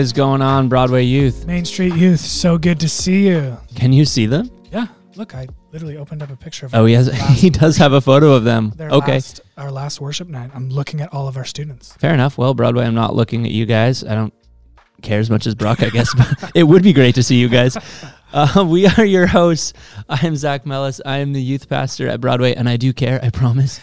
What 0.00 0.04
is 0.04 0.12
going 0.14 0.40
on, 0.40 0.70
Broadway 0.70 1.02
Youth? 1.04 1.44
Main 1.46 1.66
Street 1.66 1.94
Youth, 1.94 2.20
so 2.20 2.56
good 2.56 2.80
to 2.80 2.88
see 2.88 3.28
you. 3.28 3.58
Can 3.74 3.92
you 3.92 4.06
see 4.06 4.24
them? 4.24 4.50
Yeah, 4.72 4.86
look, 5.16 5.34
I 5.34 5.46
literally 5.72 5.98
opened 5.98 6.22
up 6.22 6.30
a 6.30 6.36
picture 6.36 6.64
of 6.64 6.74
Oh, 6.74 6.86
he 6.86 6.94
has. 6.94 7.10
last- 7.10 7.38
He 7.42 7.50
does 7.50 7.76
have 7.76 7.92
a 7.92 8.00
photo 8.00 8.32
of 8.32 8.44
them. 8.44 8.72
Okay, 8.80 9.12
last, 9.12 9.42
our 9.58 9.70
last 9.70 10.00
worship 10.00 10.26
night. 10.26 10.52
I'm 10.54 10.70
looking 10.70 11.02
at 11.02 11.12
all 11.12 11.28
of 11.28 11.36
our 11.36 11.44
students. 11.44 11.92
fair 11.98 12.14
enough. 12.14 12.38
Well, 12.38 12.54
Broadway, 12.54 12.86
I'm 12.86 12.94
not 12.94 13.14
looking 13.14 13.44
at 13.44 13.50
you 13.50 13.66
guys. 13.66 14.02
I 14.02 14.14
don't 14.14 14.32
care 15.02 15.20
as 15.20 15.28
much 15.28 15.46
as 15.46 15.54
Brock, 15.54 15.82
I 15.82 15.90
guess. 15.90 16.14
But 16.40 16.52
it 16.54 16.62
would 16.64 16.82
be 16.82 16.94
great 16.94 17.16
to 17.16 17.22
see 17.22 17.36
you 17.36 17.50
guys. 17.50 17.76
Uh, 18.32 18.64
we 18.64 18.86
are 18.86 19.04
your 19.04 19.26
hosts. 19.26 19.72
I 20.08 20.24
am 20.24 20.36
Zack 20.36 20.64
Mellis. 20.64 21.00
I 21.04 21.16
am 21.16 21.32
the 21.32 21.42
youth 21.42 21.68
pastor 21.68 22.06
at 22.06 22.20
Broadway, 22.20 22.54
and 22.54 22.68
I 22.68 22.76
do 22.76 22.92
care. 22.92 23.18
I 23.20 23.30
promise. 23.30 23.80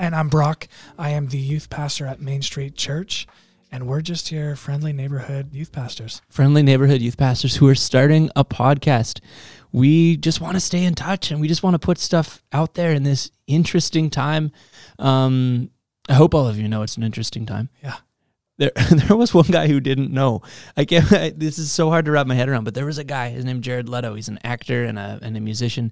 and 0.00 0.16
I'm 0.16 0.28
Brock. 0.28 0.66
I 0.98 1.10
am 1.10 1.28
the 1.28 1.38
youth 1.38 1.70
pastor 1.70 2.04
at 2.04 2.20
Main 2.20 2.42
Street 2.42 2.74
Church, 2.74 3.28
and 3.74 3.88
we're 3.88 4.00
just 4.00 4.30
your 4.30 4.54
friendly 4.54 4.92
neighborhood 4.92 5.52
youth 5.52 5.72
pastors. 5.72 6.22
friendly 6.28 6.62
neighborhood 6.62 7.00
youth 7.00 7.16
pastors 7.16 7.56
who 7.56 7.66
are 7.66 7.74
starting 7.74 8.30
a 8.36 8.44
podcast. 8.44 9.18
We 9.72 10.16
just 10.16 10.40
want 10.40 10.54
to 10.54 10.60
stay 10.60 10.84
in 10.84 10.94
touch 10.94 11.32
and 11.32 11.40
we 11.40 11.48
just 11.48 11.64
want 11.64 11.74
to 11.74 11.80
put 11.80 11.98
stuff 11.98 12.40
out 12.52 12.74
there 12.74 12.92
in 12.92 13.02
this 13.02 13.32
interesting 13.48 14.10
time. 14.10 14.52
Um, 15.00 15.70
I 16.08 16.14
hope 16.14 16.36
all 16.36 16.46
of 16.46 16.56
you 16.56 16.68
know 16.68 16.82
it's 16.82 16.96
an 16.96 17.02
interesting 17.02 17.46
time. 17.46 17.68
Yeah. 17.82 17.96
There, 18.58 18.70
there 18.92 19.16
was 19.16 19.34
one 19.34 19.46
guy 19.46 19.66
who 19.66 19.80
didn't 19.80 20.12
know. 20.12 20.42
I 20.76 20.84
can't. 20.84 21.12
I, 21.12 21.30
this 21.30 21.58
is 21.58 21.72
so 21.72 21.90
hard 21.90 22.04
to 22.04 22.12
wrap 22.12 22.28
my 22.28 22.36
head 22.36 22.48
around. 22.48 22.62
But 22.62 22.74
there 22.74 22.86
was 22.86 22.98
a 22.98 23.04
guy. 23.04 23.30
His 23.30 23.44
name 23.44 23.56
is 23.56 23.62
Jared 23.62 23.88
Leto. 23.88 24.14
He's 24.14 24.28
an 24.28 24.38
actor 24.44 24.84
and 24.84 25.00
a 25.00 25.18
and 25.20 25.36
a 25.36 25.40
musician, 25.40 25.90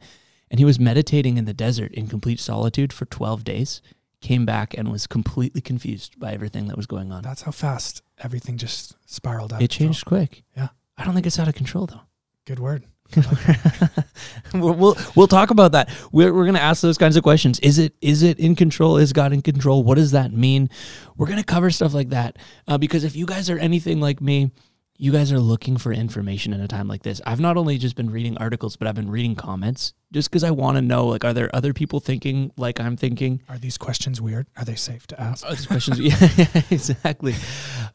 and 0.52 0.60
he 0.60 0.64
was 0.64 0.78
meditating 0.78 1.36
in 1.36 1.46
the 1.46 1.52
desert 1.52 1.90
in 1.92 2.06
complete 2.06 2.38
solitude 2.38 2.92
for 2.92 3.06
twelve 3.06 3.42
days. 3.42 3.82
Came 4.22 4.46
back 4.46 4.72
and 4.78 4.90
was 4.90 5.06
completely 5.06 5.60
confused 5.60 6.18
by 6.18 6.32
everything 6.32 6.68
that 6.68 6.76
was 6.76 6.86
going 6.86 7.12
on. 7.12 7.22
That's 7.22 7.42
how 7.42 7.50
fast 7.50 8.02
everything 8.22 8.56
just 8.56 8.96
spiraled 9.04 9.52
out. 9.52 9.60
It 9.60 9.70
changed 9.70 10.04
quick. 10.06 10.44
Yeah. 10.56 10.68
I 10.96 11.04
don't 11.04 11.12
think 11.12 11.26
it's 11.26 11.38
out 11.38 11.48
of 11.48 11.54
control 11.54 11.86
though. 11.86 12.00
Good 12.46 12.60
word. 12.60 12.84
we'll, 14.54 14.74
we'll 14.74 14.96
we'll 15.16 15.26
talk 15.26 15.50
about 15.50 15.72
that. 15.72 15.90
We're 16.12 16.32
we're 16.32 16.46
gonna 16.46 16.60
ask 16.60 16.80
those 16.80 16.96
kinds 16.96 17.16
of 17.16 17.22
questions. 17.22 17.60
Is 17.60 17.78
it 17.78 17.94
is 18.00 18.22
it 18.22 18.38
in 18.38 18.56
control? 18.56 18.96
Is 18.96 19.12
God 19.12 19.32
in 19.32 19.42
control? 19.42 19.82
What 19.82 19.96
does 19.96 20.12
that 20.12 20.32
mean? 20.32 20.70
We're 21.16 21.26
gonna 21.26 21.44
cover 21.44 21.70
stuff 21.70 21.92
like 21.92 22.10
that 22.10 22.38
uh, 22.66 22.78
because 22.78 23.04
if 23.04 23.14
you 23.14 23.26
guys 23.26 23.50
are 23.50 23.58
anything 23.58 24.00
like 24.00 24.20
me, 24.20 24.50
you 24.96 25.12
guys 25.12 25.32
are 25.32 25.40
looking 25.40 25.76
for 25.76 25.92
information 25.92 26.52
in 26.52 26.60
a 26.60 26.68
time 26.68 26.88
like 26.88 27.02
this. 27.02 27.20
I've 27.26 27.40
not 27.40 27.56
only 27.56 27.76
just 27.76 27.96
been 27.96 28.10
reading 28.10 28.38
articles, 28.38 28.76
but 28.76 28.86
I've 28.86 28.94
been 28.94 29.10
reading 29.10 29.34
comments 29.34 29.94
just 30.12 30.30
because 30.30 30.44
I 30.44 30.50
want 30.50 30.76
to 30.76 30.82
know. 30.82 31.06
Like, 31.06 31.24
are 31.24 31.32
there 31.32 31.48
other 31.54 31.72
people 31.72 31.98
thinking 32.00 32.52
like 32.56 32.78
I'm 32.80 32.96
thinking? 32.96 33.42
Are 33.48 33.58
these 33.58 33.78
questions 33.78 34.20
weird? 34.20 34.46
Are 34.56 34.64
they 34.64 34.74
safe 34.76 35.06
to 35.08 35.20
ask? 35.20 35.44
Oh, 35.46 35.50
these 35.54 35.66
questions. 35.66 35.98
yeah, 35.98 36.16
yeah, 36.36 36.62
exactly. 36.70 37.34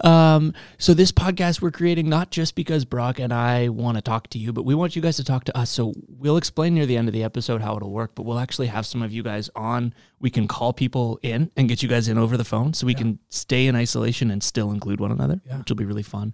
Um, 0.01 0.53
so 0.77 0.93
this 0.93 1.11
podcast 1.11 1.61
we're 1.61 1.71
creating 1.71 2.09
not 2.09 2.31
just 2.31 2.55
because 2.55 2.85
Brock 2.85 3.19
and 3.19 3.33
I 3.33 3.69
want 3.69 3.97
to 3.97 4.01
talk 4.01 4.27
to 4.31 4.39
you, 4.39 4.51
but 4.53 4.63
we 4.65 4.75
want 4.75 4.95
you 4.95 5.01
guys 5.01 5.15
to 5.17 5.23
talk 5.23 5.43
to 5.45 5.57
us. 5.57 5.69
So 5.69 5.93
we'll 6.07 6.37
explain 6.37 6.73
near 6.75 6.85
the 6.85 6.97
end 6.97 7.07
of 7.07 7.13
the 7.13 7.23
episode 7.23 7.61
how 7.61 7.75
it'll 7.77 7.91
work, 7.91 8.15
but 8.15 8.23
we'll 8.23 8.39
actually 8.39 8.67
have 8.67 8.85
some 8.85 9.01
of 9.01 9.11
you 9.11 9.23
guys 9.23 9.49
on. 9.55 9.93
We 10.19 10.29
can 10.29 10.47
call 10.47 10.73
people 10.73 11.19
in 11.21 11.51
and 11.55 11.69
get 11.69 11.83
you 11.83 11.89
guys 11.89 12.07
in 12.07 12.17
over 12.17 12.37
the 12.37 12.45
phone 12.45 12.73
so 12.73 12.85
we 12.87 12.93
Yeah. 12.93 12.97
can 12.99 13.19
stay 13.29 13.67
in 13.67 13.75
isolation 13.75 14.31
and 14.31 14.41
still 14.41 14.71
include 14.71 14.99
one 14.99 15.11
another, 15.11 15.41
Yeah. 15.45 15.59
which 15.59 15.69
will 15.69 15.75
be 15.75 15.85
really 15.85 16.03
fun. 16.03 16.33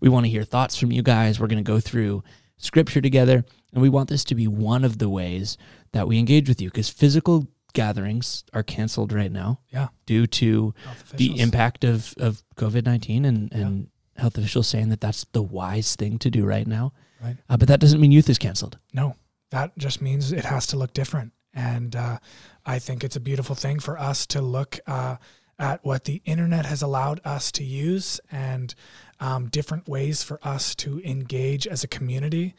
We 0.00 0.08
want 0.08 0.24
to 0.24 0.30
hear 0.30 0.44
thoughts 0.44 0.76
from 0.76 0.92
you 0.92 1.02
guys. 1.02 1.38
We're 1.38 1.46
going 1.46 1.62
to 1.62 1.70
go 1.70 1.80
through 1.80 2.22
scripture 2.58 3.00
together, 3.00 3.44
and 3.72 3.82
we 3.82 3.88
want 3.88 4.08
this 4.08 4.24
to 4.24 4.34
be 4.34 4.46
one 4.46 4.84
of 4.84 4.98
the 4.98 5.08
ways 5.08 5.56
that 5.92 6.06
we 6.06 6.18
engage 6.18 6.48
with 6.48 6.60
you 6.60 6.68
because 6.68 6.88
physical 6.88 7.48
gatherings 7.72 8.44
are 8.52 8.62
canceled 8.62 9.12
right 9.12 9.30
now 9.32 9.60
Yeah. 9.70 9.88
due 10.06 10.26
to 10.26 10.74
the 11.14 11.38
impact 11.40 11.84
of, 11.84 12.14
of 12.18 12.42
COVID 12.56 12.84
19 12.84 13.24
and, 13.24 13.52
and 13.52 13.88
health 14.16 14.36
officials 14.38 14.66
saying 14.68 14.88
that 14.88 15.00
that's 15.00 15.24
the 15.32 15.42
wise 15.42 15.94
thing 15.96 16.18
to 16.18 16.30
do 16.30 16.44
right 16.44 16.66
now. 16.66 16.92
Right. 17.22 17.36
Uh, 17.48 17.56
but 17.56 17.68
that 17.68 17.80
doesn't 17.80 18.00
mean 18.00 18.10
youth 18.12 18.28
is 18.28 18.38
canceled. 18.38 18.78
No, 18.92 19.16
that 19.50 19.76
just 19.78 20.00
means 20.00 20.32
it 20.32 20.44
has 20.44 20.66
to 20.68 20.76
look 20.76 20.92
different. 20.92 21.32
And 21.54 21.94
uh, 21.94 22.18
I 22.64 22.78
think 22.78 23.04
it's 23.04 23.16
a 23.16 23.20
beautiful 23.20 23.54
thing 23.54 23.80
for 23.80 23.98
us 23.98 24.26
to 24.28 24.40
look 24.40 24.78
uh, 24.86 25.16
at 25.58 25.84
what 25.84 26.04
the 26.04 26.22
internet 26.24 26.66
has 26.66 26.82
allowed 26.82 27.20
us 27.24 27.50
to 27.52 27.64
use 27.64 28.20
and 28.30 28.74
um, 29.20 29.48
different 29.48 29.88
ways 29.88 30.22
for 30.22 30.38
us 30.42 30.74
to 30.76 31.00
engage 31.04 31.66
as 31.66 31.84
a 31.84 31.88
community. 31.88 32.54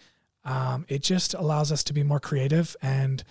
Um, 0.46 0.86
it 0.88 1.02
just 1.02 1.34
allows 1.34 1.72
us 1.72 1.84
to 1.86 1.94
be 1.94 2.04
more 2.04 2.20
creative 2.20 2.76
and 2.82 3.24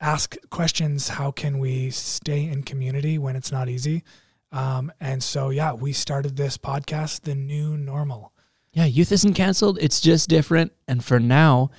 ask 0.00 0.36
questions. 0.50 1.08
How 1.08 1.30
can 1.30 1.58
we 1.58 1.90
stay 1.90 2.44
in 2.44 2.62
community 2.62 3.18
when 3.18 3.36
it's 3.36 3.52
not 3.52 3.68
easy? 3.68 4.04
Um, 4.52 4.92
and 5.00 5.22
so, 5.22 5.50
yeah, 5.50 5.72
we 5.72 5.92
started 5.92 6.36
this 6.36 6.56
podcast, 6.56 7.22
The 7.22 7.34
New 7.34 7.76
Normal. 7.76 8.32
Yeah, 8.72 8.84
youth 8.84 9.12
isn't 9.12 9.34
canceled. 9.34 9.78
It's 9.80 10.00
just 10.00 10.28
different. 10.28 10.72
And 10.86 11.04
for 11.04 11.18
now, 11.18 11.70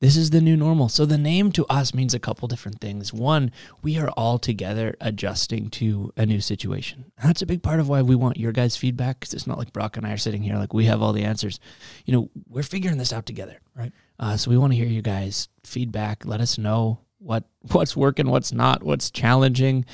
this 0.00 0.16
is 0.16 0.30
the 0.30 0.42
new 0.42 0.56
normal. 0.56 0.88
So 0.88 1.06
the 1.06 1.16
name 1.16 1.52
to 1.52 1.64
us 1.66 1.94
means 1.94 2.12
a 2.12 2.18
couple 2.18 2.48
different 2.48 2.80
things. 2.80 3.14
One, 3.14 3.50
we 3.82 3.98
are 3.98 4.10
all 4.10 4.38
together 4.38 4.94
adjusting 5.00 5.70
to 5.70 6.12
a 6.16 6.26
new 6.26 6.40
situation. 6.40 7.12
That's 7.22 7.40
a 7.40 7.46
big 7.46 7.62
part 7.62 7.80
of 7.80 7.88
why 7.88 8.02
we 8.02 8.14
want 8.14 8.36
your 8.36 8.52
guys' 8.52 8.76
feedback 8.76 9.20
because 9.20 9.32
it's 9.32 9.46
not 9.46 9.56
like 9.56 9.72
Brock 9.72 9.96
and 9.96 10.06
I 10.06 10.12
are 10.12 10.18
sitting 10.18 10.42
here 10.42 10.56
like 10.56 10.74
we 10.74 10.84
have 10.84 11.00
all 11.00 11.14
the 11.14 11.24
answers. 11.24 11.60
You 12.04 12.12
know, 12.12 12.30
we're 12.46 12.62
figuring 12.62 12.98
this 12.98 13.12
out 13.12 13.24
together. 13.24 13.58
Right. 13.74 13.92
Uh, 14.18 14.36
so 14.36 14.50
we 14.50 14.58
want 14.58 14.72
to 14.72 14.76
hear 14.76 14.86
you 14.86 15.02
guys' 15.02 15.48
feedback. 15.64 16.26
Let 16.26 16.40
us 16.42 16.58
know 16.58 17.00
what 17.18 17.44
what's 17.72 17.96
working, 17.96 18.28
what's 18.28 18.52
not, 18.52 18.82
what's 18.82 19.10
challenging, 19.10 19.86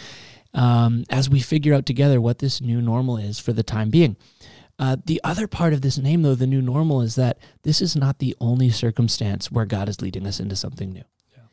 um, 0.52 1.04
as 1.10 1.30
we 1.30 1.40
figure 1.40 1.74
out 1.74 1.86
together 1.86 2.20
what 2.20 2.40
this 2.40 2.60
new 2.60 2.82
normal 2.82 3.16
is 3.16 3.38
for 3.38 3.52
the 3.52 3.62
time 3.62 3.90
being. 3.90 4.16
Uh, 4.82 4.96
the 5.06 5.20
other 5.22 5.46
part 5.46 5.72
of 5.72 5.80
this 5.80 5.96
name, 5.96 6.22
though, 6.22 6.34
the 6.34 6.44
new 6.44 6.60
normal, 6.60 7.02
is 7.02 7.14
that 7.14 7.38
this 7.62 7.80
is 7.80 7.94
not 7.94 8.18
the 8.18 8.34
only 8.40 8.68
circumstance 8.68 9.48
where 9.48 9.64
God 9.64 9.88
is 9.88 10.02
leading 10.02 10.26
us 10.26 10.40
into 10.40 10.56
something 10.56 10.92
new. 10.92 11.04
Yeah. 11.32 11.44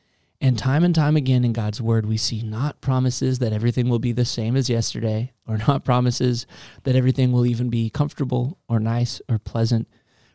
And 0.41 0.57
time 0.57 0.83
and 0.83 0.95
time 0.95 1.15
again 1.15 1.45
in 1.45 1.53
God's 1.53 1.79
word, 1.79 2.07
we 2.07 2.17
see 2.17 2.41
not 2.41 2.81
promises 2.81 3.37
that 3.37 3.53
everything 3.53 3.87
will 3.87 3.99
be 3.99 4.13
the 4.13 4.25
same 4.25 4.55
as 4.55 4.67
yesterday, 4.67 5.31
or 5.47 5.57
not 5.67 5.85
promises 5.85 6.47
that 6.85 6.95
everything 6.95 7.31
will 7.31 7.45
even 7.45 7.69
be 7.69 7.91
comfortable 7.91 8.57
or 8.67 8.79
nice 8.79 9.21
or 9.29 9.37
pleasant, 9.37 9.87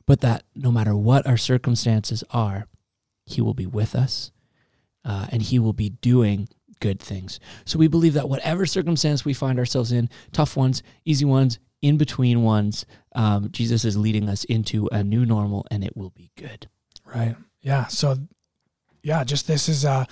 but 0.07 0.21
that 0.21 0.45
no 0.55 0.71
matter 0.71 0.95
what 0.95 1.27
our 1.27 1.37
circumstances 1.37 2.23
are, 2.31 2.69
He 3.27 3.41
will 3.41 3.55
be 3.55 3.67
with 3.67 3.97
us 3.97 4.31
uh, 5.05 5.27
and 5.33 5.43
He 5.43 5.59
will 5.59 5.73
be 5.73 5.89
doing 5.89 6.49
good 6.79 7.01
things. 7.01 7.41
So 7.65 7.77
we 7.77 7.89
believe 7.89 8.15
that 8.15 8.29
whatever 8.29 8.67
circumstance 8.67 9.25
we 9.25 9.35
find 9.35 9.59
ourselves 9.59 9.91
in, 9.91 10.09
tough 10.31 10.57
ones, 10.57 10.85
easy 11.05 11.25
ones, 11.25 11.59
in 11.85 11.99
between 11.99 12.43
ones, 12.43 12.87
um, 13.15 13.51
Jesus 13.51 13.85
is 13.85 13.95
leading 13.95 14.27
us 14.27 14.45
into 14.45 14.89
a 14.91 15.05
new 15.05 15.27
normal 15.27 15.67
and 15.71 15.85
it 15.85 15.95
will 15.95 16.09
be 16.09 16.31
good. 16.35 16.67
Right. 17.05 17.37
Yeah. 17.61 17.89
So, 17.89 18.17
yeah, 19.03 19.23
just 19.23 19.47
this 19.47 19.69
is 19.69 19.85
uh, 19.85 20.07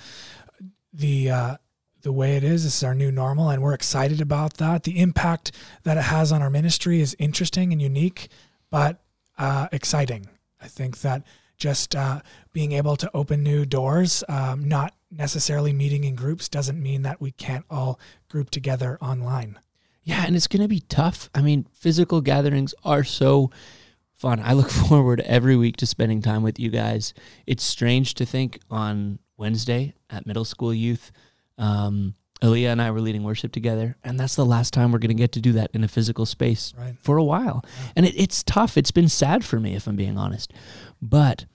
the 0.93 1.31
uh, 1.31 1.57
the 2.03 2.11
way 2.11 2.37
it 2.37 2.43
is. 2.43 2.63
This 2.63 2.77
is 2.77 2.83
our 2.83 2.93
new 2.93 3.11
normal, 3.11 3.49
and 3.49 3.63
we're 3.63 3.73
excited 3.73 4.21
about 4.21 4.57
that. 4.57 4.83
The 4.83 4.99
impact 4.99 5.51
that 5.81 5.97
it 5.97 6.03
has 6.03 6.31
on 6.31 6.43
our 6.43 6.51
ministry 6.51 7.01
is 7.01 7.15
interesting 7.17 7.73
and 7.73 7.81
unique, 7.81 8.29
but 8.69 9.01
uh, 9.39 9.67
exciting. 9.71 10.27
I 10.61 10.67
think 10.67 11.01
that 11.01 11.23
just 11.57 11.95
uh, 11.95 12.21
being 12.51 12.73
able 12.73 12.95
to 12.97 13.09
open 13.15 13.41
new 13.41 13.65
doors, 13.65 14.23
um, 14.29 14.67
not 14.67 14.93
necessarily 15.09 15.73
meeting 15.73 16.03
in 16.03 16.13
groups, 16.13 16.47
doesn't 16.49 16.79
mean 16.79 17.01
that 17.01 17.19
we 17.19 17.31
can't 17.31 17.65
all 17.67 17.99
group 18.29 18.51
together 18.51 18.99
online. 19.01 19.57
Yeah, 20.03 20.25
and 20.25 20.35
it's 20.35 20.47
going 20.47 20.61
to 20.61 20.67
be 20.67 20.81
tough. 20.81 21.29
I 21.33 21.41
mean, 21.41 21.65
physical 21.73 22.19
gatherings 22.21 22.73
are 22.83 23.03
so 23.03 23.51
fun. 24.13 24.39
I 24.43 24.53
look 24.53 24.69
forward 24.89 25.21
every 25.21 25.55
week 25.55 25.77
to 25.77 25.85
spending 25.85 26.21
time 26.21 26.43
with 26.43 26.59
you 26.59 26.69
guys. 26.69 27.13
It's 27.47 27.63
strange 27.63 28.13
to 28.15 28.25
think 28.25 28.59
on 28.69 29.19
Wednesday 29.37 29.93
at 30.09 30.25
middle 30.27 30.45
school 30.45 30.73
youth, 30.73 31.11
um, 31.57 32.15
Aaliyah 32.41 32.73
and 32.73 32.81
I 32.81 32.91
were 32.91 32.99
leading 32.99 33.23
worship 33.23 33.53
together, 33.53 33.95
and 34.03 34.19
that's 34.19 34.35
the 34.35 34.45
last 34.45 34.73
time 34.73 34.91
we're 34.91 34.99
going 34.99 35.07
to 35.09 35.13
get 35.13 35.31
to 35.33 35.39
do 35.41 35.53
that 35.53 35.71
in 35.73 35.83
a 35.85 35.87
physical 35.87 36.25
space 36.25 36.73
Right. 36.77 36.95
for 36.99 37.15
a 37.15 37.23
while. 37.23 37.63
And 37.95 38.05
it, 38.05 38.13
it's 38.19 38.43
tough. 38.43 38.75
It's 38.77 38.91
been 38.91 39.07
sad 39.07 39.45
for 39.45 39.59
me, 39.61 39.75
if 39.75 39.87
I'm 39.87 39.95
being 39.95 40.17
honest. 40.17 40.51
But 41.01 41.45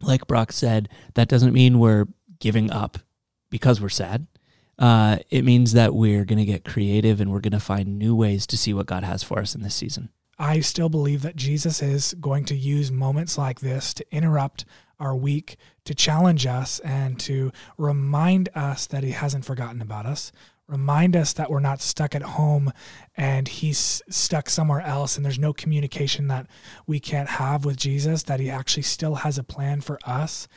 like 0.00 0.28
Brock 0.28 0.52
said, 0.52 0.88
that 1.14 1.28
doesn't 1.28 1.52
mean 1.52 1.80
we're 1.80 2.06
giving 2.38 2.70
up 2.70 2.98
because 3.50 3.80
we're 3.80 3.88
sad. 3.88 4.28
Uh, 4.80 5.18
it 5.28 5.44
means 5.44 5.74
that 5.74 5.94
we're 5.94 6.24
going 6.24 6.38
to 6.38 6.44
get 6.46 6.64
creative 6.64 7.20
and 7.20 7.30
we're 7.30 7.40
going 7.40 7.52
to 7.52 7.60
find 7.60 7.98
new 7.98 8.16
ways 8.16 8.46
to 8.46 8.56
see 8.56 8.72
what 8.72 8.86
God 8.86 9.04
has 9.04 9.22
for 9.22 9.38
us 9.38 9.54
in 9.54 9.62
this 9.62 9.74
season. 9.74 10.08
I 10.38 10.60
still 10.60 10.88
believe 10.88 11.20
that 11.20 11.36
Jesus 11.36 11.82
is 11.82 12.14
going 12.18 12.46
to 12.46 12.56
use 12.56 12.90
moments 12.90 13.36
like 13.36 13.60
this 13.60 13.92
to 13.92 14.06
interrupt 14.10 14.64
our 14.98 15.14
week, 15.14 15.56
to 15.84 15.94
challenge 15.94 16.46
us, 16.46 16.78
and 16.80 17.20
to 17.20 17.52
remind 17.76 18.48
us 18.54 18.86
that 18.86 19.04
He 19.04 19.10
hasn't 19.10 19.44
forgotten 19.44 19.82
about 19.82 20.06
us. 20.06 20.32
Remind 20.66 21.14
us 21.14 21.34
that 21.34 21.50
we're 21.50 21.60
not 21.60 21.82
stuck 21.82 22.14
at 22.14 22.22
home 22.22 22.72
and 23.18 23.48
He's 23.48 24.00
stuck 24.08 24.48
somewhere 24.48 24.80
else, 24.80 25.16
and 25.16 25.24
there's 25.26 25.38
no 25.38 25.52
communication 25.52 26.28
that 26.28 26.46
we 26.86 27.00
can't 27.00 27.28
have 27.28 27.66
with 27.66 27.76
Jesus, 27.76 28.22
that 28.22 28.40
He 28.40 28.48
actually 28.48 28.84
still 28.84 29.16
has 29.16 29.36
a 29.36 29.44
plan 29.44 29.82
for 29.82 29.98
us. 30.06 30.48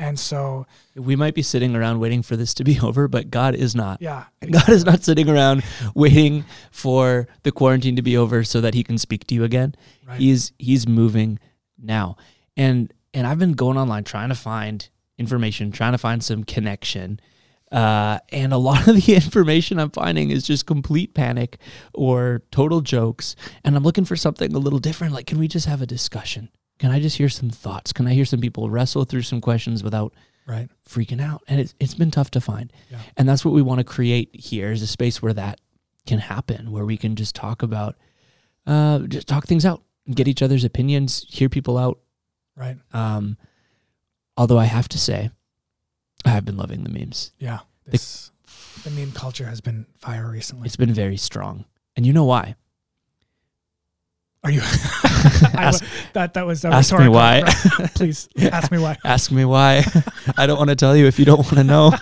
And 0.00 0.18
so, 0.18 0.66
We 0.96 1.14
might 1.14 1.34
be 1.34 1.42
sitting 1.42 1.76
around 1.76 2.00
waiting 2.00 2.22
for 2.22 2.34
this 2.34 2.54
to 2.54 2.64
be 2.64 2.80
over, 2.82 3.06
but 3.06 3.30
God 3.30 3.54
is 3.54 3.74
not. 3.74 4.00
yeah, 4.00 4.24
God 4.50 4.70
is 4.70 4.84
not 4.84 5.04
sitting 5.04 5.28
around 5.28 5.62
waiting 5.94 6.46
for 6.70 7.28
the 7.42 7.52
quarantine 7.52 7.96
to 7.96 8.02
be 8.02 8.16
over 8.16 8.42
so 8.42 8.62
that 8.62 8.72
he 8.72 8.82
can 8.82 8.96
speak 8.96 9.26
to 9.26 9.34
you 9.34 9.44
again. 9.44 9.74
Right. 10.08 10.18
He's 10.18 10.52
he's 10.58 10.88
moving 10.88 11.38
now. 11.78 12.16
And 12.56 12.92
and 13.12 13.26
I've 13.26 13.38
been 13.38 13.52
going 13.52 13.76
online 13.76 14.04
trying 14.04 14.30
to 14.30 14.34
find 14.34 14.88
information, 15.18 15.70
trying 15.70 15.92
to 15.92 15.98
find 15.98 16.24
some 16.24 16.44
connection. 16.44 17.20
Uh, 17.70 18.18
and 18.30 18.52
a 18.52 18.56
lot 18.56 18.88
of 18.88 18.96
the 18.96 19.14
information 19.22 19.78
I'm 19.78 19.90
finding 19.90 20.30
is 20.30 20.44
just 20.44 20.64
complete 20.66 21.14
panic 21.14 21.58
or 21.94 22.42
total 22.50 22.80
jokes. 22.80 23.36
And 23.64 23.76
I'm 23.76 23.82
looking 23.84 24.04
for 24.06 24.16
something 24.16 24.54
a 24.54 24.58
little 24.58 24.80
different. 24.80 25.12
Like, 25.12 25.26
can 25.26 25.38
we 25.38 25.46
just 25.46 25.66
have 25.66 25.82
a 25.82 25.86
discussion? 25.86 26.48
Can 26.80 26.90
I 26.90 26.98
just 26.98 27.18
hear 27.18 27.28
some 27.28 27.50
thoughts? 27.50 27.92
Can 27.92 28.06
I 28.06 28.14
hear 28.14 28.24
some 28.24 28.40
people 28.40 28.70
wrestle 28.70 29.04
through 29.04 29.20
some 29.22 29.42
questions 29.42 29.84
without 29.84 30.14
right. 30.46 30.66
freaking 30.88 31.20
out? 31.20 31.42
And 31.46 31.60
it's, 31.60 31.74
it's 31.78 31.92
been 31.92 32.10
tough 32.10 32.30
to 32.30 32.40
find. 32.40 32.72
Yeah. 32.90 33.00
And 33.18 33.28
that's 33.28 33.44
what 33.44 33.52
we 33.52 33.60
want 33.60 33.80
to 33.80 33.84
create 33.84 34.34
here 34.34 34.72
is 34.72 34.80
a 34.80 34.86
space 34.86 35.20
where 35.20 35.34
that 35.34 35.60
can 36.06 36.20
happen, 36.20 36.72
where 36.72 36.86
we 36.86 36.96
can 36.96 37.16
just 37.16 37.34
talk 37.34 37.62
about, 37.62 37.96
uh, 38.66 39.00
just 39.00 39.28
talk 39.28 39.46
things 39.46 39.66
out, 39.66 39.82
get 40.10 40.26
each 40.26 40.40
other's 40.40 40.64
opinions, 40.64 41.26
hear 41.28 41.50
people 41.50 41.76
out. 41.76 41.98
Right. 42.56 42.78
Um, 42.94 43.36
although 44.38 44.58
I 44.58 44.64
have 44.64 44.88
to 44.88 44.98
say, 44.98 45.30
I've 46.24 46.46
been 46.46 46.56
loving 46.56 46.82
the 46.82 46.90
memes. 46.90 47.32
Yeah. 47.38 47.58
This, 47.84 48.30
the 48.84 48.90
meme 48.90 49.12
culture 49.12 49.44
has 49.44 49.60
been 49.60 49.84
fire 49.98 50.30
recently. 50.30 50.64
It's 50.64 50.76
been 50.76 50.94
very 50.94 51.18
strong. 51.18 51.66
And 51.94 52.06
you 52.06 52.14
know 52.14 52.24
why? 52.24 52.54
Are 54.42 54.50
you? 54.50 54.60
I, 54.64 55.50
Ask- 55.64 55.84
that 56.14 56.32
that 56.34 56.46
was 56.46 56.64
a 56.64 56.68
ask 56.68 56.96
me 56.98 57.08
why. 57.08 57.42
Please 57.94 58.26
ask 58.40 58.72
me 58.72 58.78
why. 58.78 58.96
Ask 59.04 59.30
me 59.30 59.44
why. 59.44 59.84
I 60.38 60.46
don't 60.46 60.56
want 60.56 60.70
to 60.70 60.76
tell 60.76 60.96
you 60.96 61.06
if 61.06 61.18
you 61.18 61.26
don't 61.26 61.40
want 61.40 61.56
to 61.56 61.64
know. 61.64 61.92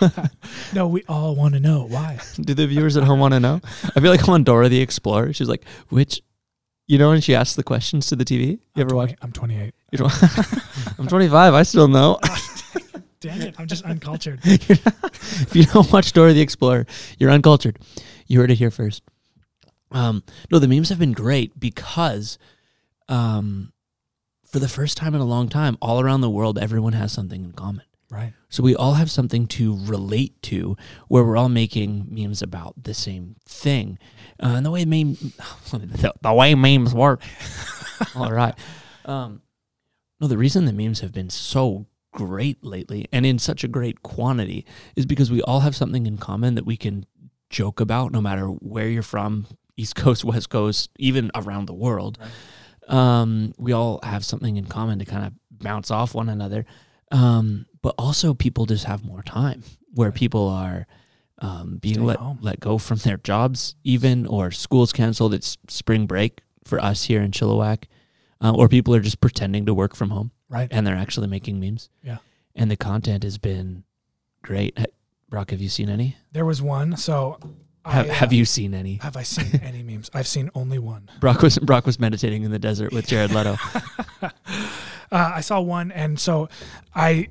No, 0.73 0.87
we 0.87 1.03
all 1.09 1.35
want 1.35 1.55
to 1.55 1.59
know 1.59 1.85
why. 1.85 2.19
Do 2.39 2.53
the 2.53 2.65
viewers 2.65 2.95
at 2.95 3.03
home 3.03 3.19
want 3.19 3.33
to 3.33 3.41
know? 3.41 3.59
I 3.93 3.99
feel 3.99 4.09
like 4.09 4.23
I'm 4.25 4.33
on 4.33 4.43
Dora 4.45 4.69
the 4.69 4.79
Explorer. 4.79 5.33
She's 5.33 5.49
like, 5.49 5.65
which, 5.89 6.21
you 6.87 6.97
know, 6.97 7.09
when 7.09 7.19
she 7.19 7.35
asks 7.35 7.55
the 7.55 7.63
questions 7.63 8.07
to 8.07 8.15
the 8.15 8.23
TV? 8.23 8.51
You 8.51 8.59
I'm 8.77 8.81
ever 8.83 8.95
watch? 8.95 9.13
I'm 9.21 9.33
28. 9.33 9.73
You 9.91 9.97
don't, 9.97 10.13
I'm 10.97 11.07
25. 11.07 11.53
I 11.53 11.63
still 11.63 11.89
know. 11.89 12.19
Dang 13.19 13.41
it! 13.41 13.55
I'm 13.59 13.67
just 13.67 13.83
uncultured. 13.83 14.39
if 14.45 15.53
you 15.53 15.65
don't 15.65 15.91
watch 15.91 16.13
Dora 16.13 16.31
the 16.31 16.39
Explorer, 16.39 16.85
you're 17.17 17.31
uncultured. 17.31 17.77
You 18.27 18.39
heard 18.39 18.49
it 18.49 18.55
here 18.55 18.71
first. 18.71 19.03
Um, 19.91 20.23
no, 20.51 20.59
the 20.59 20.67
memes 20.67 20.89
have 20.89 20.99
been 20.99 21.13
great 21.13 21.59
because, 21.59 22.37
um, 23.07 23.73
for 24.45 24.59
the 24.59 24.67
first 24.67 24.97
time 24.97 25.15
in 25.15 25.21
a 25.21 25.25
long 25.25 25.49
time, 25.49 25.77
all 25.81 25.99
around 25.99 26.21
the 26.21 26.29
world, 26.29 26.57
everyone 26.57 26.93
has 26.93 27.11
something 27.11 27.43
in 27.43 27.51
common. 27.53 27.85
Right. 28.11 28.33
So 28.49 28.63
we 28.63 28.75
all 28.75 28.93
have 28.93 29.11
something 29.11 29.45
to 29.47 29.77
relate 29.85 30.41
to, 30.43 30.75
where 31.07 31.23
we're 31.23 31.37
all 31.37 31.49
making 31.49 32.07
memes 32.09 32.41
about 32.41 32.83
the 32.83 32.95
same 32.95 33.35
thing, 33.47 33.99
uh, 34.41 34.55
and 34.57 34.65
the 34.65 34.71
way 34.71 34.85
meme, 34.85 35.13
the, 35.71 36.13
the 36.21 36.33
way 36.33 36.55
memes 36.55 36.93
work. 36.93 37.21
all 38.15 38.31
right. 38.31 38.55
Um, 39.05 39.41
no, 40.19 40.27
the 40.27 40.37
reason 40.37 40.65
the 40.65 40.73
memes 40.73 40.99
have 41.01 41.13
been 41.13 41.29
so 41.29 41.85
great 42.11 42.63
lately 42.63 43.07
and 43.11 43.25
in 43.25 43.37
such 43.37 43.63
a 43.63 43.67
great 43.67 44.01
quantity 44.01 44.65
is 44.95 45.05
because 45.05 45.31
we 45.31 45.41
all 45.43 45.59
have 45.59 45.75
something 45.75 46.07
in 46.07 46.17
common 46.17 46.55
that 46.55 46.65
we 46.65 46.75
can 46.75 47.05
joke 47.49 47.79
about, 47.79 48.11
no 48.11 48.21
matter 48.21 48.47
where 48.47 48.87
you're 48.87 49.03
from, 49.03 49.47
East 49.79 49.95
Coast, 49.95 50.23
West 50.31 50.49
Coast, 50.49 50.89
even 50.97 51.31
around 51.35 51.65
the 51.67 51.73
world. 51.73 52.17
Um, 52.87 53.53
we 53.57 53.71
all 53.71 53.99
have 54.03 54.25
something 54.25 54.57
in 54.57 54.65
common 54.65 54.99
to 54.99 55.05
kind 55.05 55.25
of 55.25 55.33
bounce 55.51 55.91
off 55.91 56.13
one 56.15 56.29
another. 56.29 56.65
Um, 57.11 57.65
but 57.81 57.95
also 57.97 58.33
people 58.33 58.65
just 58.65 58.85
have 58.85 59.03
more 59.05 59.23
time 59.23 59.63
where 59.93 60.11
people 60.11 60.47
are 60.49 60.85
um, 61.39 61.77
being 61.81 62.03
let, 62.03 62.17
home. 62.17 62.39
let 62.41 62.59
go 62.59 62.77
from 62.77 62.97
their 62.97 63.17
jobs 63.17 63.75
even 63.83 64.25
or 64.27 64.51
school's 64.51 64.91
canceled. 64.91 65.33
It's 65.33 65.57
spring 65.67 66.05
break 66.07 66.41
for 66.65 66.79
us 66.79 67.05
here 67.05 67.21
in 67.21 67.31
Chilliwack. 67.31 67.85
Uh, 68.41 68.53
or 68.55 68.69
people 68.69 68.95
are 68.95 69.01
just 69.01 69.19
pretending 69.19 69.65
to 69.65 69.73
work 69.73 69.95
from 69.95 70.11
home 70.11 70.31
Right. 70.47 70.69
and 70.71 70.85
they're 70.87 70.95
actually 70.95 71.27
making 71.27 71.59
memes. 71.59 71.89
Yeah. 72.03 72.17
And 72.55 72.71
the 72.71 72.77
content 72.77 73.23
has 73.23 73.37
been 73.37 73.83
great. 74.43 74.77
Brock, 75.29 75.51
have 75.51 75.61
you 75.61 75.69
seen 75.69 75.89
any? 75.89 76.15
There 76.31 76.45
was 76.45 76.61
one. 76.61 76.95
So, 76.97 77.37
Have, 77.85 78.05
I, 78.07 78.09
uh, 78.09 78.13
have 78.13 78.33
you 78.33 78.45
seen 78.45 78.73
any? 78.73 78.95
have 79.01 79.15
I 79.17 79.23
seen 79.23 79.59
any 79.63 79.83
memes? 79.83 80.09
I've 80.13 80.27
seen 80.27 80.49
only 80.53 80.79
one. 80.79 81.09
Brock 81.19 81.41
was 81.41 81.57
Brock 81.59 81.85
was 81.85 81.99
meditating 81.99 82.43
in 82.43 82.51
the 82.51 82.59
desert 82.59 82.91
with 82.91 83.07
Jared 83.07 83.31
Leto. 83.31 83.57
uh, 84.21 84.29
I 85.11 85.41
saw 85.41 85.59
one, 85.61 85.91
and 85.91 86.19
so 86.19 86.49
I, 86.93 87.29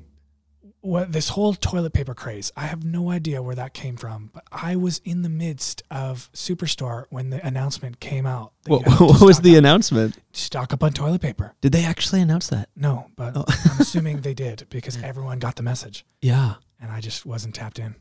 what 0.81 1.11
this 1.11 1.29
whole 1.29 1.53
toilet 1.53 1.93
paper 1.93 2.13
craze. 2.13 2.51
I 2.57 2.61
have 2.67 2.83
no 2.83 3.09
idea 3.11 3.41
where 3.41 3.55
that 3.55 3.73
came 3.73 3.95
from, 3.97 4.31
but 4.33 4.43
I 4.51 4.75
was 4.75 4.99
in 5.05 5.21
the 5.21 5.29
midst 5.29 5.83
of 5.91 6.29
Superstore 6.33 7.05
when 7.09 7.29
the 7.29 7.45
announcement 7.45 7.99
came 7.99 8.25
out. 8.25 8.53
what 8.65 8.85
you 8.85 8.89
have 8.89 8.97
to 8.99 9.05
what 9.05 9.21
was 9.21 9.41
the 9.41 9.55
up, 9.55 9.59
announcement? 9.59 10.17
stock 10.31 10.73
up 10.73 10.83
on 10.83 10.93
toilet 10.93 11.21
paper? 11.21 11.53
Did 11.61 11.71
they 11.73 11.83
actually 11.85 12.21
announce 12.21 12.47
that? 12.47 12.69
No, 12.75 13.07
but 13.15 13.33
Oh. 13.35 13.45
I'm 13.47 13.79
assuming 13.81 14.21
they 14.21 14.33
did 14.33 14.65
because 14.69 15.01
everyone 15.03 15.39
got 15.39 15.55
the 15.57 15.63
message, 15.63 16.05
Yeah. 16.21 16.55
and 16.81 16.91
I 16.91 17.01
just 17.01 17.25
wasn't 17.25 17.55
tapped 17.55 17.77
in. 17.79 17.95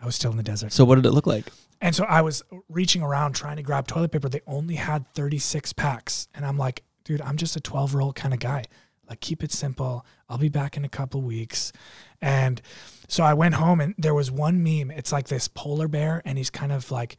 I 0.00 0.04
was 0.04 0.14
still 0.14 0.30
in 0.30 0.36
the 0.36 0.42
desert. 0.42 0.72
So 0.72 0.84
what 0.84 0.96
did 0.96 1.06
it 1.06 1.12
look 1.12 1.26
like? 1.26 1.46
And 1.80 1.94
so 1.94 2.04
I 2.04 2.22
was 2.22 2.42
reaching 2.68 3.02
around 3.02 3.34
trying 3.34 3.56
to 3.56 3.62
grab 3.62 3.86
toilet 3.86 4.12
paper. 4.12 4.28
They 4.28 4.40
only 4.46 4.76
had 4.76 5.12
36 5.14 5.72
packs. 5.74 6.28
And 6.34 6.44
I'm 6.44 6.56
like, 6.58 6.82
dude, 7.04 7.20
I'm 7.20 7.36
just 7.36 7.56
a 7.56 7.60
12 7.60 7.92
year 7.92 8.00
old 8.00 8.14
kind 8.14 8.34
of 8.34 8.40
guy. 8.40 8.64
Like, 9.08 9.20
keep 9.20 9.44
it 9.44 9.52
simple. 9.52 10.04
I'll 10.28 10.38
be 10.38 10.48
back 10.48 10.76
in 10.76 10.84
a 10.84 10.88
couple 10.88 11.22
weeks. 11.22 11.72
And 12.20 12.60
so 13.08 13.22
I 13.22 13.34
went 13.34 13.54
home 13.54 13.80
and 13.80 13.94
there 13.98 14.14
was 14.14 14.30
one 14.30 14.62
meme. 14.62 14.90
It's 14.90 15.12
like 15.12 15.28
this 15.28 15.48
polar 15.48 15.86
bear 15.86 16.22
and 16.24 16.38
he's 16.38 16.50
kind 16.50 16.72
of 16.72 16.90
like 16.90 17.16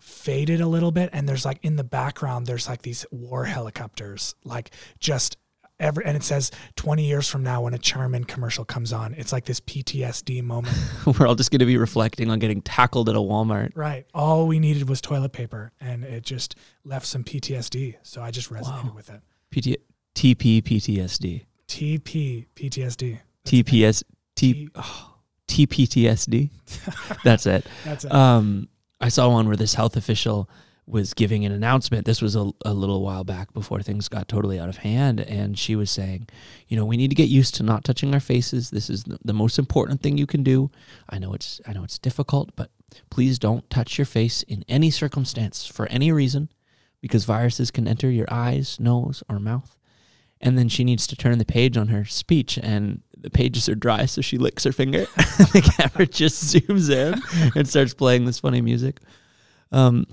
faded 0.00 0.60
a 0.60 0.66
little 0.66 0.92
bit. 0.92 1.10
And 1.12 1.28
there's 1.28 1.44
like 1.44 1.58
in 1.62 1.76
the 1.76 1.84
background, 1.84 2.46
there's 2.46 2.68
like 2.68 2.82
these 2.82 3.04
war 3.10 3.44
helicopters, 3.44 4.34
like 4.44 4.70
just 4.98 5.36
every, 5.80 6.04
and 6.04 6.16
it 6.16 6.22
says 6.22 6.52
20 6.76 7.04
years 7.04 7.28
from 7.28 7.42
now 7.42 7.62
when 7.62 7.74
a 7.74 7.78
Charmin 7.78 8.22
commercial 8.24 8.64
comes 8.64 8.92
on, 8.92 9.14
it's 9.14 9.32
like 9.32 9.46
this 9.46 9.58
PTSD 9.60 10.44
moment. 10.44 10.76
We're 11.18 11.26
all 11.26 11.34
just 11.34 11.50
going 11.50 11.58
to 11.60 11.66
be 11.66 11.76
reflecting 11.76 12.30
on 12.30 12.38
getting 12.38 12.62
tackled 12.62 13.08
at 13.08 13.16
a 13.16 13.18
Walmart. 13.18 13.72
Right. 13.74 14.06
All 14.14 14.46
we 14.46 14.58
needed 14.60 14.88
was 14.88 15.00
toilet 15.00 15.32
paper, 15.32 15.72
and 15.80 16.04
it 16.04 16.22
just 16.24 16.54
left 16.84 17.06
some 17.06 17.24
PTSD. 17.24 17.96
So 18.02 18.22
I 18.22 18.30
just 18.30 18.50
resonated 18.50 18.84
Wow. 18.84 18.92
with 18.94 19.10
it. 19.10 19.20
PT, 19.50 19.80
TP 20.14 20.62
PTSD. 20.62 21.44
TP 21.66 22.46
PTSD. 22.54 23.18
That's. 23.44 23.62
TPS 23.64 24.02
T 24.36 24.52
T- 24.54 24.68
oh, 24.74 25.14
TPTSD. 25.48 26.50
That's 27.24 27.46
it. 27.46 27.66
That's 27.84 28.04
it. 28.04 28.12
Um, 28.12 28.68
I 29.00 29.08
saw 29.08 29.28
one 29.30 29.46
where 29.46 29.56
this 29.56 29.74
health 29.74 29.96
official 29.96 30.48
was 30.90 31.14
giving 31.14 31.44
an 31.44 31.52
announcement. 31.52 32.04
This 32.04 32.20
was 32.20 32.34
a, 32.34 32.50
a 32.64 32.74
little 32.74 33.02
while 33.02 33.24
back 33.24 33.52
before 33.52 33.80
things 33.80 34.08
got 34.08 34.28
totally 34.28 34.58
out 34.58 34.68
of 34.68 34.78
hand. 34.78 35.20
And 35.20 35.58
she 35.58 35.76
was 35.76 35.90
saying, 35.90 36.28
you 36.68 36.76
know, 36.76 36.84
we 36.84 36.96
need 36.96 37.08
to 37.08 37.14
get 37.14 37.28
used 37.28 37.54
to 37.56 37.62
not 37.62 37.84
touching 37.84 38.12
our 38.12 38.20
faces. 38.20 38.70
This 38.70 38.90
is 38.90 39.04
the, 39.04 39.18
the 39.24 39.32
most 39.32 39.58
important 39.58 40.02
thing 40.02 40.18
you 40.18 40.26
can 40.26 40.42
do. 40.42 40.70
I 41.08 41.18
know 41.18 41.32
it's 41.32 41.60
I 41.66 41.72
know 41.72 41.84
it's 41.84 41.98
difficult, 41.98 42.50
but 42.56 42.70
please 43.08 43.38
don't 43.38 43.68
touch 43.70 43.98
your 43.98 44.04
face 44.04 44.42
in 44.42 44.64
any 44.68 44.90
circumstance 44.90 45.66
for 45.66 45.86
any 45.86 46.10
reason 46.10 46.50
because 47.00 47.24
viruses 47.24 47.70
can 47.70 47.88
enter 47.88 48.10
your 48.10 48.26
eyes, 48.30 48.78
nose, 48.80 49.22
or 49.28 49.38
mouth. 49.38 49.76
And 50.40 50.56
then 50.56 50.68
she 50.68 50.84
needs 50.84 51.06
to 51.08 51.16
turn 51.16 51.38
the 51.38 51.44
page 51.44 51.76
on 51.76 51.88
her 51.88 52.06
speech, 52.06 52.58
and 52.62 53.02
the 53.16 53.28
pages 53.28 53.68
are 53.68 53.74
dry, 53.74 54.06
so 54.06 54.22
she 54.22 54.38
licks 54.38 54.64
her 54.64 54.72
finger. 54.72 55.00
the 55.16 55.74
camera 55.76 56.06
just 56.06 56.42
zooms 56.44 56.90
in 56.90 57.20
and 57.54 57.68
starts 57.68 57.92
playing 57.92 58.24
this 58.24 58.40
funny 58.40 58.62
music. 58.62 59.00
Um, 59.70 60.06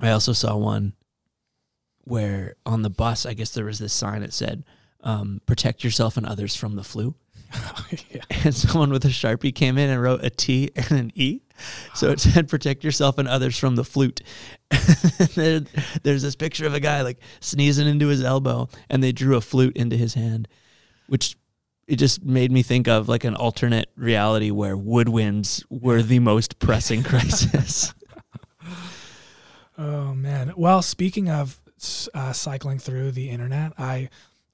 I 0.00 0.10
also 0.10 0.32
saw 0.32 0.56
one 0.56 0.94
where 2.04 2.56
on 2.66 2.82
the 2.82 2.90
bus, 2.90 3.26
I 3.26 3.34
guess 3.34 3.50
there 3.50 3.64
was 3.64 3.78
this 3.78 3.92
sign 3.92 4.22
that 4.22 4.32
said, 4.32 4.64
um, 5.02 5.40
"Protect 5.46 5.84
yourself 5.84 6.16
and 6.16 6.26
others 6.26 6.56
from 6.56 6.76
the 6.76 6.84
flu." 6.84 7.14
yeah. 8.10 8.22
And 8.44 8.54
someone 8.54 8.90
with 8.90 9.04
a 9.04 9.08
sharpie 9.08 9.54
came 9.54 9.76
in 9.76 9.90
and 9.90 10.00
wrote 10.00 10.24
a 10.24 10.30
T 10.30 10.70
and 10.74 10.92
an 10.92 11.12
E, 11.14 11.40
so 11.94 12.10
it 12.10 12.20
said, 12.20 12.48
"Protect 12.48 12.84
yourself 12.84 13.18
and 13.18 13.28
others 13.28 13.58
from 13.58 13.76
the 13.76 13.84
flute." 13.84 14.22
there, 15.34 15.60
there's 16.02 16.22
this 16.22 16.36
picture 16.36 16.66
of 16.66 16.74
a 16.74 16.80
guy 16.80 17.02
like 17.02 17.18
sneezing 17.40 17.86
into 17.86 18.08
his 18.08 18.24
elbow, 18.24 18.68
and 18.88 19.02
they 19.02 19.12
drew 19.12 19.36
a 19.36 19.40
flute 19.40 19.76
into 19.76 19.96
his 19.96 20.14
hand, 20.14 20.48
which 21.06 21.36
it 21.86 21.96
just 21.96 22.24
made 22.24 22.52
me 22.52 22.62
think 22.62 22.88
of 22.88 23.08
like 23.08 23.24
an 23.24 23.34
alternate 23.34 23.90
reality 23.96 24.50
where 24.50 24.76
woodwinds 24.76 25.64
were 25.68 26.02
the 26.02 26.20
most 26.20 26.58
pressing 26.60 27.02
crisis. 27.02 27.92
Oh 29.80 30.14
man. 30.14 30.52
Well, 30.58 30.82
speaking 30.82 31.30
of 31.30 31.58
uh, 32.12 32.34
cycling 32.34 32.78
through 32.78 33.12
the 33.12 33.30
internet, 33.30 33.72
I 33.78 34.10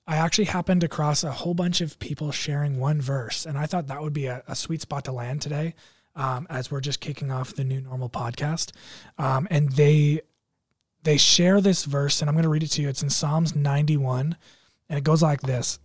I 0.07 0.19
actually 0.19 0.45
happened 0.45 0.85
across 0.85 1.25
a 1.25 1.33
whole 1.33 1.53
bunch 1.53 1.81
of 1.81 1.99
people 1.99 2.31
sharing 2.31 2.79
one 2.79 3.01
verse, 3.01 3.45
and 3.45 3.59
I 3.59 3.67
thought 3.67 3.89
that 3.89 4.01
would 4.01 4.13
be 4.13 4.27
a, 4.27 4.45
a 4.47 4.55
sweet 4.55 4.83
spot 4.83 5.05
to 5.07 5.13
land 5.13 5.43
today, 5.43 5.75
um, 6.15 6.47
as 6.49 6.71
we're 6.71 6.81
just 6.81 7.01
kicking 7.01 7.33
off 7.33 7.57
the 7.57 7.65
new 7.65 7.81
normal 7.81 8.09
podcast. 8.09 8.71
Um, 9.19 9.49
and 9.51 9.73
they 9.73 10.21
they 11.03 11.17
share 11.17 11.61
this 11.61 11.87
verse, 11.87 12.21
and 12.21 12.31
I'm 12.31 12.37
going 12.37 12.45
to 12.45 12.49
read 12.49 12.63
it 12.63 12.71
to 12.73 12.83
you. 12.83 12.89
It's 12.89 13.03
in 13.03 13.11
Psalms 13.11 13.57
91, 13.57 14.37
and 14.89 14.97
it 14.97 15.03
goes 15.03 15.23
like 15.23 15.41
this: 15.41 15.81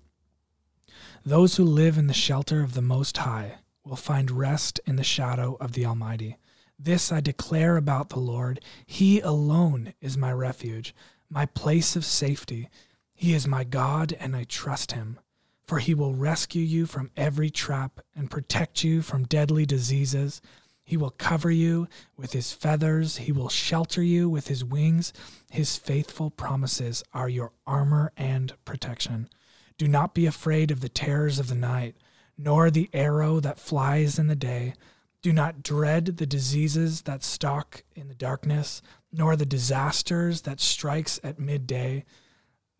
Those 1.25 1.55
who 1.55 1.65
live 1.65 1.97
in 1.97 2.05
the 2.05 2.13
shelter 2.13 2.61
of 2.61 2.75
the 2.75 2.81
Most 2.83 3.17
High 3.17 3.55
will 3.83 3.95
find 3.95 4.29
rest 4.29 4.79
in 4.85 4.97
the 4.97 5.03
shadow 5.03 5.57
of 5.59 5.71
the 5.71 5.87
Almighty. 5.87 6.37
This 6.83 7.11
I 7.11 7.21
declare 7.21 7.77
about 7.77 8.09
the 8.09 8.19
Lord. 8.19 8.59
He 8.87 9.19
alone 9.19 9.93
is 10.01 10.17
my 10.17 10.31
refuge, 10.31 10.95
my 11.29 11.45
place 11.45 11.95
of 11.95 12.03
safety. 12.03 12.69
He 13.13 13.35
is 13.35 13.47
my 13.47 13.63
God, 13.63 14.17
and 14.19 14.35
I 14.35 14.45
trust 14.45 14.93
him. 14.93 15.19
For 15.67 15.77
he 15.77 15.93
will 15.93 16.15
rescue 16.15 16.63
you 16.63 16.87
from 16.87 17.11
every 17.15 17.51
trap 17.51 17.99
and 18.15 18.31
protect 18.31 18.83
you 18.83 19.03
from 19.03 19.25
deadly 19.25 19.63
diseases. 19.63 20.41
He 20.83 20.97
will 20.97 21.11
cover 21.11 21.51
you 21.51 21.87
with 22.17 22.33
his 22.33 22.51
feathers. 22.51 23.17
He 23.17 23.31
will 23.31 23.49
shelter 23.49 24.01
you 24.01 24.27
with 24.27 24.47
his 24.47 24.65
wings. 24.65 25.13
His 25.51 25.77
faithful 25.77 26.31
promises 26.31 27.03
are 27.13 27.29
your 27.29 27.51
armor 27.67 28.11
and 28.17 28.53
protection. 28.65 29.29
Do 29.77 29.87
not 29.87 30.15
be 30.15 30.25
afraid 30.25 30.71
of 30.71 30.79
the 30.79 30.89
terrors 30.89 31.37
of 31.37 31.47
the 31.47 31.53
night, 31.53 31.95
nor 32.39 32.71
the 32.71 32.89
arrow 32.91 33.39
that 33.39 33.59
flies 33.59 34.17
in 34.17 34.25
the 34.25 34.35
day. 34.35 34.73
Do 35.21 35.31
not 35.31 35.61
dread 35.61 36.17
the 36.17 36.25
diseases 36.25 37.03
that 37.03 37.23
stalk 37.23 37.83
in 37.95 38.07
the 38.07 38.15
darkness, 38.15 38.81
nor 39.11 39.35
the 39.35 39.45
disasters 39.45 40.41
that 40.41 40.59
strikes 40.59 41.19
at 41.23 41.39
midday. 41.39 42.05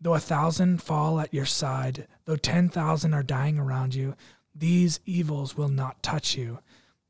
Though 0.00 0.14
a 0.14 0.20
thousand 0.20 0.82
fall 0.82 1.20
at 1.20 1.32
your 1.32 1.46
side, 1.46 2.08
though 2.24 2.36
10,000 2.36 3.14
are 3.14 3.22
dying 3.22 3.58
around 3.58 3.94
you, 3.94 4.16
these 4.54 4.98
evils 5.06 5.56
will 5.56 5.68
not 5.68 6.02
touch 6.02 6.36
you. 6.36 6.58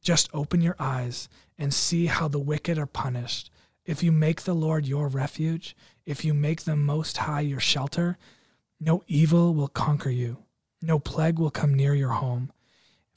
Just 0.02 0.28
open 0.34 0.60
your 0.60 0.76
eyes 0.78 1.30
and 1.58 1.72
see 1.72 2.06
how 2.06 2.28
the 2.28 2.38
wicked 2.38 2.76
are 2.76 2.86
punished. 2.86 3.50
If 3.86 4.02
you 4.02 4.12
make 4.12 4.42
the 4.42 4.54
Lord 4.54 4.86
your 4.86 5.08
refuge, 5.08 5.74
if 6.04 6.24
you 6.24 6.34
make 6.34 6.62
the 6.62 6.76
Most 6.76 7.16
High 7.16 7.40
your 7.40 7.60
shelter, 7.60 8.18
no 8.78 9.02
evil 9.06 9.54
will 9.54 9.68
conquer 9.68 10.10
you, 10.10 10.44
no 10.82 10.98
plague 10.98 11.38
will 11.38 11.50
come 11.50 11.72
near 11.72 11.94
your 11.94 12.10
home, 12.10 12.52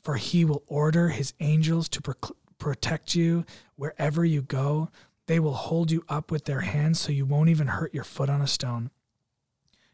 for 0.05 0.17
he 0.17 0.45
will 0.45 0.63
order 0.67 1.09
his 1.09 1.33
angels 1.39 1.89
to 1.89 1.99
pro- 1.99 2.35
protect 2.59 3.15
you 3.15 3.43
wherever 3.75 4.23
you 4.23 4.43
go. 4.43 4.87
They 5.25 5.39
will 5.39 5.55
hold 5.55 5.89
you 5.89 6.05
up 6.07 6.29
with 6.29 6.45
their 6.45 6.61
hands 6.61 6.99
so 6.99 7.11
you 7.11 7.25
won't 7.25 7.49
even 7.49 7.65
hurt 7.65 7.91
your 7.91 8.03
foot 8.03 8.29
on 8.29 8.39
a 8.39 8.45
stone. 8.47 8.91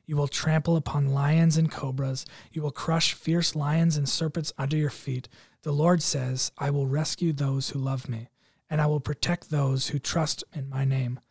You 0.05 0.17
will 0.17 0.27
trample 0.27 0.75
upon 0.75 1.13
lions 1.13 1.55
and 1.55 1.71
cobras. 1.71 2.25
You 2.51 2.61
will 2.61 2.71
crush 2.71 3.13
fierce 3.13 3.55
lions 3.55 3.95
and 3.95 4.09
serpents 4.09 4.51
under 4.57 4.75
your 4.75 4.89
feet. 4.89 5.29
The 5.61 5.71
Lord 5.71 6.03
says, 6.03 6.51
I 6.57 6.71
will 6.71 6.87
rescue 6.87 7.31
those 7.31 7.69
who 7.69 7.79
love 7.79 8.09
me, 8.09 8.27
and 8.69 8.81
I 8.81 8.87
will 8.87 8.99
protect 8.99 9.49
those 9.49 9.87
who 9.87 9.99
trust 9.99 10.43
in 10.53 10.67
my 10.67 10.83
name. 10.83 11.21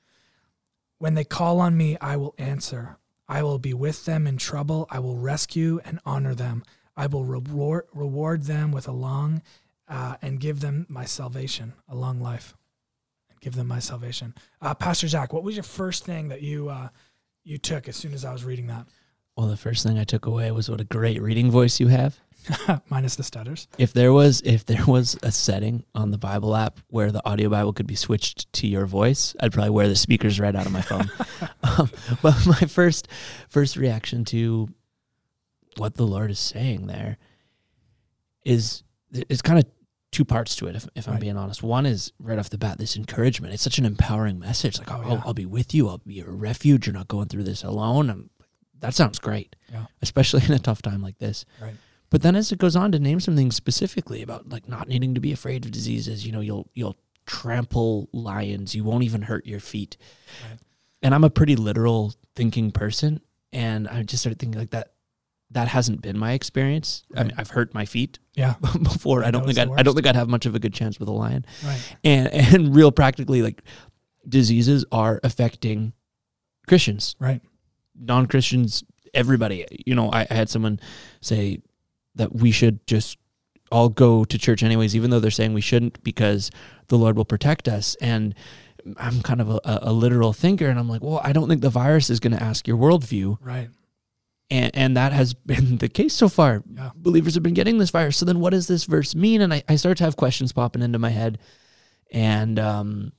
When 0.97 1.17
they 1.17 1.25
call 1.25 1.61
on 1.61 1.77
me, 1.77 1.99
I 2.01 2.17
will 2.17 2.35
answer. 2.39 2.97
I 3.29 3.43
will 3.43 3.59
be 3.59 3.75
with 3.75 4.07
them 4.07 4.27
in 4.27 4.39
trouble. 4.39 4.87
I 4.89 5.01
will 5.01 5.19
rescue 5.19 5.81
and 5.85 6.01
honor 6.07 6.35
them. 6.35 6.63
I 7.01 7.07
will 7.07 7.25
reward, 7.25 7.87
reward 7.95 8.43
them 8.43 8.73
with 8.73 8.87
a 8.87 8.93
long 8.93 9.41
uh, 9.89 10.17
and 10.21 10.39
give 10.39 10.61
them 10.61 10.85
my 10.91 11.07
salvation, 11.07 11.73
a 11.89 11.97
long 11.97 12.21
life, 12.21 12.55
and 13.31 13.41
give 13.41 13.55
them 13.55 13.69
my 13.69 13.79
salvation. 13.79 14.35
Uh, 14.61 14.75
Pastor 14.75 15.09
Zack, 15.09 15.33
what 15.33 15.43
was 15.43 15.57
your 15.57 15.63
first 15.63 16.05
thing 16.05 16.29
that 16.29 16.43
you 16.43 16.69
uh, 16.69 16.91
you 17.43 17.57
took 17.57 17.89
as 17.89 17.97
soon 17.97 18.13
as 18.13 18.27
I 18.27 18.35
was 18.35 18.45
reading 18.45 18.67
that? 18.67 18.87
Well, 19.35 19.47
the 19.47 19.57
first 19.57 19.83
thing 19.83 19.99
I 19.99 20.05
took 20.05 20.27
away 20.27 20.51
was 20.51 20.69
what 20.69 20.83
a 20.83 20.85
great 20.85 21.23
reading 21.23 21.51
voice 21.51 21.81
you 21.81 21.87
have. 21.87 22.21
Minus 22.91 23.17
the 23.17 23.23
stutters. 23.23 23.67
If 23.79 23.95
there 23.95 24.13
was 24.13 24.43
if 24.45 24.67
there 24.67 24.85
was 24.85 25.19
a 25.23 25.33
setting 25.33 25.85
on 25.95 26.11
the 26.11 26.19
Bible 26.19 26.55
app 26.55 26.81
where 26.89 27.11
the 27.11 27.27
audio 27.27 27.49
Bible 27.49 27.73
could 27.73 27.87
be 27.87 27.95
switched 27.95 28.53
to 28.53 28.67
your 28.67 28.85
voice, 28.85 29.35
I'd 29.41 29.55
probably 29.55 29.71
wear 29.71 29.89
the 29.89 29.97
speakers 29.97 30.39
right 30.39 30.55
out 30.55 30.67
of 30.67 30.73
my 30.73 30.83
phone. 30.83 31.11
um, 31.63 31.91
but 32.21 32.47
my 32.47 32.61
first 32.69 33.09
first 33.49 33.79
reaction 33.79 34.27
to 34.27 34.69
what 35.77 35.95
the 35.95 36.07
Lord 36.07 36.31
is 36.31 36.39
saying 36.39 36.87
there 36.87 37.19
is 38.45 38.83
it's 39.13 39.43
kind 39.43 39.59
of 39.59 39.65
two 40.13 40.25
parts 40.25 40.57
to 40.57 40.67
it 40.67 40.75
if, 40.75 40.89
if 40.97 41.09
i'm 41.09 41.19
being 41.21 41.37
honest. 41.37 41.63
One 41.63 41.87
is 41.87 42.13
right 42.19 42.39
off 42.39 42.51
the 42.51 42.59
bat 42.59 42.79
this 42.79 42.97
encouragement. 42.97 43.55
It's 43.55 43.63
such 43.63 43.79
an 43.79 43.85
empowering 43.85 44.39
message 44.39 44.79
like 44.79 44.91
Oh, 44.91 45.01
I'll, 45.05 45.11
yeah. 45.13 45.23
I'll 45.27 45.35
be 45.35 45.47
with 45.47 45.73
you. 45.75 45.89
I'll 45.89 45.99
be 45.99 46.15
your 46.15 46.33
refuge. 46.33 46.87
You're 46.87 46.95
not 46.95 47.09
going 47.09 47.29
through 47.29 47.45
this 47.45 47.63
alone. 47.63 48.11
I'm, 48.11 48.31
that 48.81 48.95
sounds 48.95 49.19
great 49.19 49.55
Yeah. 49.73 49.87
especially 50.03 50.43
in 50.49 50.53
a 50.53 50.59
tough 50.59 50.83
time 50.83 51.03
like 51.03 51.19
this. 51.19 51.45
Right. 51.61 51.75
but 52.11 52.23
then 52.23 52.35
as 52.35 52.51
it 52.51 52.59
goes 52.59 52.75
on 52.77 52.91
to 52.93 52.99
name 52.99 53.21
some 53.21 53.37
things 53.37 53.55
specifically 53.55 54.23
about 54.23 54.49
like 54.49 54.69
not 54.69 54.89
needing 54.89 55.15
to 55.15 55.21
be 55.21 55.33
afraid 55.33 55.65
of 55.65 55.71
diseases 55.71 56.27
you 56.27 56.33
know 56.33 56.41
you'll 56.41 56.69
you'll 56.75 56.97
trample 57.27 58.09
lions. 58.13 58.75
You 58.75 58.83
won't 58.83 59.05
even 59.05 59.23
hurt 59.23 59.47
your 59.47 59.61
feet. 59.61 59.97
Right. 60.49 60.59
and 61.03 61.15
i'm 61.15 61.23
a 61.25 61.31
pretty 61.31 61.55
literal 61.57 62.13
thinking 62.35 62.73
person 62.73 63.21
and 63.53 63.87
i 63.87 64.03
just 64.03 64.23
started 64.23 64.39
thinking 64.41 64.59
like 64.59 64.71
that 64.71 64.93
that 65.53 65.69
hasn't 65.69 66.01
been 66.01 66.17
my 66.19 66.33
experience 66.33 67.03
I 67.17 67.25
mean, 67.25 67.33
I've 67.37 67.51
hurt 67.51 67.75
my 67.75 67.85
feet 67.85 68.19
Yeah. 68.35 68.55
before 68.83 69.25
I 69.25 69.29
i 69.29 69.31
don't 69.31 69.45
think 69.47 69.59
I'd, 69.59 69.71
i 69.79 69.83
don't 69.83 69.95
think 69.95 70.07
i'd 70.07 70.15
have 70.17 70.29
much 70.29 70.47
of 70.47 70.55
a 70.55 70.59
good 70.59 70.73
chance 70.75 70.99
with 71.01 71.09
a 71.09 71.13
lion 71.13 71.45
Right. 71.65 71.97
and 72.05 72.29
and 72.33 72.75
real 72.75 72.93
practically 72.93 73.43
like 73.43 73.63
diseases 74.29 74.85
are 74.93 75.19
affecting 75.25 75.93
christians 76.69 77.17
Right. 77.19 77.41
non-christians 77.99 78.85
everybody 79.15 79.67
you 79.87 79.95
know 79.95 80.11
I, 80.11 80.27
I 80.31 80.35
had 80.35 80.49
someone 80.49 80.79
say 81.21 81.63
that 82.15 82.35
we 82.35 82.51
should 82.53 82.87
just 82.87 83.19
all 83.73 83.89
go 83.89 84.25
to 84.25 84.39
church 84.39 84.63
anyways 84.63 84.95
even 84.95 85.11
though 85.11 85.21
they're 85.21 85.31
saying 85.31 85.53
we 85.55 85.61
shouldn't 85.61 86.03
because 86.05 86.51
the 86.89 86.97
lord 86.99 87.17
will 87.17 87.25
protect 87.25 87.67
us 87.69 87.97
and 88.01 88.35
i'm 88.99 89.21
kind 89.23 89.41
of 89.41 89.51
a, 89.51 89.61
a 89.65 89.93
literal 89.93 90.33
thinker 90.33 90.67
and 90.69 90.79
i'm 90.79 90.89
like 90.89 91.03
well 91.03 91.21
i 91.25 91.33
don't 91.33 91.49
think 91.49 91.61
the 91.61 91.71
virus 91.71 92.09
is 92.11 92.21
going 92.21 92.33
to 92.37 92.43
ask 92.43 92.67
your 92.69 92.77
worldview 92.77 93.37
Right. 93.41 93.69
And, 94.51 94.71
and 94.75 94.97
that 94.97 95.13
has 95.13 95.35
been 95.35 95.79
the 95.79 95.89
case 95.89 96.15
so 96.15 96.29
far 96.29 96.63
Yeah. 96.75 96.91
believers 96.97 97.35
have 97.35 97.43
been 97.43 97.55
getting 97.55 97.79
this 97.79 97.91
virus 97.91 98.17
so 98.17 98.25
then 98.27 98.41
what 98.41 98.51
does 98.51 98.67
this 98.67 98.85
verse 98.85 99.15
mean 99.15 99.41
and 99.43 99.53
i, 99.55 99.63
I 99.69 99.77
start 99.77 99.99
to 99.99 100.05
have 100.05 100.17
questions 100.17 100.53
popping 100.53 100.83
into 100.83 100.99
my 100.99 101.11
head 101.11 101.39
and 102.13 102.59
um 102.59 103.13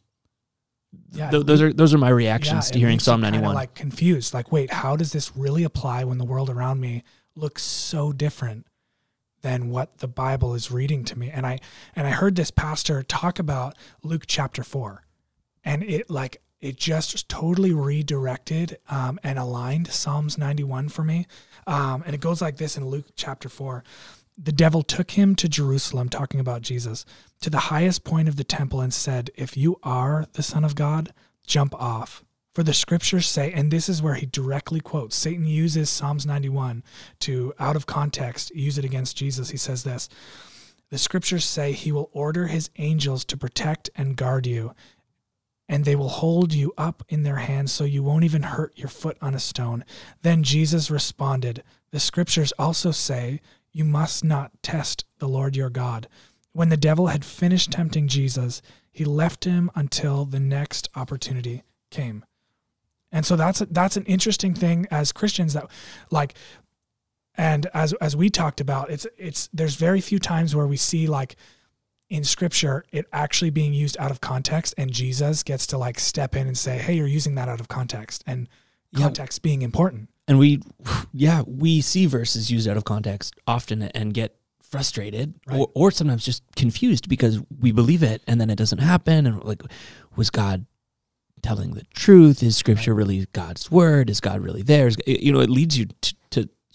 Yeah. 1.14 1.30
th- 1.30 1.46
those 1.46 1.62
are 1.62 1.72
those 1.74 1.94
are 1.94 1.98
my 1.98 2.10
reactions 2.10 2.68
Yeah, 2.68 2.74
to 2.74 2.80
hearing 2.80 3.00
psalm 3.00 3.22
kinda, 3.22 3.38
91 3.40 3.56
Like 3.56 3.74
confused. 3.76 4.34
Like, 4.34 4.52
wait, 4.52 4.72
how 4.74 4.96
does 4.96 5.12
this 5.14 5.36
really 5.38 5.64
apply 5.64 6.04
when 6.04 6.18
the 6.18 6.26
world 6.26 6.50
around 6.50 6.80
me 6.82 7.04
looks 7.36 7.64
so 7.64 8.12
different 8.12 8.66
than 9.42 9.70
what 9.70 9.98
the 10.00 10.08
Bible 10.08 10.54
is 10.54 10.70
reading 10.70 11.04
to 11.06 11.18
me? 11.18 11.30
And 11.30 11.46
I 11.48 11.60
and 11.96 12.06
I 12.08 12.12
heard 12.12 12.36
this 12.36 12.52
pastor 12.52 13.04
talk 13.04 13.40
about 13.40 13.78
Luke 14.04 14.24
chapter 14.28 14.64
four, 14.64 15.06
and 15.64 15.82
it 15.84 16.10
like 16.10 16.42
it 16.62 16.78
just 16.78 17.28
totally 17.28 17.74
redirected 17.74 18.78
um, 18.90 19.20
and 19.24 19.38
aligned 19.40 19.88
Psalms 19.88 20.38
ninety 20.38 20.64
one 20.64 20.90
for 20.90 21.04
me. 21.04 21.28
Um, 21.68 22.04
and 22.06 22.16
it 22.16 22.22
goes 22.22 22.42
like 22.42 22.58
this 22.58 22.78
in 22.78 22.86
Luke 22.86 23.08
chapter 23.16 23.50
four. 23.50 23.84
The 24.38 24.52
devil 24.52 24.82
took 24.82 25.12
him 25.12 25.36
to 25.36 25.50
Jerusalem, 25.50 26.10
talking 26.10 26.40
about 26.40 26.62
Jesus, 26.62 27.06
to 27.42 27.50
the 27.50 27.60
highest 27.60 28.04
point 28.04 28.28
of 28.28 28.38
the 28.38 28.44
temple 28.44 28.82
and 28.82 28.94
said, 28.94 29.30
If 29.36 29.58
you 29.58 29.78
are 29.84 30.26
the 30.34 30.44
Son 30.44 30.64
of 30.64 30.76
God, 30.76 31.14
jump 31.46 31.76
off. 31.76 32.24
For 32.54 32.64
the 32.64 32.74
scriptures 32.74 33.28
say, 33.28 33.54
and 33.54 33.72
this 33.72 33.88
is 33.88 34.02
where 34.02 34.16
he 34.16 34.26
directly 34.26 34.82
quotes, 34.82 35.16
Satan 35.16 35.46
uses 35.46 35.90
Psalms 35.90 36.26
91 36.26 36.84
to, 37.20 37.54
out 37.60 37.78
of 37.78 37.86
context, 37.86 38.54
use 38.54 38.78
it 38.78 38.84
against 38.84 39.16
Jesus. 39.16 39.52
He 39.52 39.58
says 39.58 39.84
this 39.84 40.10
The 40.90 40.98
scriptures 40.98 41.46
say 41.46 41.72
he 41.72 41.94
will 41.94 42.10
order 42.12 42.48
his 42.48 42.70
angels 42.78 43.24
to 43.26 43.38
protect 43.38 43.90
and 43.96 44.18
guard 44.18 44.46
you, 44.46 44.74
and 45.72 45.86
they 45.86 45.96
will 45.96 46.10
hold 46.10 46.52
you 46.54 46.74
up 46.78 47.02
in 47.08 47.24
their 47.24 47.38
hands 47.38 47.72
so 47.72 47.86
you 47.86 48.04
won't 48.04 48.26
even 48.26 48.44
hurt 48.44 48.78
your 48.78 48.90
foot 48.90 49.18
on 49.22 49.34
a 49.34 49.40
stone. 49.40 49.86
Then 50.22 50.44
Jesus 50.44 50.92
responded, 50.92 51.64
The 51.92 52.00
scriptures 52.00 52.52
also 52.60 52.92
say, 52.92 53.40
You 53.72 53.86
must 53.86 54.22
not 54.22 54.52
test 54.62 55.06
the 55.20 55.30
Lord 55.30 55.56
your 55.56 55.70
God. 55.70 56.10
When 56.52 56.68
the 56.68 56.76
devil 56.76 57.08
had 57.08 57.24
finished 57.24 57.72
tempting 57.72 58.10
Jesus, 58.10 58.62
he 58.92 59.06
left 59.06 59.46
him 59.46 59.72
until 59.74 60.26
the 60.26 60.42
next 60.42 60.90
opportunity 60.94 61.64
came. 61.90 62.26
And 63.10 63.26
so 63.26 63.38
that's 63.38 63.60
that's 63.72 63.96
an 63.96 64.06
interesting 64.06 64.54
thing 64.54 64.88
as 64.92 65.14
Christians 65.14 65.54
that 65.54 65.68
like 66.12 66.34
and 67.36 67.68
as 67.74 67.94
as 67.94 68.14
we 68.14 68.30
talked 68.30 68.60
about 68.60 68.90
it's 68.90 69.08
it's 69.18 69.50
there's 69.54 69.76
very 69.76 70.02
few 70.02 70.20
times 70.20 70.54
where 70.54 70.68
we 70.68 70.78
see 70.78 71.08
like 71.08 71.38
in 72.12 72.24
scripture 72.24 72.84
it 72.92 73.06
actually 73.14 73.50
being 73.50 73.74
used 73.74 73.96
out 73.98 74.12
of 74.12 74.20
context 74.22 74.74
and 74.78 74.92
Jesus 74.92 75.44
gets 75.44 75.66
to 75.68 75.78
like 75.78 75.98
step 76.00 76.36
in 76.36 76.46
and 76.48 76.58
say 76.58 76.78
hey 76.78 76.94
you're 76.94 77.08
using 77.08 77.36
that 77.36 77.48
out 77.50 77.60
of 77.62 77.68
context 77.70 78.24
and 78.28 78.48
Yeah. 78.92 79.06
context 79.06 79.42
being 79.42 79.62
important. 79.62 80.10
and 80.28 80.38
we 80.38 80.62
yeah 81.14 81.42
we 81.48 81.82
see 81.82 82.06
verses 82.06 82.52
used 82.52 82.68
out 82.68 82.78
of 82.78 82.84
context 82.84 83.34
often 83.48 83.84
and 83.84 84.14
get 84.14 84.36
frustrated 84.62 85.34
Right. 85.48 85.60
or, 85.60 85.68
or 85.74 85.92
sometimes 85.92 86.24
just 86.26 86.44
confused 86.56 87.08
because 87.10 87.40
we 87.60 87.72
believe 87.72 88.04
it 88.04 88.22
and 88.28 88.40
then 88.40 88.50
it 88.50 88.58
doesn't 88.58 88.80
happen 88.80 89.26
and 89.26 89.44
like 89.44 89.62
was 90.16 90.30
god 90.30 90.66
telling 91.42 91.72
the 91.74 91.84
truth 91.96 92.44
is 92.44 92.56
scripture 92.58 92.94
really 92.94 93.26
god's 93.34 93.72
word 93.72 94.10
is 94.10 94.20
god 94.20 94.40
really 94.42 94.62
there 94.62 94.88
is, 94.88 94.96
you 95.08 95.32
know 95.34 95.40
it 95.40 95.50
leads 95.50 95.78
you 95.78 95.86
to 96.02 96.14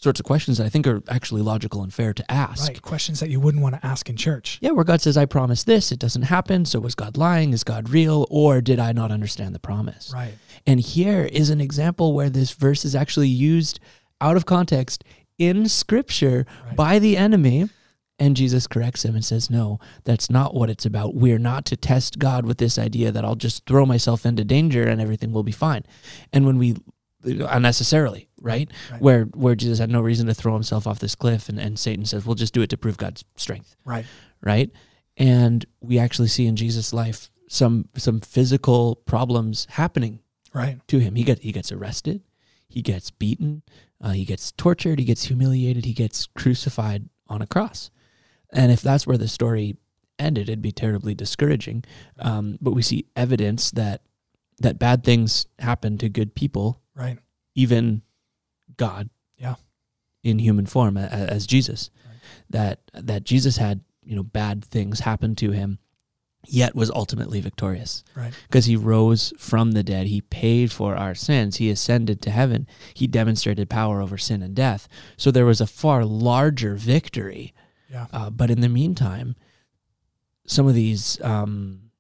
sorts 0.07 0.21
of 0.21 0.27
questions 0.27 0.59
that 0.59 0.65
i 0.65 0.69
think 0.69 0.87
are 0.87 1.03
actually 1.09 1.43
logical 1.43 1.83
and 1.83 1.93
fair 1.93 2.13
to 2.15 2.25
ask 2.31 2.69
Right. 2.69 2.81
Questions 2.83 3.19
that 3.21 3.29
you 3.29 3.41
wouldn't 3.41 3.63
want 3.63 3.75
to 3.75 3.85
ask 3.93 4.09
in 4.09 4.17
church. 4.17 4.59
yeah 4.61 4.71
where 4.71 4.85
god 4.85 5.01
says 5.01 5.17
i 5.17 5.27
promise 5.27 5.65
this 5.65 5.91
it 5.91 5.99
doesn't 5.99 6.23
happen 6.37 6.65
so 6.65 6.79
was 6.79 6.95
god 6.95 7.17
lying 7.17 7.53
is 7.53 7.65
god 7.65 7.89
real 7.91 8.27
or 8.31 8.61
did 8.61 8.79
i 8.79 8.93
not 8.93 9.11
understand 9.11 9.55
the 9.55 9.59
promise 9.71 10.13
Right. 10.15 10.35
and 10.67 10.79
here 10.81 11.23
is 11.43 11.51
an 11.51 11.61
example 11.61 12.15
where 12.15 12.31
this 12.31 12.53
verse 12.53 12.85
is 12.85 12.95
actually 12.95 13.29
used 13.29 13.81
out 14.21 14.37
of 14.37 14.47
context 14.47 15.03
in 15.39 15.69
scripture 15.69 16.47
Right. 16.67 16.77
by 16.77 16.99
the 16.99 17.17
enemy. 17.17 17.69
And 18.19 18.35
Jesus 18.35 18.67
corrects 18.67 19.05
him 19.05 19.15
and 19.15 19.23
says, 19.23 19.51
No, 19.51 19.79
that's 20.05 20.31
not 20.31 20.55
what 20.55 20.71
it's 20.71 20.87
about. 20.87 21.15
We're 21.15 21.39
not 21.53 21.67
to 21.67 21.77
test 21.77 22.19
God 22.19 22.47
with 22.47 22.57
this 22.57 22.79
idea 22.79 23.13
that 23.13 23.27
I'll 23.27 23.35
just 23.49 23.67
throw 23.67 23.85
myself 23.85 24.25
into 24.25 24.43
danger 24.43 24.85
and 24.89 25.03
everything 25.03 25.33
will 25.35 25.43
be 25.43 25.53
fine. 25.53 25.83
And 26.33 26.47
when 26.47 26.57
we 26.57 26.77
unnecessarily, 27.27 28.29
right? 28.41 28.71
Right. 28.91 29.01
Where 29.01 29.25
where 29.25 29.55
Jesus 29.55 29.79
had 29.79 29.91
no 29.91 30.01
reason 30.01 30.27
to 30.27 30.35
throw 30.35 30.55
himself 30.55 30.87
off 30.87 30.99
this 30.99 31.15
cliff 31.15 31.49
and, 31.49 31.59
and 31.59 31.79
Satan 31.79 32.05
says, 32.05 32.25
We'll 32.25 32.35
just 32.35 32.55
do 32.55 32.63
it 32.63 32.71
to 32.71 32.77
prove 32.79 32.97
God's 32.97 33.25
strength 33.37 33.77
Right. 33.85 34.07
right? 34.43 34.71
And 35.17 35.65
we 35.81 35.99
actually 35.99 36.29
see 36.29 36.47
in 36.47 36.57
Jesus' 36.57 36.93
life 36.93 37.31
some 37.49 37.89
some 37.97 38.21
physical 38.21 38.97
problems 39.07 39.67
happening 39.71 40.21
Right. 40.53 40.79
to 40.89 40.99
him. 40.99 41.15
He 41.17 41.25
get 41.25 41.41
he 41.41 41.53
gets 41.53 41.71
arrested, 41.73 42.23
he 42.69 42.83
gets 42.83 43.11
beaten, 43.11 43.63
uh, 44.01 44.11
he 44.13 44.25
gets 44.25 44.53
tortured, 44.53 44.99
he 44.99 45.05
gets 45.05 45.25
humiliated, 45.25 45.85
he 45.85 45.93
gets 45.93 46.27
crucified 46.37 47.09
on 47.29 47.43
a 47.43 47.47
cross. 47.47 47.91
And 48.51 48.71
if 48.73 48.81
that's 48.81 49.07
where 49.07 49.19
the 49.19 49.29
story 49.29 49.77
ended, 50.19 50.49
it'd 50.49 50.63
be 50.63 50.73
terribly 50.73 51.15
discouraging. 51.15 51.85
Um, 52.19 52.59
but 52.61 52.73
we 52.73 52.83
see 52.83 53.07
evidence 53.17 53.71
that 53.73 54.03
that 54.59 54.79
bad 54.79 55.05
things 55.05 55.47
happen 55.59 55.99
to 55.99 56.09
good 56.09 56.35
people, 56.35 56.81
Right. 56.97 57.19
even 57.55 58.03
God, 58.77 59.11
Yeah. 59.39 59.55
in 60.23 60.39
human 60.41 60.67
form 60.67 60.97
a- 60.97 61.03
a- 61.03 61.31
as 61.31 61.47
Jesus. 61.47 61.91
Right. 62.07 62.17
That 62.51 62.81
that 62.95 63.25
Jesus 63.25 63.59
had 63.59 63.83
you 64.03 64.17
know 64.17 64.23
bad 64.25 64.65
things 64.65 65.01
happen 65.01 65.35
to 65.37 65.51
him, 65.53 65.79
yet 66.49 66.75
was 66.75 66.91
ultimately 66.91 67.41
victorious 67.41 68.03
Right. 68.15 68.33
because 68.49 68.65
he 68.67 68.77
rose 68.77 69.33
from 69.39 69.73
the 69.73 69.83
dead. 69.83 70.07
He 70.07 70.21
paid 70.23 70.73
for 70.73 70.97
our 70.97 71.15
sins. 71.15 71.57
He 71.57 71.71
ascended 71.71 72.23
to 72.23 72.31
heaven. 72.31 72.67
He 72.95 73.07
demonstrated 73.07 73.69
power 73.69 74.01
over 74.01 74.17
sin 74.17 74.43
and 74.43 74.55
death. 74.55 74.89
So 75.17 75.31
there 75.31 75.45
was 75.47 75.61
a 75.61 75.67
far 75.67 76.05
larger 76.05 76.75
victory. 76.77 77.53
Yeah. 77.91 78.07
Uh, 78.13 78.31
but 78.31 78.51
in 78.51 78.61
the 78.63 78.69
meantime, 78.69 79.37
some 80.47 80.67
of 80.69 80.75
these 80.75 81.21
um, 81.23 81.91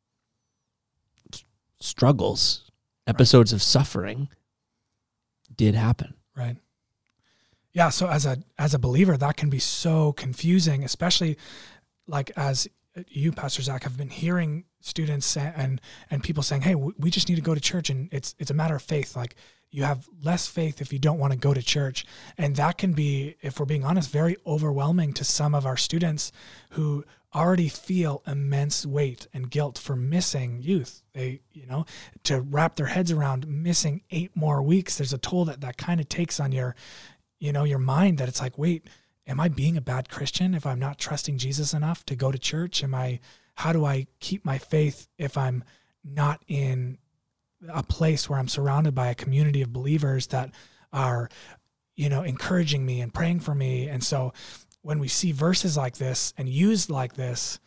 struggles, 1.80 2.70
episodes 3.06 3.52
of 3.52 3.62
suffering, 3.62 4.28
did 5.56 5.74
happen. 5.74 6.14
Right. 6.36 6.56
Yeah. 7.72 7.90
So 7.90 8.08
as 8.08 8.26
a 8.26 8.38
as 8.58 8.74
a 8.74 8.78
believer, 8.78 9.16
that 9.16 9.36
can 9.36 9.50
be 9.50 9.58
so 9.58 10.12
confusing, 10.12 10.84
especially 10.84 11.38
like 12.06 12.30
as 12.36 12.68
you, 13.08 13.32
Pastor 13.32 13.62
Zack, 13.62 13.82
have 13.82 13.96
been 13.96 14.08
hearing 14.08 14.64
students 14.80 15.36
and 15.36 15.80
and 16.10 16.22
people 16.22 16.42
saying, 16.42 16.62
"Hey, 16.62 16.74
we 16.74 17.10
just 17.10 17.28
need 17.28 17.34
to 17.36 17.42
go 17.42 17.54
to 17.54 17.60
church," 17.60 17.90
and 17.90 18.08
it's 18.12 18.34
it's 18.38 18.50
a 18.50 18.54
matter 18.54 18.74
of 18.74 18.82
faith. 18.82 19.16
Like 19.16 19.36
you 19.70 19.84
have 19.84 20.08
less 20.22 20.46
faith 20.46 20.80
if 20.80 20.92
you 20.92 20.98
don't 20.98 21.18
want 21.18 21.32
to 21.32 21.38
go 21.38 21.52
to 21.52 21.62
church, 21.62 22.06
and 22.38 22.56
that 22.56 22.78
can 22.78 22.92
be, 22.92 23.36
if 23.42 23.58
we're 23.58 23.66
being 23.66 23.84
honest, 23.84 24.10
very 24.10 24.36
overwhelming 24.46 25.12
to 25.14 25.24
some 25.24 25.54
of 25.54 25.66
our 25.66 25.76
students 25.76 26.32
who 26.70 27.04
already 27.36 27.68
feel 27.68 28.22
immense 28.26 28.86
weight 28.86 29.28
and 29.34 29.50
guilt 29.50 29.76
for 29.78 29.94
missing 29.94 30.58
youth. 30.62 31.02
They, 31.12 31.42
you 31.52 31.66
know, 31.66 31.84
to 32.24 32.40
wrap 32.40 32.76
their 32.76 32.86
heads 32.86 33.12
around 33.12 33.46
missing 33.46 34.02
eight 34.10 34.34
more 34.34 34.62
weeks. 34.62 34.96
There's 34.96 35.12
a 35.12 35.18
toll 35.18 35.44
that 35.44 35.60
that 35.60 35.76
kind 35.76 36.00
of 36.00 36.08
takes 36.08 36.40
on 36.40 36.50
your, 36.50 36.74
you 37.38 37.52
know, 37.52 37.64
your 37.64 37.78
mind. 37.78 38.18
That 38.18 38.28
it's 38.28 38.40
like, 38.40 38.56
wait, 38.56 38.88
am 39.26 39.38
I 39.38 39.48
being 39.48 39.76
a 39.76 39.82
bad 39.82 40.08
Christian 40.08 40.54
if 40.54 40.64
I'm 40.64 40.78
not 40.78 40.98
trusting 40.98 41.36
Jesus 41.36 41.74
enough 41.74 42.06
to 42.06 42.16
go 42.16 42.32
to 42.32 42.38
church? 42.38 42.82
Am 42.82 42.94
I? 42.94 43.20
How 43.56 43.72
do 43.72 43.84
I 43.84 44.06
keep 44.20 44.44
my 44.44 44.58
faith 44.58 45.08
if 45.18 45.36
I'm 45.36 45.62
not 46.04 46.42
in 46.48 46.98
a 47.68 47.82
place 47.82 48.28
where 48.28 48.38
I'm 48.38 48.48
surrounded 48.48 48.94
by 48.94 49.08
a 49.08 49.14
community 49.14 49.62
of 49.62 49.72
believers 49.72 50.26
that 50.28 50.52
are, 50.92 51.28
you 51.96 52.08
know, 52.08 52.22
encouraging 52.22 52.84
me 52.84 53.00
and 53.02 53.12
praying 53.12 53.40
for 53.40 53.54
me? 53.54 53.88
And 53.88 54.02
so, 54.02 54.32
when 54.86 55.00
we 55.00 55.08
see 55.08 55.32
verses 55.32 55.76
like 55.76 55.96
this 55.96 56.32
and 56.38 56.48
used 56.48 56.90
like 56.90 57.14
this, 57.14 57.58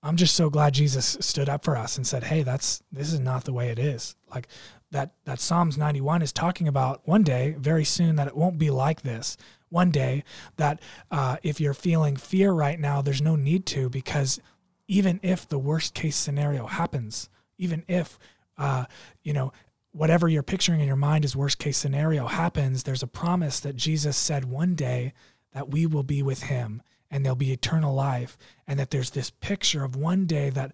I'm 0.00 0.14
just 0.14 0.36
so 0.36 0.48
glad 0.48 0.74
Jesus 0.74 1.16
stood 1.18 1.48
up 1.48 1.64
for 1.64 1.76
us 1.76 1.96
and 1.96 2.06
said, 2.06 2.22
"Hey, 2.22 2.44
that's 2.44 2.84
this 2.92 3.12
is 3.12 3.18
not 3.18 3.44
the 3.44 3.52
way 3.52 3.70
it 3.70 3.80
is." 3.80 4.14
Like 4.32 4.46
that 4.92 5.10
that 5.24 5.40
Psalms 5.40 5.76
91 5.76 6.22
is 6.22 6.32
talking 6.32 6.68
about 6.68 7.00
one 7.04 7.24
day, 7.24 7.56
very 7.58 7.84
soon, 7.84 8.14
that 8.14 8.28
it 8.28 8.36
won't 8.36 8.58
be 8.58 8.70
like 8.70 9.02
this. 9.02 9.36
One 9.70 9.90
day 9.90 10.22
that 10.56 10.80
uh, 11.10 11.38
if 11.42 11.60
you're 11.60 11.74
feeling 11.74 12.16
fear 12.16 12.52
right 12.52 12.78
now, 12.78 13.02
there's 13.02 13.20
no 13.20 13.34
need 13.34 13.66
to 13.66 13.90
because 13.90 14.40
even 14.86 15.18
if 15.24 15.48
the 15.48 15.58
worst 15.58 15.94
case 15.94 16.14
scenario 16.16 16.68
happens, 16.68 17.28
even 17.58 17.84
if 17.88 18.20
uh, 18.56 18.84
you 19.24 19.32
know 19.32 19.52
whatever 19.90 20.28
you're 20.28 20.44
picturing 20.44 20.80
in 20.80 20.86
your 20.86 20.94
mind 20.94 21.24
is 21.24 21.34
worst 21.34 21.58
case 21.58 21.76
scenario 21.76 22.28
happens, 22.28 22.84
there's 22.84 23.02
a 23.02 23.08
promise 23.08 23.58
that 23.58 23.74
Jesus 23.74 24.16
said 24.16 24.44
one 24.44 24.76
day 24.76 25.12
that 25.58 25.70
we 25.70 25.86
will 25.86 26.04
be 26.04 26.22
with 26.22 26.44
him 26.44 26.82
and 27.10 27.24
there'll 27.24 27.34
be 27.34 27.52
eternal 27.52 27.92
life 27.92 28.38
and 28.68 28.78
that 28.78 28.92
there's 28.92 29.10
this 29.10 29.30
picture 29.30 29.82
of 29.82 29.96
one 29.96 30.24
day 30.24 30.50
that 30.50 30.70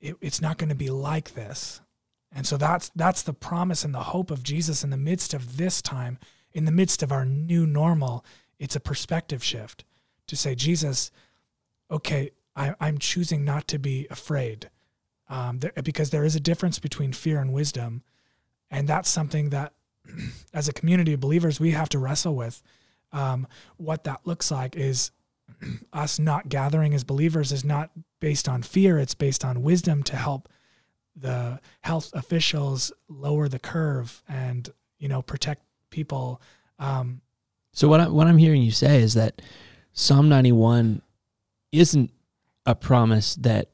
it, 0.00 0.16
it's 0.20 0.40
not 0.40 0.58
going 0.58 0.70
to 0.70 0.74
be 0.74 0.90
like 0.90 1.34
this. 1.34 1.80
And 2.32 2.44
so 2.44 2.56
that's 2.56 2.90
that's 2.96 3.22
the 3.22 3.32
promise 3.32 3.84
and 3.84 3.94
the 3.94 4.00
hope 4.00 4.32
of 4.32 4.42
jesus 4.42 4.82
in 4.82 4.90
the 4.90 4.96
midst 4.96 5.34
of 5.34 5.56
this 5.56 5.80
time 5.80 6.18
in 6.52 6.64
the 6.64 6.72
midst 6.72 7.02
of 7.02 7.12
our 7.12 7.24
new 7.24 7.64
normal 7.66 8.24
it's 8.58 8.74
a 8.74 8.80
perspective 8.80 9.44
shift 9.44 9.84
to 10.26 10.34
say 10.34 10.54
jesus 10.54 11.10
okay 11.90 12.30
I, 12.56 12.74
i'm 12.80 12.96
choosing 12.96 13.44
not 13.44 13.68
to 13.68 13.78
be 13.78 14.06
afraid 14.10 14.70
um, 15.32 15.60
there, 15.60 15.72
because 15.82 16.10
there 16.10 16.24
is 16.24 16.36
a 16.36 16.40
difference 16.40 16.78
between 16.78 17.12
fear 17.12 17.40
and 17.40 17.52
wisdom. 17.52 18.02
And 18.70 18.88
that's 18.88 19.08
something 19.08 19.50
that 19.50 19.72
as 20.54 20.68
a 20.68 20.72
community 20.72 21.14
of 21.14 21.20
believers 21.20 21.60
we 21.60 21.70
have 21.72 21.88
to 21.90 21.98
wrestle 21.98 22.34
with 22.34 22.62
um, 23.12 23.46
what 23.76 24.04
that 24.04 24.20
looks 24.24 24.50
like 24.50 24.76
is 24.76 25.10
us 25.92 26.18
not 26.18 26.48
gathering 26.48 26.94
as 26.94 27.04
believers 27.04 27.52
is 27.52 27.64
not 27.64 27.90
based 28.20 28.48
on 28.48 28.62
fear. 28.62 28.98
It's 28.98 29.14
based 29.14 29.44
on 29.44 29.62
wisdom 29.62 30.02
to 30.04 30.16
help 30.16 30.48
the 31.14 31.60
health 31.82 32.10
officials 32.14 32.90
lower 33.08 33.48
the 33.48 33.58
curve 33.58 34.22
and 34.28 34.68
you 34.98 35.08
know 35.08 35.20
protect 35.22 35.62
people. 35.90 36.40
Um, 36.78 37.20
So 37.74 37.88
what 37.88 38.00
I, 38.00 38.08
what 38.08 38.26
I'm 38.26 38.38
hearing 38.38 38.62
you 38.62 38.70
say 38.70 39.02
is 39.02 39.14
that 39.14 39.42
Psalm 39.92 40.28
91 40.28 41.02
isn't 41.70 42.10
a 42.64 42.74
promise 42.74 43.34
that 43.36 43.68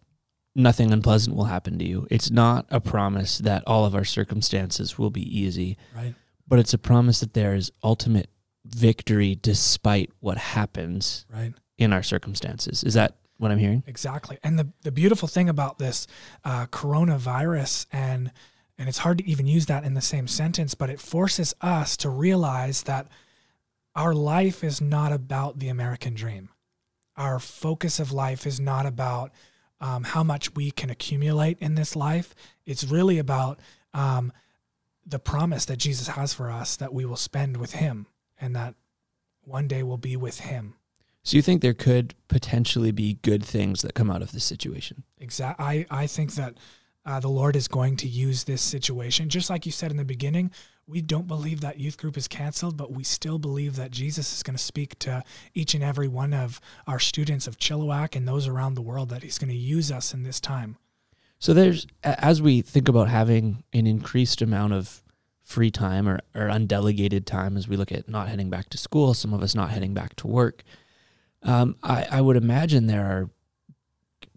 nothing 0.55 0.93
unpleasant 0.93 1.37
will 1.37 1.45
happen 1.45 1.79
to 1.79 1.85
you. 1.85 2.07
It's 2.11 2.31
not 2.31 2.67
a 2.71 2.81
promise 2.81 3.39
that 3.39 3.63
all 3.67 3.85
of 3.85 3.95
our 3.95 4.05
circumstances 4.05 4.99
will 4.99 5.11
be 5.11 5.23
easy, 5.39 5.77
right. 5.95 6.15
But 6.49 6.59
it's 6.59 6.75
a 6.75 6.79
promise 6.79 7.21
that 7.21 7.35
there 7.35 7.55
is 7.55 7.71
ultimate 7.85 8.31
victory 8.69 9.39
despite 9.41 10.11
what 10.21 10.39
happens 10.39 11.27
right 11.33 11.53
in 11.79 11.93
our 11.93 12.03
circumstances. 12.03 12.83
Is 12.85 12.95
that 12.95 13.17
what 13.39 13.51
I'm 13.51 13.59
hearing? 13.59 13.85
Exactly. 13.87 14.39
And 14.43 14.59
the, 14.59 14.69
the 14.83 14.93
beautiful 14.93 15.29
thing 15.29 15.49
about 15.49 15.79
this 15.79 16.07
uh, 16.45 16.67
coronavirus, 16.67 17.87
and 17.93 18.33
and 18.77 18.89
it's 18.89 18.99
hard 18.99 19.19
to 19.19 19.29
even 19.29 19.47
use 19.47 19.67
that 19.67 19.85
in 19.85 19.95
the 19.95 20.01
same 20.01 20.29
sentence, 20.29 20.75
but 20.75 20.91
it 20.91 21.01
forces 21.01 21.55
us 21.61 21.97
to 21.99 22.09
realize 22.09 22.83
that 22.85 23.09
our 23.97 24.15
life 24.15 24.63
is 24.63 24.81
not 24.81 25.13
about 25.13 25.59
the 25.59 25.69
American 25.69 26.15
dream. 26.15 26.51
Our 27.17 27.41
focus 27.41 27.99
of 27.99 28.13
life 28.13 28.47
is 28.47 28.61
not 28.61 28.87
about 28.87 29.33
um, 29.81 30.05
how 30.05 30.23
much 30.23 30.55
we 30.55 30.71
can 30.71 30.91
accumulate 30.91 31.59
in 31.59 31.75
this 31.75 31.97
life. 31.97 32.35
It's 32.67 32.85
really 32.85 33.19
about 33.19 33.59
um, 33.93 34.33
the 35.05 35.19
promise 35.19 35.65
that 35.65 35.79
Jesus 35.79 36.09
has 36.09 36.33
for 36.33 36.51
us 36.51 36.77
that 36.77 36.93
we 36.93 37.05
will 37.05 37.17
spend 37.17 37.57
with 37.57 37.73
Him 37.73 38.07
and 38.41 38.55
that 38.57 38.75
one 39.43 39.69
day 39.69 39.83
we'll 39.83 39.97
be 39.97 40.17
with 40.17 40.41
Him. 40.41 40.75
So 41.23 41.37
you 41.37 41.43
think 41.43 41.61
there 41.61 41.75
could 41.75 42.15
potentially 42.29 42.91
be 42.91 43.19
good 43.23 43.45
things 43.45 43.83
that 43.83 43.95
come 43.95 44.11
out 44.11 44.23
of 44.23 44.33
this 44.33 44.45
situation? 44.45 45.05
Exactly. 45.19 45.65
I, 45.65 45.87
I 45.91 46.07
think 46.07 46.35
that 46.35 46.55
uh, 47.05 47.21
the 47.21 47.29
Lord 47.29 47.57
is 47.57 47.69
going 47.69 47.97
to 47.97 48.09
use 48.09 48.45
this 48.45 48.63
situation, 48.63 49.29
just 49.29 49.51
like 49.51 49.67
you 49.67 49.73
said 49.73 49.91
in 49.91 49.97
the 49.97 50.05
beginning. 50.05 50.51
We 50.87 51.03
don't 51.03 51.27
believe 51.27 51.61
that 51.61 51.79
youth 51.79 51.99
group 51.99 52.17
is 52.17 52.29
canceled, 52.29 52.79
but 52.79 52.93
we 52.93 53.05
still 53.05 53.39
believe 53.39 53.77
that 53.77 53.91
Jesus 53.91 54.35
is 54.35 54.43
going 54.43 54.57
to 54.57 54.63
speak 54.63 54.99
to 55.01 55.23
each 55.53 55.75
and 55.75 55.85
every 55.85 56.09
one 56.09 56.33
of 56.33 56.61
our 56.87 56.99
students 56.99 57.47
of 57.47 57.59
Chilliwack 57.59 58.17
and 58.17 58.27
those 58.27 58.47
around 58.47 58.75
the 58.75 58.83
world. 58.83 59.11
That 59.11 59.23
He's 59.23 59.39
going 59.39 59.51
to 59.51 59.55
use 59.55 59.93
us 59.93 60.15
in 60.15 60.23
this 60.23 60.41
time. 60.41 60.79
So 61.39 61.53
there's 61.53 61.87
as 62.03 62.41
we 62.41 62.63
think 62.63 62.89
about 62.89 63.09
having 63.09 63.65
an 63.73 63.87
increased 63.87 64.41
amount 64.41 64.73
of 64.73 65.03
free 65.49 65.71
time 65.71 66.07
or, 66.07 66.21
or 66.35 66.49
undelegated 66.49 67.27
time 67.27 67.57
as 67.57 67.67
we 67.67 67.75
look 67.75 67.91
at 67.91 68.07
not 68.07 68.29
heading 68.29 68.51
back 68.51 68.69
to 68.69 68.77
school, 68.77 69.15
some 69.15 69.33
of 69.33 69.43
us 69.43 69.55
not 69.55 69.71
heading 69.71 69.95
back 69.95 70.15
to 70.15 70.27
work. 70.27 70.63
Um, 71.43 71.77
I, 71.83 72.07
I 72.11 72.21
would 72.21 72.37
imagine 72.37 72.87
there 72.87 73.07
are 73.07 73.31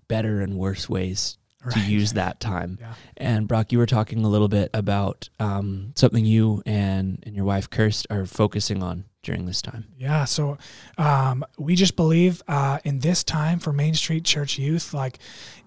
better 0.08 0.40
and 0.40 0.58
worse 0.58 0.88
ways 0.88 1.38
to 1.70 1.80
use 1.82 2.14
that 2.14 2.40
time. 2.40 2.78
Yeah. 2.80 2.94
And 3.18 3.46
Brock, 3.46 3.74
you 3.74 3.78
were 3.78 3.86
talking 3.86 4.24
a 4.24 4.30
little 4.30 4.48
bit 4.48 4.70
about 4.74 5.28
um, 5.38 5.92
something 5.98 6.26
you 6.26 6.64
and, 6.66 7.22
and 7.24 7.36
your 7.36 7.44
wife 7.44 7.70
Kirst 7.70 8.06
are 8.10 8.26
focusing 8.26 8.82
on 8.82 9.04
during 9.22 9.46
this 9.46 9.62
time. 9.62 9.88
Yeah, 9.98 10.24
so 10.24 10.58
um, 10.98 11.44
we 11.60 11.76
just 11.76 11.98
believe 11.98 12.42
uh, 12.48 12.80
in 12.86 13.00
this 13.00 13.22
time 13.24 13.60
for 13.60 13.74
Main 13.74 13.96
Street 13.96 14.24
Church 14.24 14.58
youth, 14.58 14.94
like 14.94 15.20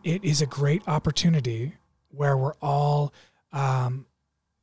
it 0.02 0.24
is 0.24 0.40
a 0.40 0.46
great 0.46 0.82
opportunity 0.88 1.74
where 2.08 2.36
we're 2.36 2.56
all 2.62 3.12
um, 3.52 4.06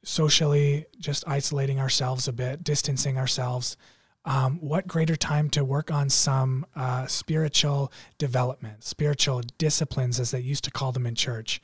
socially 0.04 0.86
just 1.00 1.24
isolating 1.28 1.80
ourselves 1.80 2.28
a 2.28 2.34
bit, 2.34 2.64
distancing 2.64 3.18
ourselves, 3.18 3.78
um, 4.26 4.60
what 4.62 4.88
greater 4.88 5.16
time 5.16 5.50
to 5.52 5.64
work 5.64 5.92
on 5.92 6.10
some 6.10 6.66
uh, 6.76 7.08
spiritual 7.08 7.92
development, 8.18 8.84
spiritual 8.84 9.42
disciplines, 9.58 10.20
as 10.20 10.32
they 10.32 10.40
used 10.40 10.64
to 10.66 10.72
call 10.72 10.92
them 10.92 11.06
in 11.08 11.16
church? 11.16 11.62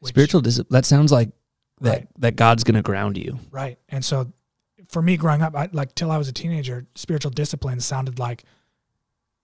which, 0.00 0.10
spiritual 0.10 0.40
discipline. 0.40 0.76
That 0.76 0.84
sounds 0.84 1.10
like 1.10 1.30
that 1.80 1.90
Right. 1.90 2.08
that 2.18 2.36
God's 2.36 2.64
going 2.64 2.74
to 2.76 2.82
ground 2.82 3.16
you. 3.16 3.38
Right. 3.50 3.78
And 3.88 4.04
so 4.04 4.32
for 4.88 5.02
me 5.02 5.16
growing 5.16 5.42
up, 5.42 5.54
I, 5.56 5.68
like 5.72 5.94
till 5.94 6.10
I 6.10 6.18
was 6.18 6.28
a 6.28 6.32
teenager, 6.32 6.86
spiritual 6.94 7.30
disciplines 7.30 7.84
sounded 7.84 8.18
like 8.18 8.44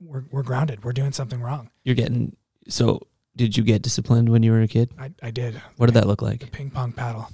we're, 0.00 0.24
we're 0.30 0.42
grounded. 0.42 0.84
We're 0.84 0.92
doing 0.92 1.12
something 1.12 1.40
wrong. 1.40 1.70
You're 1.84 1.94
getting 1.96 2.36
so. 2.68 3.00
Did 3.34 3.56
you 3.56 3.62
get 3.64 3.80
disciplined 3.82 4.28
when 4.28 4.42
you 4.42 4.52
were 4.52 4.60
a 4.60 4.68
kid? 4.68 4.90
I, 4.98 5.10
I 5.22 5.30
did. 5.30 5.60
What 5.78 5.86
did 5.86 5.94
that 5.94 6.06
look 6.06 6.20
like? 6.20 6.52
ping 6.52 6.70
pong 6.70 6.92
paddle. 6.92 7.28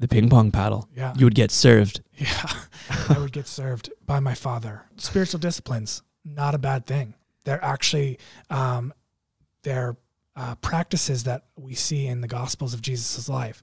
The 0.00 0.08
ping 0.08 0.28
pong 0.28 0.50
paddle. 0.50 0.88
Yeah. 0.96 1.14
You 1.16 1.26
would 1.26 1.34
get 1.34 1.50
served. 1.50 2.00
Yeah. 2.16 2.50
I 3.08 3.18
would 3.18 3.32
get 3.32 3.46
served 3.46 3.90
by 4.06 4.18
my 4.18 4.34
father. 4.34 4.86
Spiritual 4.96 5.40
disciplines, 5.40 6.02
not 6.24 6.54
a 6.54 6.58
bad 6.58 6.86
thing. 6.86 7.14
They're 7.44 7.62
actually, 7.64 8.18
um, 8.48 8.92
they're 9.62 9.96
uh, 10.34 10.54
practices 10.56 11.24
that 11.24 11.44
we 11.56 11.74
see 11.74 12.06
in 12.06 12.22
the 12.22 12.28
Gospels 12.28 12.72
of 12.72 12.80
Jesus' 12.80 13.28
life. 13.28 13.62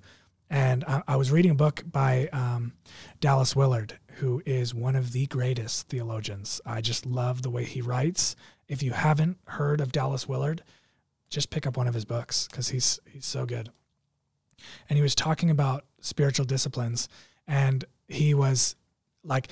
And 0.50 0.84
I, 0.86 1.02
I 1.08 1.16
was 1.16 1.32
reading 1.32 1.52
a 1.52 1.56
book 1.56 1.84
by 1.86 2.30
um, 2.32 2.74
Dallas 3.20 3.56
Willard, 3.56 3.98
who 4.16 4.42
is 4.46 4.74
one 4.74 4.96
of 4.96 5.12
the 5.12 5.26
greatest 5.26 5.90
theologians. 5.90 6.62
I 6.66 6.82
just 6.82 7.06
love 7.06 7.42
the 7.42 7.50
way 7.50 7.66
he 7.66 7.82
writes. 7.82 8.36
If 8.68 8.84
you 8.84 8.92
haven't 8.92 9.38
heard 9.46 9.82
of 9.82 9.92
Dallas 9.92 10.28
Willard, 10.28 10.64
just 11.30 11.50
pick 11.50 11.68
up 11.68 11.78
one 11.78 11.88
of 11.88 11.94
his 11.94 12.06
books 12.06 12.48
because 12.48 12.70
he's 12.70 13.00
he's 13.06 13.26
so 13.26 13.46
good. 13.46 13.72
And 14.90 14.98
he 14.98 15.04
was 15.04 15.16
talking 15.16 15.50
about 15.50 15.86
spiritual 16.00 16.46
disciplines, 16.46 17.10
and 17.48 17.86
he 18.08 18.34
was 18.34 18.76
like 19.24 19.50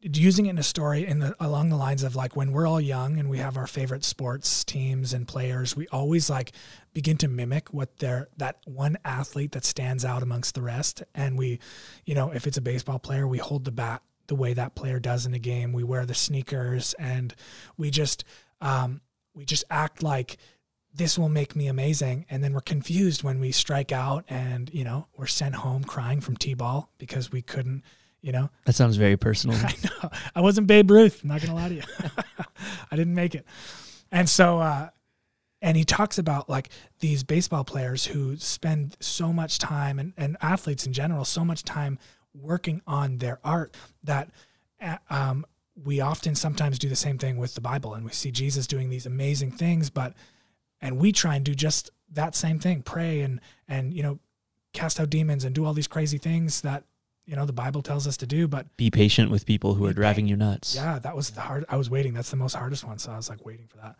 using 0.00 0.46
it 0.46 0.50
in 0.50 0.58
a 0.58 0.62
story 0.62 1.04
in 1.04 1.18
the 1.18 1.34
along 1.40 1.70
the 1.70 1.76
lines 1.76 2.04
of 2.04 2.14
like 2.14 2.36
when 2.36 2.52
we're 2.52 2.66
all 2.66 2.80
young 2.80 3.18
and 3.18 3.28
we 3.28 3.38
have 3.38 3.56
our 3.56 3.66
favorite 3.66 4.04
sports 4.04 4.64
teams 4.64 5.12
and 5.12 5.26
players, 5.26 5.76
we 5.76 5.88
always 5.88 6.30
like 6.30 6.52
begin 6.94 7.16
to 7.16 7.28
mimic 7.28 7.72
what 7.74 7.98
their 7.98 8.28
that 8.36 8.58
one 8.64 8.96
athlete 9.04 9.52
that 9.52 9.64
stands 9.64 10.04
out 10.04 10.22
amongst 10.22 10.54
the 10.54 10.62
rest. 10.62 11.02
And 11.14 11.36
we, 11.36 11.58
you 12.04 12.14
know, 12.14 12.30
if 12.30 12.46
it's 12.46 12.56
a 12.56 12.62
baseball 12.62 12.98
player, 12.98 13.26
we 13.26 13.38
hold 13.38 13.64
the 13.64 13.72
bat 13.72 14.02
the 14.28 14.36
way 14.36 14.52
that 14.54 14.74
player 14.74 15.00
does 15.00 15.26
in 15.26 15.34
a 15.34 15.38
game. 15.38 15.72
We 15.72 15.84
wear 15.84 16.06
the 16.06 16.14
sneakers 16.14 16.94
and 16.94 17.34
we 17.76 17.90
just 17.90 18.24
um, 18.60 19.00
we 19.34 19.44
just 19.44 19.64
act 19.70 20.02
like 20.02 20.36
this 20.98 21.18
will 21.18 21.28
make 21.28 21.56
me 21.56 21.68
amazing 21.68 22.26
and 22.28 22.44
then 22.44 22.52
we're 22.52 22.60
confused 22.60 23.22
when 23.22 23.40
we 23.40 23.50
strike 23.52 23.92
out 23.92 24.24
and 24.28 24.70
you 24.74 24.84
know 24.84 25.06
we're 25.16 25.26
sent 25.26 25.54
home 25.54 25.82
crying 25.84 26.20
from 26.20 26.36
t-ball 26.36 26.90
because 26.98 27.32
we 27.32 27.40
couldn't 27.40 27.82
you 28.20 28.32
know 28.32 28.50
That 28.64 28.74
sounds 28.74 28.96
very 28.96 29.16
personal. 29.16 29.56
I 29.62 29.74
know. 29.84 30.10
I 30.34 30.40
wasn't 30.40 30.66
Babe 30.66 30.90
Ruth. 30.90 31.22
I'm 31.22 31.28
not 31.28 31.40
gonna 31.40 31.54
lie 31.54 31.68
to 31.68 31.74
you. 31.76 31.82
I 32.90 32.96
didn't 32.96 33.14
make 33.14 33.34
it. 33.34 33.46
And 34.10 34.28
so, 34.28 34.58
uh, 34.58 34.88
and 35.60 35.76
he 35.76 35.84
talks 35.84 36.18
about 36.18 36.48
like 36.48 36.70
these 37.00 37.22
baseball 37.22 37.64
players 37.64 38.06
who 38.06 38.36
spend 38.36 38.96
so 39.00 39.32
much 39.32 39.58
time, 39.58 39.98
and, 39.98 40.12
and 40.16 40.36
athletes 40.40 40.86
in 40.86 40.92
general, 40.92 41.24
so 41.24 41.44
much 41.44 41.62
time 41.62 41.98
working 42.34 42.82
on 42.86 43.18
their 43.18 43.38
art 43.44 43.76
that 44.04 44.30
uh, 44.80 44.96
um, 45.10 45.44
we 45.84 46.00
often 46.00 46.34
sometimes 46.34 46.78
do 46.78 46.88
the 46.88 46.96
same 46.96 47.18
thing 47.18 47.36
with 47.36 47.54
the 47.54 47.60
Bible, 47.60 47.94
and 47.94 48.04
we 48.04 48.12
see 48.12 48.30
Jesus 48.30 48.66
doing 48.66 48.90
these 48.90 49.06
amazing 49.06 49.52
things, 49.52 49.90
but 49.90 50.14
and 50.80 50.98
we 50.98 51.12
try 51.12 51.36
and 51.36 51.44
do 51.44 51.54
just 51.54 51.90
that 52.12 52.34
same 52.34 52.58
thing, 52.58 52.82
pray 52.82 53.20
and 53.20 53.40
and 53.68 53.92
you 53.94 54.02
know 54.02 54.18
cast 54.72 55.00
out 55.00 55.10
demons 55.10 55.44
and 55.44 55.54
do 55.54 55.64
all 55.64 55.72
these 55.74 55.88
crazy 55.88 56.18
things 56.18 56.60
that 56.62 56.84
you 57.26 57.36
know 57.36 57.44
the 57.46 57.52
Bible 57.52 57.82
tells 57.82 58.06
us 58.06 58.16
to 58.18 58.26
do, 58.26 58.48
but 58.48 58.74
Be 58.76 58.90
patient 58.90 59.30
with 59.30 59.44
people 59.46 59.74
who 59.74 59.84
are 59.86 59.92
driving 59.92 60.26
you 60.26 60.36
nuts. 60.36 60.74
yeah, 60.74 60.98
that 60.98 61.14
was 61.16 61.30
the 61.30 61.40
hard. 61.42 61.64
I 61.68 61.76
was 61.76 61.90
waiting. 61.90 62.14
That's 62.14 62.30
the 62.30 62.36
most 62.36 62.54
hardest 62.54 62.84
one. 62.84 62.98
So 62.98 63.12
I 63.12 63.16
was 63.16 63.28
like 63.28 63.44
waiting 63.44 63.66
for 63.66 63.76
that. 63.78 63.96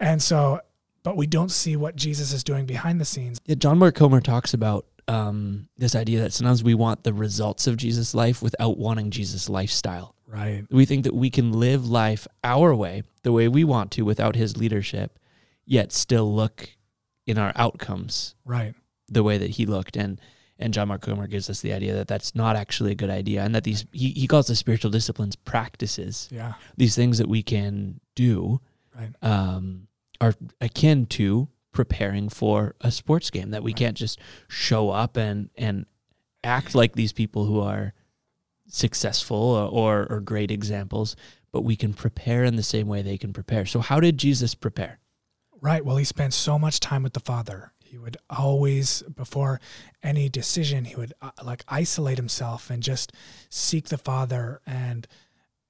And 0.00 0.22
so, 0.22 0.60
but 1.02 1.16
we 1.16 1.26
don't 1.26 1.50
see 1.50 1.76
what 1.76 1.96
Jesus 1.96 2.32
is 2.32 2.44
doing 2.44 2.66
behind 2.66 3.00
the 3.00 3.04
scenes. 3.04 3.38
Yeah, 3.46 3.56
John 3.56 3.78
Mark 3.78 3.94
Comer 3.94 4.20
talks 4.20 4.54
about 4.54 4.86
um, 5.08 5.68
this 5.76 5.94
idea 5.94 6.20
that 6.20 6.32
sometimes 6.32 6.62
we 6.62 6.74
want 6.74 7.02
the 7.04 7.12
results 7.12 7.66
of 7.66 7.76
Jesus' 7.76 8.14
life 8.14 8.40
without 8.42 8.78
wanting 8.78 9.10
Jesus' 9.10 9.48
lifestyle. 9.48 10.14
Right. 10.26 10.64
We 10.70 10.84
think 10.84 11.04
that 11.04 11.14
we 11.14 11.30
can 11.30 11.52
live 11.52 11.88
life 11.88 12.26
our 12.42 12.74
way, 12.74 13.02
the 13.22 13.32
way 13.32 13.48
we 13.48 13.64
want 13.64 13.90
to, 13.92 14.02
without 14.02 14.34
his 14.36 14.56
leadership, 14.56 15.18
yet 15.66 15.92
still 15.92 16.32
look 16.34 16.70
in 17.26 17.38
our 17.38 17.52
outcomes 17.56 18.34
Right. 18.44 18.74
the 19.08 19.22
way 19.22 19.38
that 19.38 19.50
he 19.50 19.66
looked. 19.66 19.96
And 19.96 20.20
and 20.56 20.72
John 20.72 20.86
Mark 20.86 21.00
Comer 21.02 21.26
gives 21.26 21.50
us 21.50 21.60
the 21.62 21.72
idea 21.72 21.94
that 21.94 22.06
that's 22.06 22.32
not 22.36 22.54
actually 22.54 22.92
a 22.92 22.94
good 22.94 23.10
idea, 23.10 23.42
and 23.42 23.54
that 23.56 23.64
these 23.64 23.84
he, 23.92 24.10
he 24.10 24.26
calls 24.28 24.46
the 24.46 24.54
spiritual 24.54 24.90
disciplines 24.90 25.34
practices, 25.36 26.28
Yeah. 26.30 26.54
these 26.76 26.94
things 26.94 27.18
that 27.18 27.28
we 27.28 27.42
can 27.42 28.00
do 28.14 28.60
Right. 28.94 29.10
um, 29.22 29.88
are 30.20 30.34
akin 30.60 31.06
to 31.06 31.48
preparing 31.72 32.28
for 32.28 32.76
a 32.80 32.92
sports 32.92 33.30
game. 33.30 33.50
That 33.50 33.64
we 33.64 33.72
Right. 33.72 33.78
can't 33.78 33.96
just 33.96 34.20
show 34.48 34.90
up 34.90 35.16
and 35.16 35.50
and 35.56 35.86
act 36.44 36.74
like 36.76 36.92
these 36.94 37.12
people 37.12 37.46
who 37.46 37.58
are 37.58 37.94
successful 38.68 39.36
or, 39.36 39.68
or 39.68 40.06
or 40.12 40.20
great 40.20 40.50
examples, 40.50 41.16
but 41.52 41.62
we 41.62 41.76
can 41.76 41.92
prepare 41.94 42.44
in 42.44 42.56
the 42.56 42.62
same 42.62 42.86
way 42.86 43.02
they 43.02 43.18
can 43.18 43.32
prepare. 43.32 43.66
So 43.66 43.80
how 43.80 43.98
did 44.00 44.18
Jesus 44.18 44.54
prepare? 44.54 44.98
Right. 45.64 45.82
Well, 45.82 45.96
he 45.96 46.04
spent 46.04 46.34
so 46.34 46.58
much 46.58 46.78
time 46.78 47.02
with 47.02 47.14
the 47.14 47.20
Father. 47.20 47.72
He 47.82 47.96
would 47.96 48.18
always, 48.28 49.00
before 49.04 49.62
any 50.02 50.28
decision, 50.28 50.84
he 50.84 50.94
would 50.94 51.14
uh, 51.22 51.30
like 51.42 51.64
isolate 51.66 52.18
himself 52.18 52.68
and 52.68 52.82
just 52.82 53.12
seek 53.48 53.88
the 53.88 53.96
Father, 53.96 54.60
and 54.66 55.08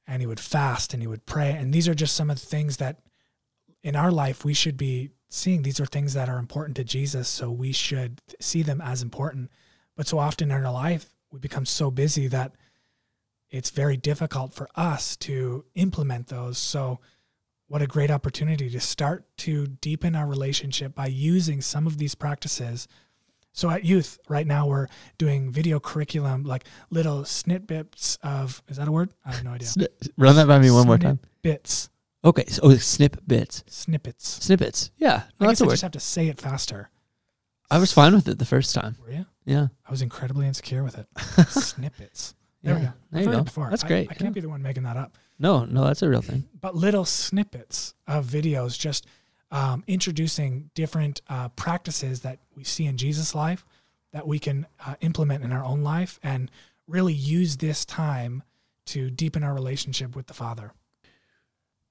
and 0.04 0.20
he 0.20 0.26
would 0.26 0.40
fast 0.40 0.94
and 0.94 1.00
he 1.00 1.07
would 1.07 1.26
pray. 1.26 1.52
And 1.52 1.72
these 1.72 1.87
are 1.87 1.94
just 1.94 2.16
some 2.16 2.28
of 2.28 2.40
the 2.40 2.46
things 2.46 2.78
that 2.78 3.02
in 3.85 3.94
our 3.94 4.11
life 4.11 4.44
we 4.44 4.52
should 4.52 4.76
be 4.76 5.11
seeing. 5.28 5.62
These 5.62 5.78
are 5.78 5.87
things 5.87 6.14
that 6.14 6.28
are 6.28 6.40
important 6.40 6.74
to 6.78 6.83
Jesus, 6.83 7.28
so 7.28 7.52
we 7.52 7.70
should 7.70 8.20
see 8.40 8.62
them 8.62 8.80
as 8.80 9.00
important. 9.00 9.48
But 9.96 10.09
so 10.09 10.18
often 10.18 10.50
in 10.50 10.64
our 10.64 10.72
life, 10.72 11.09
we 11.30 11.38
become 11.38 11.66
so 11.66 11.92
busy 11.92 12.26
that 12.26 12.57
it's 13.48 13.70
very 13.70 13.96
difficult 13.96 14.54
for 14.54 14.68
us 14.74 15.16
to 15.18 15.66
implement 15.76 16.26
those. 16.26 16.59
So 16.59 16.98
what 17.68 17.83
a 17.83 17.87
great 17.87 18.11
opportunity 18.11 18.68
to 18.70 18.81
start 18.81 19.24
to 19.38 19.66
deepen 19.66 20.14
our 20.14 20.27
relationship 20.27 20.94
by 20.94 21.07
using 21.07 21.61
some 21.61 21.87
of 21.87 21.98
these 21.98 22.14
practices. 22.14 22.87
So 23.53 23.70
at 23.70 23.85
youth 23.85 24.18
right 24.29 24.46
now 24.46 24.66
we're 24.66 24.88
doing 25.16 25.50
video 25.50 25.79
curriculum 25.81 26.42
like 26.44 26.64
little 26.90 27.24
snippets 27.24 28.18
of 28.22 28.62
is 28.68 28.77
that 28.79 28.88
a 28.88 28.92
word? 28.92 29.11
I 29.24 29.33
have 29.33 29.44
no 29.44 29.53
idea. 29.53 29.68
Run 30.16 30.37
that 30.37 30.46
by 30.48 30.59
me 30.59 30.70
one 30.70 30.87
more 30.87 30.98
time. 30.98 31.20
Bits, 31.42 31.88
Okay, 32.24 32.46
so 32.46 32.62
oh, 32.64 32.74
snip 32.77 33.18
bits, 33.27 33.62
snippets. 33.68 34.42
snippets. 34.42 34.90
Yeah, 34.96 35.24
no, 35.38 35.46
I 35.46 35.50
that's 35.50 35.61
guess 35.61 35.61
I 35.61 35.64
a 35.64 35.66
word. 35.68 35.72
just 35.74 35.83
have 35.83 35.92
to 35.92 36.00
say 36.00 36.29
it 36.29 36.40
faster. 36.40 36.88
I 37.70 37.79
was 37.79 37.92
fine 37.92 38.14
with 38.14 38.27
it 38.29 38.38
the 38.38 38.46
first 38.46 38.74
time. 38.74 38.96
Were 39.03 39.12
you? 39.12 39.27
Yeah, 39.44 39.66
I 39.87 39.90
was 39.90 40.00
incredibly 40.00 40.46
insecure 40.46 40.83
with 40.83 40.96
it. 40.98 41.07
Snippets. 41.50 42.35
There 42.64 42.74
we 42.74 42.81
go. 42.81 42.92
There 43.11 43.20
I've 43.20 43.27
you 43.27 43.33
go. 43.33 43.42
before. 43.42 43.70
That's 43.70 43.85
great. 43.85 44.09
I, 44.09 44.12
yeah. 44.12 44.18
can't 44.18 44.35
be 44.35 44.40
the 44.40 44.48
one 44.48 44.62
making 44.62 44.85
that 44.85 44.96
up. 44.96 45.16
No, 45.38 45.64
no, 45.64 45.85
that's 45.85 46.03
a 46.03 46.09
real 46.09 46.22
thing. 46.22 46.44
but 46.61 46.74
little 46.74 47.05
snippets 47.05 47.94
of 48.07 48.27
videos 48.27 48.79
just 48.79 49.07
um, 49.50 49.85
introducing 49.87 50.70
different 50.74 51.20
uh, 51.29 51.48
practices 51.50 52.20
that 52.20 52.38
we 52.57 52.64
see 52.64 52.87
in 52.87 52.96
Jesus' 52.96 53.35
life 53.35 53.64
that 54.12 54.27
we 54.27 54.38
can 54.38 54.66
uh, 54.87 54.94
implement 55.00 55.44
in 55.44 55.53
our 55.53 55.64
own 55.64 55.83
life 55.83 56.18
and 56.22 56.50
really 56.87 57.12
use 57.12 57.57
this 57.59 57.85
time 57.85 58.42
to 58.87 59.11
deepen 59.11 59.42
our 59.42 59.55
relationship 59.55 60.14
with 60.14 60.27
the 60.27 60.35
Father. 60.35 60.72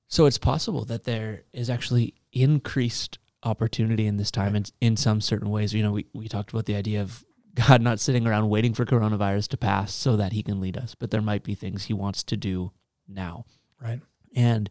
So 0.07 0.25
it's 0.25 0.37
possible 0.37 0.85
that 0.85 1.03
there 1.03 1.43
is 1.53 1.69
actually 1.69 2.13
increased 2.31 3.17
opportunity 3.43 4.07
in 4.07 4.17
this 4.17 4.31
time 4.31 4.55
in, 4.55 4.65
in 4.79 4.95
some 4.95 5.21
certain 5.21 5.49
ways. 5.49 5.73
You 5.73 5.83
know, 5.83 5.91
we, 5.91 6.05
we 6.13 6.27
talked 6.27 6.51
about 6.51 6.65
the 6.65 6.75
idea 6.75 7.01
of 7.01 7.25
God 7.55 7.81
not 7.81 7.99
sitting 7.99 8.25
around 8.25 8.49
waiting 8.49 8.73
for 8.73 8.85
coronavirus 8.85 9.47
to 9.49 9.57
pass 9.57 9.93
so 9.93 10.15
that 10.17 10.33
he 10.33 10.41
can 10.41 10.59
lead 10.59 10.77
us, 10.77 10.95
but 10.95 11.11
there 11.11 11.21
might 11.21 11.43
be 11.43 11.53
things 11.55 11.85
he 11.85 11.93
wants 11.93 12.23
to 12.23 12.37
do 12.37 12.71
now. 13.07 13.45
Right. 13.81 14.01
And 14.35 14.69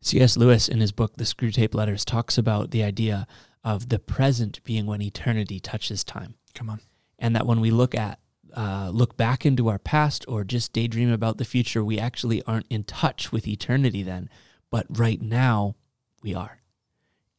C.S. 0.00 0.36
Lewis, 0.36 0.68
in 0.68 0.80
his 0.80 0.92
book, 0.92 1.16
The 1.16 1.24
Screwtape 1.24 1.74
Letters, 1.74 2.04
talks 2.04 2.38
about 2.38 2.70
the 2.70 2.82
idea 2.82 3.26
of 3.62 3.88
the 3.88 3.98
present 3.98 4.62
being 4.64 4.86
when 4.86 5.02
eternity 5.02 5.60
touches 5.60 6.02
time. 6.02 6.34
Come 6.54 6.70
on. 6.70 6.80
and 7.18 7.36
that 7.36 7.46
when 7.46 7.60
we 7.60 7.70
look 7.70 7.94
at 7.94 8.18
uh, 8.54 8.90
look 8.92 9.16
back 9.16 9.46
into 9.46 9.68
our 9.68 9.78
past 9.78 10.26
or 10.28 10.44
just 10.44 10.72
daydream 10.74 11.10
about 11.10 11.38
the 11.38 11.44
future, 11.44 11.82
we 11.82 11.98
actually 11.98 12.42
aren't 12.42 12.66
in 12.68 12.84
touch 12.84 13.32
with 13.32 13.48
eternity 13.48 14.02
then. 14.02 14.28
But 14.70 14.86
right 14.90 15.22
now, 15.22 15.76
we 16.22 16.34
are. 16.34 16.60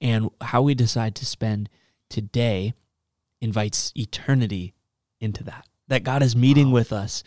And 0.01 0.29
how 0.41 0.63
we 0.63 0.73
decide 0.73 1.15
to 1.15 1.25
spend 1.25 1.69
today 2.09 2.73
invites 3.41 3.91
eternity 3.95 4.73
into 5.23 5.43
that. 5.45 5.67
That 5.87 6.03
God 6.03 6.21
is 6.21 6.35
meeting 6.35 6.67
Wow. 6.67 6.73
with 6.73 6.93
us 6.93 7.23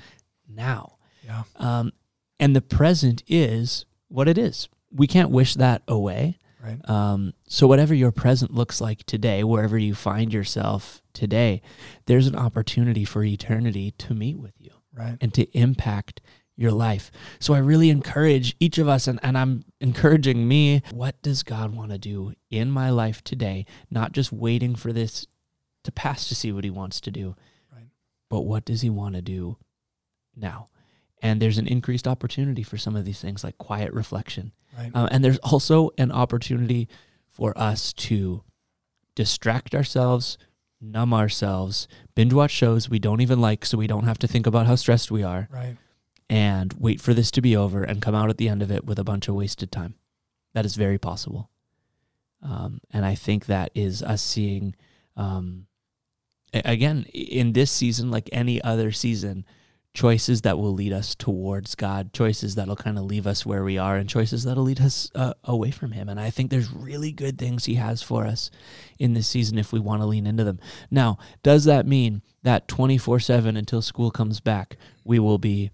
now. 0.48 0.96
Yeah. 1.24 1.42
Um, 1.56 1.92
and 2.38 2.54
the 2.54 2.60
present 2.60 3.22
is 3.26 3.84
what 4.08 4.28
it 4.28 4.38
is. 4.38 4.68
We 4.92 5.06
can't 5.06 5.30
wish 5.30 5.54
that 5.54 5.82
away. 5.88 6.38
Right. 6.62 6.88
Um, 6.88 7.32
so 7.48 7.66
whatever 7.66 7.94
your 7.94 8.12
present 8.12 8.52
looks 8.54 8.80
like 8.80 9.04
today, 9.04 9.44
wherever 9.44 9.78
you 9.78 9.94
find 9.94 10.32
yourself 10.32 11.00
today, 11.12 11.62
there's 12.06 12.26
an 12.26 12.36
opportunity 12.36 13.04
for 13.04 13.22
eternity 13.24 13.92
to 13.98 14.14
meet 14.14 14.38
with 14.38 14.54
you 14.58 14.70
Right. 14.92 15.16
and 15.20 15.32
to 15.34 15.44
impact 15.56 16.20
your 16.56 16.72
life. 16.72 17.10
So 17.38 17.52
I 17.54 17.58
really 17.58 17.90
encourage 17.90 18.56
each 18.58 18.78
of 18.78 18.88
us, 18.88 19.06
and, 19.06 19.20
and 19.22 19.36
I'm 19.36 19.64
encouraging 19.80 20.48
me, 20.48 20.82
what 20.90 21.20
does 21.22 21.42
God 21.42 21.74
want 21.74 21.90
to 21.92 21.98
do 21.98 22.32
in 22.50 22.70
my 22.70 22.88
life 22.90 23.22
today? 23.22 23.66
Not 23.90 24.12
just 24.12 24.32
waiting 24.32 24.74
for 24.74 24.92
this 24.92 25.26
to 25.84 25.92
pass 25.92 26.26
to 26.28 26.34
see 26.34 26.50
what 26.52 26.64
he 26.64 26.70
wants 26.70 27.00
to 27.02 27.10
do. 27.10 27.36
But 28.28 28.42
what 28.42 28.64
does 28.64 28.80
he 28.80 28.90
want 28.90 29.14
to 29.14 29.22
do 29.22 29.58
now? 30.34 30.68
And 31.22 31.40
there's 31.40 31.58
an 31.58 31.66
increased 31.66 32.06
opportunity 32.06 32.62
for 32.62 32.76
some 32.76 32.94
of 32.94 33.04
these 33.04 33.20
things 33.20 33.42
like 33.42 33.58
quiet 33.58 33.92
reflection. 33.92 34.52
Right. 34.76 34.90
Uh, 34.94 35.08
and 35.10 35.24
there's 35.24 35.38
also 35.38 35.90
an 35.96 36.12
opportunity 36.12 36.88
for 37.28 37.56
us 37.56 37.92
to 37.94 38.42
distract 39.14 39.74
ourselves, 39.74 40.36
numb 40.80 41.14
ourselves, 41.14 41.88
binge 42.14 42.32
watch 42.32 42.50
shows 42.50 42.88
we 42.88 42.98
don't 42.98 43.20
even 43.20 43.40
like 43.40 43.64
so 43.64 43.78
we 43.78 43.86
don't 43.86 44.04
have 44.04 44.18
to 44.18 44.28
think 44.28 44.46
about 44.46 44.66
how 44.66 44.74
stressed 44.74 45.10
we 45.10 45.22
are, 45.22 45.48
right. 45.50 45.76
and 46.28 46.74
wait 46.74 47.00
for 47.00 47.14
this 47.14 47.30
to 47.30 47.40
be 47.40 47.56
over 47.56 47.82
and 47.82 48.02
come 48.02 48.14
out 48.14 48.30
at 48.30 48.36
the 48.36 48.48
end 48.48 48.62
of 48.62 48.70
it 48.70 48.84
with 48.84 48.98
a 48.98 49.04
bunch 49.04 49.26
of 49.28 49.34
wasted 49.34 49.72
time. 49.72 49.94
That 50.52 50.66
is 50.66 50.76
very 50.76 50.98
possible. 50.98 51.50
Um, 52.42 52.80
and 52.90 53.04
I 53.04 53.14
think 53.14 53.46
that 53.46 53.70
is 53.74 54.02
us 54.02 54.22
seeing, 54.22 54.74
um, 55.16 55.66
again, 56.52 57.06
in 57.12 57.52
this 57.52 57.70
season, 57.70 58.10
like 58.10 58.28
any 58.32 58.62
other 58.62 58.92
season, 58.92 59.44
choices 59.96 60.42
that 60.42 60.58
will 60.58 60.74
lead 60.74 60.92
us 60.92 61.14
towards 61.14 61.74
God, 61.74 62.12
choices 62.12 62.54
that'll 62.54 62.76
kind 62.76 62.98
of 62.98 63.04
leave 63.04 63.26
us 63.26 63.46
where 63.46 63.64
we 63.64 63.78
are, 63.78 63.96
and 63.96 64.08
choices 64.08 64.44
that'll 64.44 64.64
lead 64.64 64.80
us 64.80 65.10
uh, 65.14 65.32
away 65.42 65.70
from 65.70 65.92
Him. 65.92 66.08
And 66.08 66.20
I 66.20 66.30
think 66.30 66.50
there's 66.50 66.70
really 66.70 67.12
good 67.12 67.38
things 67.38 67.64
He 67.64 67.74
has 67.74 68.02
for 68.02 68.26
us 68.26 68.50
in 68.98 69.14
this 69.14 69.26
season 69.26 69.58
if 69.58 69.72
we 69.72 69.80
want 69.80 70.02
to 70.02 70.06
lean 70.06 70.26
into 70.26 70.44
them. 70.44 70.60
Now, 70.90 71.18
does 71.42 71.64
that 71.64 71.86
mean 71.86 72.22
that 72.42 72.68
24 72.68 73.20
7 73.20 73.56
until 73.56 73.82
school 73.82 74.10
comes 74.10 74.38
back, 74.38 74.76
we 75.02 75.18
will 75.18 75.38
be 75.38 75.70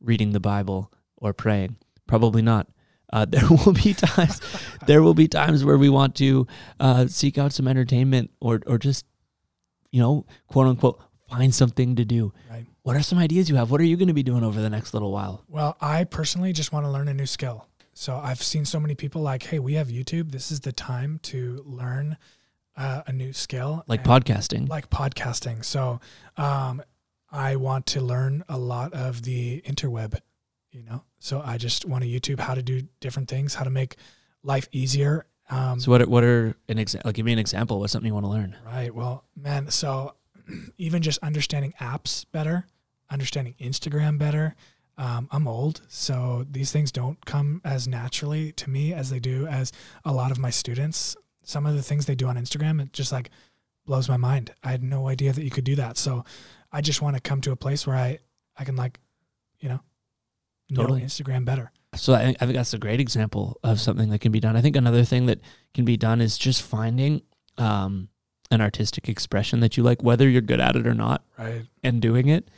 reading 0.00 0.32
the 0.32 0.40
Bible 0.40 0.92
or 1.16 1.32
praying? 1.32 1.76
Probably 2.06 2.42
not. 2.42 2.68
Uh, 3.12 3.24
there 3.28 3.48
will 3.48 3.72
be 3.72 3.94
times. 3.94 4.40
there 4.86 5.02
will 5.02 5.14
be 5.14 5.28
times 5.28 5.64
where 5.64 5.78
we 5.78 5.88
want 5.88 6.14
to 6.16 6.46
uh, 6.78 7.08
seek 7.08 7.36
out 7.36 7.52
some 7.52 7.68
entertainment 7.68 8.30
or 8.40 8.62
or 8.66 8.78
just, 8.78 9.04
you 9.90 10.00
know, 10.00 10.26
quote 10.46 10.66
unquote, 10.66 11.00
find 11.28 11.54
something 11.54 11.96
to 11.96 12.04
do. 12.04 12.32
Right. 12.50 12.66
What 12.82 12.96
are 12.96 13.02
some 13.02 13.18
ideas 13.18 13.48
you 13.48 13.56
have? 13.56 13.70
What 13.70 13.80
are 13.80 13.84
you 13.84 13.96
going 13.96 14.08
to 14.08 14.14
be 14.14 14.22
doing 14.22 14.44
over 14.44 14.60
the 14.60 14.70
next 14.70 14.94
little 14.94 15.12
while? 15.12 15.44
Well, 15.48 15.76
I 15.80 16.04
personally 16.04 16.52
just 16.52 16.72
want 16.72 16.86
to 16.86 16.90
learn 16.90 17.08
a 17.08 17.14
new 17.14 17.26
skill. 17.26 17.66
So 17.94 18.16
I've 18.16 18.42
seen 18.42 18.64
so 18.64 18.78
many 18.78 18.94
people 18.94 19.22
like, 19.22 19.42
hey, 19.42 19.58
we 19.58 19.74
have 19.74 19.88
YouTube. 19.88 20.30
This 20.30 20.52
is 20.52 20.60
the 20.60 20.72
time 20.72 21.18
to 21.24 21.62
learn 21.66 22.16
uh, 22.76 23.02
a 23.06 23.12
new 23.12 23.32
skill. 23.32 23.84
Like 23.86 24.04
podcasting. 24.04 24.68
like 24.68 24.90
podcasting. 24.90 25.64
So 25.64 26.00
um, 26.36 26.82
I 27.32 27.56
want 27.56 27.86
to 27.86 28.00
learn 28.00 28.44
a 28.48 28.58
lot 28.58 28.92
of 28.92 29.22
the 29.22 29.62
interweb, 29.62 30.18
you 30.70 30.82
know. 30.82 31.02
So 31.18 31.42
I 31.44 31.56
just 31.56 31.86
want 31.86 32.04
to 32.04 32.10
YouTube 32.10 32.38
how 32.38 32.54
to 32.54 32.62
do 32.62 32.82
different 33.00 33.28
things, 33.28 33.54
how 33.54 33.64
to 33.64 33.70
make 33.70 33.96
life 34.42 34.68
easier. 34.72 35.26
Um, 35.48 35.78
so 35.78 35.90
what 35.90 36.02
are, 36.02 36.06
what 36.06 36.24
are 36.24 36.56
an 36.68 36.78
example? 36.78 37.08
Like 37.08 37.16
give 37.16 37.26
me 37.26 37.32
an 37.32 37.38
example. 37.38 37.78
What's 37.80 37.92
something 37.92 38.06
you 38.06 38.14
want 38.14 38.24
to 38.24 38.30
learn? 38.30 38.56
Right. 38.64 38.94
Well, 38.94 39.24
man, 39.36 39.70
so 39.70 40.14
even 40.78 41.02
just 41.02 41.18
understanding 41.22 41.74
apps 41.80 42.24
better, 42.32 42.66
understanding 43.10 43.54
Instagram 43.60 44.18
better. 44.18 44.54
Um, 44.98 45.28
I'm 45.30 45.46
old, 45.46 45.82
so 45.88 46.46
these 46.50 46.72
things 46.72 46.90
don't 46.90 47.22
come 47.26 47.60
as 47.64 47.86
naturally 47.86 48.52
to 48.52 48.70
me 48.70 48.94
as 48.94 49.10
they 49.10 49.18
do 49.20 49.46
as 49.46 49.70
a 50.06 50.12
lot 50.12 50.30
of 50.30 50.38
my 50.38 50.48
students. 50.48 51.16
Some 51.42 51.66
of 51.66 51.74
the 51.74 51.82
things 51.82 52.06
they 52.06 52.14
do 52.14 52.28
on 52.28 52.36
Instagram, 52.36 52.82
it 52.82 52.94
just 52.94 53.12
like 53.12 53.30
blows 53.84 54.08
my 54.08 54.16
mind. 54.16 54.52
I 54.64 54.70
had 54.70 54.82
no 54.82 55.08
idea 55.08 55.34
that 55.34 55.44
you 55.44 55.50
could 55.50 55.64
do 55.64 55.76
that. 55.76 55.98
So 55.98 56.24
I 56.72 56.80
just 56.80 57.02
want 57.02 57.14
to 57.14 57.20
come 57.20 57.42
to 57.42 57.52
a 57.52 57.56
place 57.56 57.86
where 57.86 57.96
I, 57.96 58.20
I 58.56 58.64
can 58.64 58.74
like, 58.74 58.98
you 59.60 59.68
know, 59.68 59.80
know 60.70 60.80
Totally. 60.82 61.02
Instagram 61.02 61.44
better. 61.44 61.70
So 61.96 62.14
I, 62.14 62.24
think- 62.24 62.36
I 62.40 62.46
think 62.46 62.56
that's 62.56 62.74
a 62.74 62.78
great 62.78 63.00
example 63.00 63.58
of 63.64 63.80
something 63.80 64.08
that 64.10 64.20
can 64.20 64.32
be 64.32 64.40
done. 64.40 64.56
I 64.56 64.60
think 64.60 64.76
another 64.76 65.04
thing 65.04 65.26
that 65.26 65.40
can 65.74 65.84
be 65.84 65.96
done 65.96 66.20
is 66.20 66.38
just 66.38 66.62
finding 66.62 67.22
um, 67.58 68.08
an 68.50 68.60
artistic 68.60 69.08
expression 69.08 69.60
that 69.60 69.76
you 69.76 69.82
like, 69.82 70.02
whether 70.02 70.28
you're 70.28 70.40
good 70.42 70.60
at 70.60 70.76
it 70.76 70.86
or 70.86 70.94
not, 70.94 71.24
Right. 71.38 71.62
and 71.82 72.00
doing 72.00 72.28
it. 72.28 72.48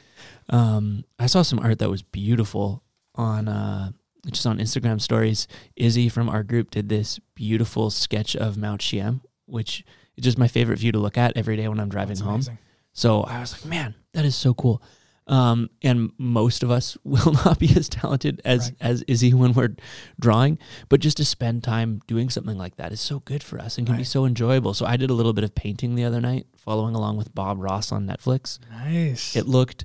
Um, 0.50 1.04
I 1.18 1.26
saw 1.26 1.42
some 1.42 1.58
art 1.58 1.78
that 1.78 1.90
was 1.90 2.02
beautiful 2.02 2.82
on 3.14 3.48
uh, 3.48 3.90
just 4.30 4.46
on 4.46 4.58
Instagram 4.58 5.00
stories. 5.00 5.46
Izzy 5.76 6.08
from 6.08 6.28
our 6.28 6.42
group 6.42 6.70
did 6.70 6.88
this 6.88 7.18
beautiful 7.34 7.90
sketch 7.90 8.34
of 8.36 8.56
Mount 8.56 8.80
Cheam, 8.80 9.20
which 9.46 9.84
is 10.16 10.24
just 10.24 10.38
my 10.38 10.48
favorite 10.48 10.78
view 10.78 10.92
to 10.92 10.98
look 10.98 11.16
at 11.18 11.36
every 11.36 11.56
day 11.56 11.68
when 11.68 11.80
I'm 11.80 11.88
driving 11.88 12.10
That's 12.16 12.20
home. 12.20 12.34
amazing. 12.36 12.58
So 12.92 13.22
I 13.22 13.40
was 13.40 13.52
like, 13.52 13.64
man, 13.64 13.94
that 14.14 14.24
is 14.24 14.34
so 14.34 14.54
cool. 14.54 14.82
Um, 15.28 15.68
and 15.82 16.10
most 16.16 16.62
of 16.62 16.70
us 16.70 16.96
will 17.04 17.32
not 17.32 17.58
be 17.58 17.68
as 17.76 17.88
talented 17.88 18.40
as 18.46 18.70
Right. 18.70 18.76
as 18.80 19.02
Izzy 19.06 19.34
when 19.34 19.52
we're 19.52 19.76
drawing, 20.18 20.58
but 20.88 21.00
just 21.00 21.18
to 21.18 21.24
spend 21.24 21.62
time 21.62 22.00
doing 22.06 22.30
something 22.30 22.56
like 22.56 22.76
that 22.76 22.92
is 22.92 23.00
so 23.00 23.20
good 23.20 23.42
for 23.42 23.58
us 23.58 23.76
and 23.76 23.86
can 23.86 23.96
be 23.98 24.04
so 24.04 24.24
enjoyable. 24.24 24.72
So 24.72 24.86
I 24.86 24.96
did 24.96 25.10
a 25.10 25.14
little 25.14 25.34
bit 25.34 25.44
of 25.44 25.54
painting 25.54 25.94
the 25.96 26.04
other 26.04 26.20
night, 26.22 26.46
following 26.56 26.94
along 26.94 27.18
with 27.18 27.34
Bob 27.34 27.58
Ross 27.60 27.92
on 27.92 28.06
Netflix. 28.06 28.58
Nice. 28.70 29.36
It 29.36 29.46
looked 29.46 29.84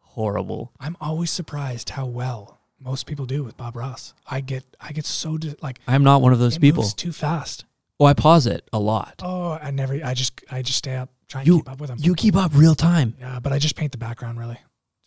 horrible. 0.00 0.72
I'm 0.80 0.96
always 1.00 1.30
surprised 1.30 1.90
how 1.90 2.06
well 2.06 2.60
most 2.80 3.06
people 3.06 3.26
do 3.26 3.42
with 3.42 3.56
Bob 3.56 3.76
Ross. 3.76 4.14
I 4.26 4.40
get 4.40 4.64
I 4.80 4.92
get 4.92 5.04
so 5.06 5.38
like 5.62 5.78
I'm 5.88 6.04
not 6.04 6.22
one 6.22 6.32
of 6.32 6.38
those 6.38 6.58
people. 6.58 6.82
moves 6.82 6.94
too 6.94 7.12
fast. 7.12 7.64
Oh, 7.98 8.04
I 8.04 8.12
pause 8.14 8.46
it 8.46 8.68
a 8.72 8.78
lot. 8.78 9.22
Oh, 9.24 9.52
I 9.60 9.70
never. 9.70 9.98
I 10.04 10.14
just 10.14 10.40
I 10.50 10.62
just 10.62 10.78
stay 10.78 10.94
up 10.96 11.08
trying 11.28 11.44
to 11.46 11.50
You- 11.50 11.56
keep 11.58 11.70
up 11.70 11.80
with 11.80 11.90
him. 11.90 11.98
You 12.00 12.14
keep 12.14 12.36
up 12.36 12.52
real 12.54 12.74
time. 12.74 13.14
yeah, 13.18 13.40
but 13.40 13.52
I 13.52 13.58
just 13.58 13.74
paint 13.76 13.92
the 13.92 13.98
background 13.98 14.38
really. 14.38 14.58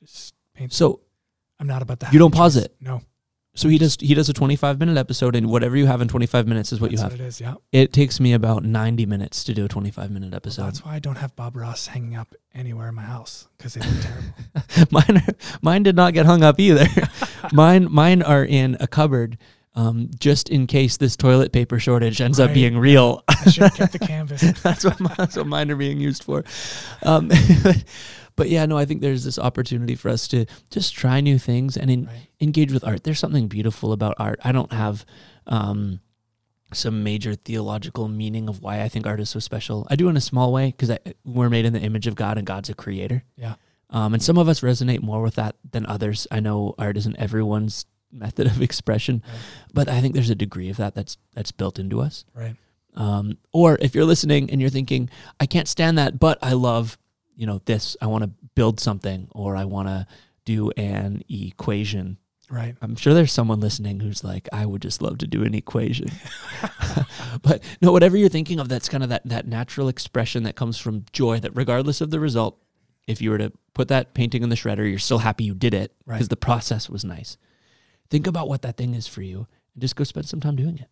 Just 0.01 0.33
paint. 0.53 0.73
So 0.73 1.01
I'm 1.59 1.67
not 1.67 1.81
about 1.81 1.99
that. 2.01 2.13
You 2.13 2.19
don't 2.19 2.33
pause 2.33 2.55
it? 2.57 2.73
No. 2.79 3.01
so 3.55 3.67
he 3.67 3.77
does 3.77 3.97
he 3.99 4.13
does 4.13 4.29
a 4.29 4.33
25 4.33 4.79
minute 4.79 4.97
episode 4.97 5.35
and 5.35 5.49
whatever 5.49 5.75
you 5.75 5.85
have 5.87 6.01
in 6.01 6.07
25 6.07 6.47
minutes 6.47 6.71
is 6.71 6.79
what 6.79 6.91
you 6.91 6.97
have. 6.97 7.11
What 7.11 7.19
it 7.19 7.25
is. 7.25 7.41
Yeah. 7.41 7.55
It 7.71 7.91
takes 7.91 8.19
me 8.19 8.33
about 8.33 8.63
90 8.63 9.05
minutes 9.05 9.43
to 9.45 9.53
do 9.53 9.65
a 9.65 9.67
25 9.67 10.09
minute 10.11 10.31
So 10.31 10.35
episode. 10.37 10.63
that's 10.65 10.85
why 10.85 10.95
I 10.95 10.99
don't 10.99 11.17
have 11.17 11.35
Bob 11.35 11.55
Ross 11.57 11.87
hanging 11.87 12.15
up 12.15 12.33
anywhere 12.53 12.87
in 12.89 12.95
my 12.95 13.01
house 13.03 13.47
because 13.57 13.73
they 13.73 13.81
look 13.81 14.01
terrible. 14.01 14.87
mine 14.91 15.17
are, 15.17 15.33
mine 15.61 15.83
did 15.83 15.95
not 15.95 16.13
get 16.13 16.25
hung 16.25 16.43
up 16.43 16.59
either. 16.59 16.85
mine 17.51 17.87
mine 17.91 18.21
are 18.21 18.45
in 18.45 18.77
a 18.79 18.87
cupboard 18.87 19.37
um, 19.75 20.09
just 20.19 20.49
in 20.49 20.65
case 20.67 20.97
this 20.97 21.15
toilet 21.15 21.51
paper 21.53 21.79
shortage 21.79 22.19
ends 22.21 22.39
up 22.39 22.53
being 22.53 22.77
real. 22.77 23.23
I 23.27 23.49
should 23.49 23.63
have 23.63 23.75
kept 23.75 23.93
the 23.93 23.99
canvas. 24.13 24.41
that's 24.61 24.83
what 24.83 24.97
that's 25.17 25.37
what 25.37 25.47
mine 25.47 25.69
are 25.71 25.75
being 25.75 25.99
used 25.99 26.23
for. 26.23 26.43
Um, 27.03 27.29
but 28.39 28.49
yeah, 28.49 28.65
no, 28.65 28.77
I 28.77 28.85
think 28.85 29.01
there's 29.01 29.23
this 29.23 29.37
opportunity 29.37 29.93
for 29.95 30.09
us 30.09 30.27
to 30.29 30.45
just 30.71 30.95
try 30.95 31.21
new 31.21 31.37
things 31.37 31.77
and 31.77 31.91
in, 31.91 32.05
Right. 32.05 32.27
engage 32.41 32.71
with 32.73 32.83
art. 32.83 33.03
There's 33.03 33.19
something 33.19 33.47
beautiful 33.47 33.91
about 33.93 34.15
art. 34.17 34.39
I 34.43 34.51
don't 34.51 34.71
have 34.73 35.05
um, 35.45 35.99
some 36.73 37.03
major 37.03 37.35
theological 37.35 38.07
meaning 38.07 38.47
of 38.49 38.61
why 38.61 38.81
I 38.81 38.89
think 38.89 39.05
art 39.07 39.19
is 39.19 39.29
so 39.29 39.39
special. 39.39 39.87
I 39.89 39.95
do 39.95 40.09
in 40.09 40.17
a 40.17 40.21
small 40.21 40.51
way 40.53 40.67
because 40.75 40.97
we're 41.23 41.49
made 41.49 41.65
in 41.65 41.73
the 41.73 41.79
image 41.81 42.07
of 42.07 42.15
God 42.15 42.37
and 42.37 42.45
God's 42.47 42.69
a 42.69 42.73
creator. 42.73 43.23
Yeah. 43.35 43.55
Um, 43.89 44.13
and 44.13 44.21
some 44.21 44.37
of 44.37 44.47
us 44.47 44.61
resonate 44.61 45.01
more 45.01 45.21
with 45.21 45.35
that 45.35 45.55
than 45.71 45.85
others. 45.87 46.27
I 46.31 46.39
know 46.39 46.75
art 46.77 46.95
isn't 46.97 47.15
everyone's 47.17 47.85
method 48.11 48.45
of 48.47 48.61
expression, 48.67 49.23
Right. 49.27 49.41
but 49.73 49.89
I 49.89 49.99
think 50.01 50.13
there's 50.13 50.29
a 50.29 50.35
degree 50.35 50.69
of 50.69 50.77
that 50.77 50.93
that's 50.95 51.17
that's 51.33 51.51
built 51.51 51.79
into 51.79 51.99
us. 52.01 52.23
Right. 52.35 52.55
Um, 52.95 53.37
or 53.51 53.77
if 53.81 53.95
you're 53.95 54.05
listening 54.05 54.49
and 54.51 54.59
you're 54.61 54.69
thinking, 54.69 55.09
I 55.39 55.45
can't 55.47 55.67
stand 55.67 55.97
that, 55.97 56.19
but 56.19 56.37
I 56.41 56.53
love, 56.53 56.97
you 57.39 57.47
know, 57.47 57.61
this. 57.63 57.95
I 58.01 58.07
want 58.07 58.25
to 58.25 58.31
build 58.53 58.81
something, 58.81 59.29
or 59.31 59.55
I 59.55 59.63
want 59.63 59.87
to 59.87 60.05
do 60.43 60.71
an 60.71 61.23
equation. 61.29 62.17
Right. 62.49 62.75
I'm 62.81 62.95
sure 62.97 63.13
there's 63.13 63.31
someone 63.31 63.61
listening 63.61 64.01
who's 64.01 64.23
like, 64.23 64.49
I 64.51 64.65
would 64.65 64.81
just 64.81 65.01
love 65.01 65.19
to 65.19 65.27
do 65.27 65.43
an 65.43 65.53
equation. 65.53 66.09
but 67.41 67.63
no, 67.81 67.93
whatever 67.93 68.17
you're 68.17 68.27
thinking 68.27 68.59
of, 68.59 68.67
that's 68.67 68.89
kind 68.89 69.03
of 69.03 69.09
that 69.09 69.21
that 69.25 69.47
natural 69.47 69.87
expression 69.87 70.43
that 70.43 70.55
comes 70.57 70.77
from 70.77 71.05
joy. 71.13 71.39
That 71.39 71.55
regardless 71.55 72.01
of 72.01 72.09
the 72.09 72.19
result, 72.19 72.57
if 73.07 73.21
you 73.21 73.29
were 73.29 73.37
to 73.37 73.53
put 73.73 73.87
that 73.87 74.13
painting 74.13 74.43
in 74.43 74.49
the 74.49 74.55
shredder, 74.57 74.89
you're 74.89 74.99
still 74.99 75.19
happy 75.19 75.45
you 75.45 75.55
did 75.55 75.73
it 75.73 75.93
because 76.05 76.21
Right. 76.21 76.29
the 76.29 76.35
process 76.35 76.89
was 76.89 77.05
nice. 77.05 77.37
Think 78.09 78.27
about 78.27 78.49
what 78.49 78.63
that 78.63 78.75
thing 78.75 78.95
is 78.95 79.07
for 79.07 79.21
you, 79.21 79.47
and 79.73 79.81
just 79.81 79.95
go 79.95 80.03
spend 80.03 80.27
some 80.27 80.41
time 80.41 80.57
doing 80.57 80.77
it. 80.77 80.89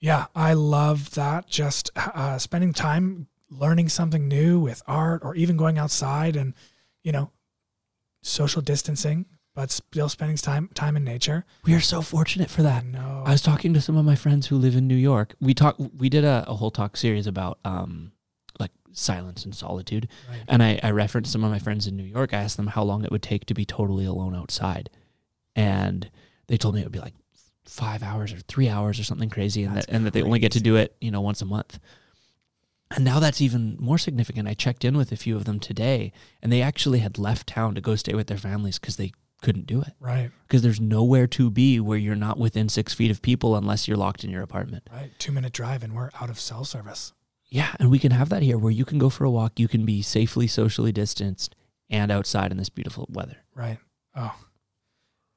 Yeah, 0.00 0.26
I 0.34 0.52
love 0.52 1.12
that. 1.12 1.48
Just 1.48 1.90
uh, 1.96 2.36
spending 2.38 2.74
time 2.74 3.28
learning 3.50 3.88
something 3.88 4.28
new 4.28 4.58
with 4.58 4.82
art, 4.86 5.22
or 5.24 5.34
even 5.34 5.56
going 5.56 5.78
outside 5.78 6.36
and, 6.36 6.54
you 7.02 7.12
know, 7.12 7.30
social 8.22 8.60
distancing, 8.60 9.26
but 9.54 9.70
still 9.70 10.08
spending 10.08 10.36
time 10.36 10.68
time 10.74 10.96
in 10.96 11.04
nature. 11.04 11.44
We 11.64 11.74
are 11.74 11.80
so 11.80 12.02
fortunate 12.02 12.50
for 12.50 12.62
that. 12.62 12.84
No, 12.84 13.22
I 13.24 13.32
was 13.32 13.40
talking 13.42 13.72
to 13.74 13.80
some 13.80 13.96
of 13.96 14.04
my 14.04 14.14
friends 14.14 14.46
who 14.46 14.56
live 14.56 14.76
in 14.76 14.86
New 14.86 14.96
York. 14.96 15.34
We 15.40 15.54
talk. 15.54 15.76
We 15.96 16.08
did 16.08 16.24
a, 16.24 16.44
a 16.46 16.54
whole 16.54 16.70
talk 16.70 16.96
series 16.96 17.26
about 17.26 17.58
um, 17.64 18.12
like 18.60 18.72
silence 18.92 19.44
and 19.44 19.54
solitude, 19.54 20.08
right. 20.28 20.42
and 20.46 20.62
I, 20.62 20.78
I 20.82 20.90
referenced 20.90 21.32
some 21.32 21.42
of 21.42 21.50
my 21.50 21.58
friends 21.58 21.86
in 21.86 21.96
New 21.96 22.04
York. 22.04 22.34
I 22.34 22.38
asked 22.38 22.58
them 22.58 22.68
how 22.68 22.82
long 22.82 23.04
it 23.04 23.10
would 23.10 23.22
take 23.22 23.46
to 23.46 23.54
be 23.54 23.64
totally 23.64 24.04
alone 24.04 24.34
outside, 24.34 24.90
and 25.56 26.10
they 26.48 26.58
told 26.58 26.74
me 26.74 26.82
it 26.82 26.84
would 26.84 26.92
be 26.92 27.00
like 27.00 27.14
five 27.64 28.02
hours 28.02 28.32
or 28.32 28.38
three 28.40 28.68
hours 28.68 29.00
or 29.00 29.04
something 29.04 29.30
crazy, 29.30 29.62
and 29.62 29.74
That's 29.74 29.86
that 29.86 29.92
and 29.92 30.04
that 30.04 30.12
they 30.12 30.22
only 30.22 30.38
get 30.38 30.52
to 30.52 30.60
do 30.60 30.76
it 30.76 30.96
you 31.00 31.10
know 31.10 31.22
once 31.22 31.40
a 31.40 31.46
month. 31.46 31.78
And 32.90 33.04
now 33.04 33.18
that's 33.18 33.40
even 33.40 33.76
more 33.80 33.98
significant. 33.98 34.46
I 34.46 34.54
checked 34.54 34.84
in 34.84 34.96
with 34.96 35.10
a 35.12 35.16
few 35.16 35.36
of 35.36 35.44
them 35.44 35.58
today, 35.58 36.12
and 36.42 36.52
they 36.52 36.62
actually 36.62 37.00
had 37.00 37.18
left 37.18 37.48
town 37.48 37.74
to 37.74 37.80
go 37.80 37.96
stay 37.96 38.14
with 38.14 38.28
their 38.28 38.38
families 38.38 38.78
because 38.78 38.96
they 38.96 39.12
couldn't 39.42 39.66
do 39.66 39.82
it 39.82 39.92
Right. 40.00 40.30
because 40.46 40.62
there's 40.62 40.80
nowhere 40.80 41.26
to 41.26 41.50
be 41.50 41.78
where 41.78 41.98
you're 41.98 42.14
not 42.14 42.38
within 42.38 42.68
six 42.70 42.94
feet 42.94 43.10
of 43.10 43.20
people 43.22 43.54
unless 43.56 43.86
you're 43.86 43.96
locked 43.96 44.24
in 44.24 44.30
your 44.30 44.42
apartment. 44.42 44.88
Right. 44.90 45.10
Two 45.18 45.30
minute 45.30 45.52
drive 45.52 45.82
and 45.82 45.94
we're 45.94 46.10
out 46.20 46.30
of 46.30 46.40
cell 46.40 46.64
service. 46.64 47.12
Yeah, 47.48 47.74
and 47.78 47.90
we 47.90 47.98
can 47.98 48.12
have 48.12 48.28
that 48.30 48.42
here 48.42 48.56
where 48.56 48.72
you 48.72 48.84
can 48.86 48.98
go 48.98 49.10
for 49.10 49.24
a 49.24 49.30
walk, 49.30 49.60
you 49.60 49.68
can 49.68 49.84
be 49.84 50.00
safely 50.00 50.46
socially 50.46 50.90
distanced 50.90 51.54
and 51.90 52.10
outside 52.10 52.50
in 52.50 52.56
this 52.56 52.70
beautiful 52.70 53.06
weather. 53.10 53.36
Right. 53.54 53.78
Oh. 54.14 54.34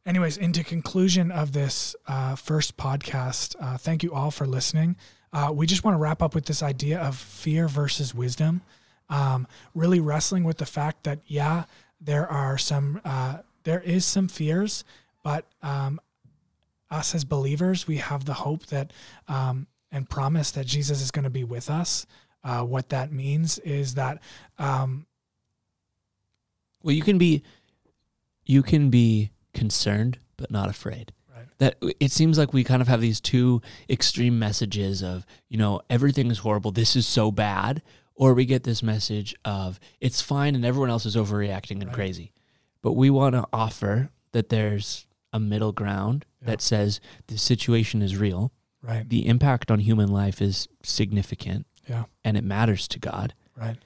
Anyways, 0.05 0.37
into 0.37 0.63
conclusion 0.63 1.29
of 1.31 1.51
this 1.51 1.95
uh, 2.07 2.35
first 2.35 2.77
podcast, 2.77 3.55
uh, 3.59 3.77
thank 3.77 4.01
you 4.01 4.13
all 4.13 4.31
for 4.31 4.47
listening. 4.47 4.95
Uh, 5.31 5.51
we 5.53 5.67
just 5.67 5.83
want 5.83 5.93
to 5.95 5.99
wrap 5.99 6.21
up 6.21 6.33
with 6.35 6.45
this 6.45 6.63
idea 6.63 6.99
of 6.99 7.15
fear 7.15 7.67
versus 7.67 8.13
wisdom. 8.15 8.61
Um, 9.09 9.47
really 9.73 9.99
wrestling 9.99 10.43
with 10.43 10.57
the 10.57 10.65
fact 10.65 11.03
that 11.03 11.19
yeah, 11.25 11.65
there 11.99 12.27
are 12.27 12.57
some, 12.57 13.01
uh, 13.03 13.39
there 13.63 13.81
is 13.81 14.05
some 14.05 14.27
fears, 14.27 14.83
but 15.23 15.45
um, 15.61 15.99
us 16.91 17.13
as 17.13 17.23
believers, 17.23 17.87
we 17.87 17.97
have 17.97 18.25
the 18.25 18.33
hope 18.33 18.65
that 18.67 18.91
um, 19.27 19.67
and 19.91 20.09
promise 20.09 20.51
that 20.51 20.65
Jesus 20.65 21.01
is 21.01 21.11
going 21.11 21.23
to 21.23 21.29
be 21.29 21.43
with 21.43 21.69
us. 21.69 22.05
Uh, 22.43 22.61
what 22.61 22.89
that 22.89 23.11
means 23.11 23.57
is 23.59 23.95
that 23.95 24.21
um, 24.57 25.05
Well, 26.83 26.95
you 26.95 27.01
can 27.01 27.17
be 27.17 27.43
you 28.45 28.63
can 28.63 28.89
be 28.89 29.31
concerned 29.53 30.19
but 30.37 30.49
not 30.49 30.69
afraid. 30.69 31.11
That 31.59 31.75
it 31.99 32.11
seems 32.11 32.37
like 32.37 32.53
we 32.53 32.63
kind 32.63 32.81
of 32.81 32.87
have 32.87 33.01
these 33.01 33.19
two 33.21 33.61
extreme 33.89 34.39
messages 34.39 35.03
of, 35.03 35.25
you 35.49 35.57
know, 35.57 35.81
everything 35.89 36.31
is 36.31 36.39
horrible, 36.39 36.71
this 36.71 36.95
is 36.95 37.05
so 37.05 37.31
bad, 37.31 37.81
or 38.15 38.33
we 38.33 38.45
get 38.45 38.63
this 38.63 38.81
message 38.81 39.35
of 39.45 39.79
it's 40.01 40.21
fine 40.21 40.55
and 40.55 40.65
everyone 40.65 40.89
else 40.89 41.05
is 41.05 41.15
overreacting 41.17 41.77
and 41.81 41.87
Right. 41.87 41.93
crazy. 41.93 42.31
But 42.81 42.93
we 42.93 43.09
want 43.09 43.35
to 43.35 43.45
offer 43.51 44.09
that 44.31 44.49
there's 44.49 45.05
a 45.33 45.39
middle 45.39 45.73
ground 45.73 46.25
Yeah. 46.41 46.47
that 46.47 46.61
says 46.61 47.01
the 47.27 47.37
situation 47.37 48.01
is 48.01 48.15
real, 48.15 48.51
right, 48.81 49.07
the 49.07 49.27
impact 49.27 49.69
on 49.69 49.79
human 49.79 50.07
life 50.09 50.41
is 50.41 50.67
significant, 50.81 51.67
Yeah. 51.89 52.05
and 52.23 52.37
it 52.37 52.43
matters 52.43 52.87
to 52.89 52.99
God. 52.99 53.33
right, 53.55 53.77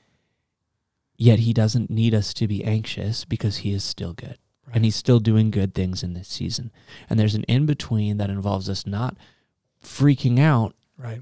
Yet 1.18 1.40
he 1.40 1.54
doesn't 1.54 1.90
need 1.90 2.14
us 2.14 2.34
to 2.36 2.48
be 2.48 2.64
anxious 2.64 3.26
because 3.26 3.58
he 3.58 3.72
is 3.72 3.84
still 3.84 4.14
good. 4.14 4.38
Right. 4.68 4.76
And 4.76 4.86
he's 4.86 4.96
still 4.96 5.20
doing 5.20 5.52
good 5.52 5.74
things 5.74 6.04
in 6.04 6.14
this 6.14 6.28
season. 6.28 6.72
And 7.10 7.20
there's 7.20 7.36
an 7.36 7.44
in 7.44 7.66
between 7.66 8.18
that 8.18 8.30
involves 8.30 8.70
us 8.70 8.86
not 8.86 9.16
freaking 9.84 10.40
out, 10.40 10.76
right, 10.98 11.22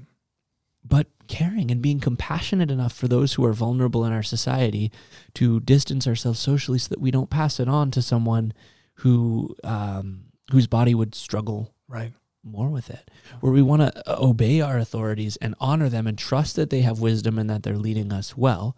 but 0.84 1.06
caring 1.28 1.70
and 1.70 1.80
being 1.80 2.00
compassionate 2.00 2.70
enough 2.70 2.92
for 2.92 3.08
those 3.08 3.34
who 3.34 3.44
are 3.44 3.52
vulnerable 3.52 4.04
in 4.04 4.12
our 4.12 4.22
society 4.22 4.90
to 5.34 5.60
distance 5.60 6.06
ourselves 6.06 6.38
socially 6.38 6.78
so 6.78 6.88
that 6.88 7.00
we 7.00 7.10
don't 7.10 7.30
pass 7.30 7.58
it 7.60 7.68
on 7.68 7.90
to 7.90 8.02
someone 8.02 8.52
who 8.96 9.54
um, 9.64 10.24
whose 10.50 10.66
body 10.66 10.94
would 10.94 11.14
struggle 11.14 11.72
right, 11.88 12.12
more 12.42 12.68
with 12.68 12.90
it. 12.90 13.10
Where 13.40 13.52
we 13.52 13.62
want 13.62 13.82
to 13.82 14.20
obey 14.20 14.60
our 14.60 14.78
authorities 14.78 15.36
and 15.36 15.54
honor 15.60 15.88
them 15.88 16.06
and 16.06 16.18
trust 16.18 16.56
that 16.56 16.70
they 16.70 16.80
have 16.80 17.00
wisdom 17.00 17.38
and 17.38 17.48
that 17.48 17.62
they're 17.62 17.78
leading 17.78 18.12
us 18.12 18.36
well. 18.36 18.76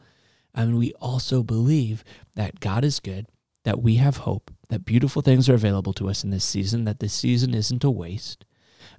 And 0.55 0.79
we 0.79 0.93
also 0.95 1.43
believe 1.43 2.05
that 2.37 2.61
God 2.61 2.85
is 2.85 3.01
good, 3.01 3.27
that 3.65 3.83
we 3.83 3.97
have 3.97 4.19
hope, 4.19 4.51
that 4.69 4.85
beautiful 4.85 5.23
things 5.23 5.49
are 5.49 5.55
available 5.55 5.93
to 5.95 6.09
us 6.09 6.23
in 6.23 6.31
this 6.31 6.45
season, 6.45 6.85
that 6.85 7.01
this 7.01 7.13
season 7.13 7.55
isn't 7.55 7.85
a 7.85 7.91
waste, 7.91 8.45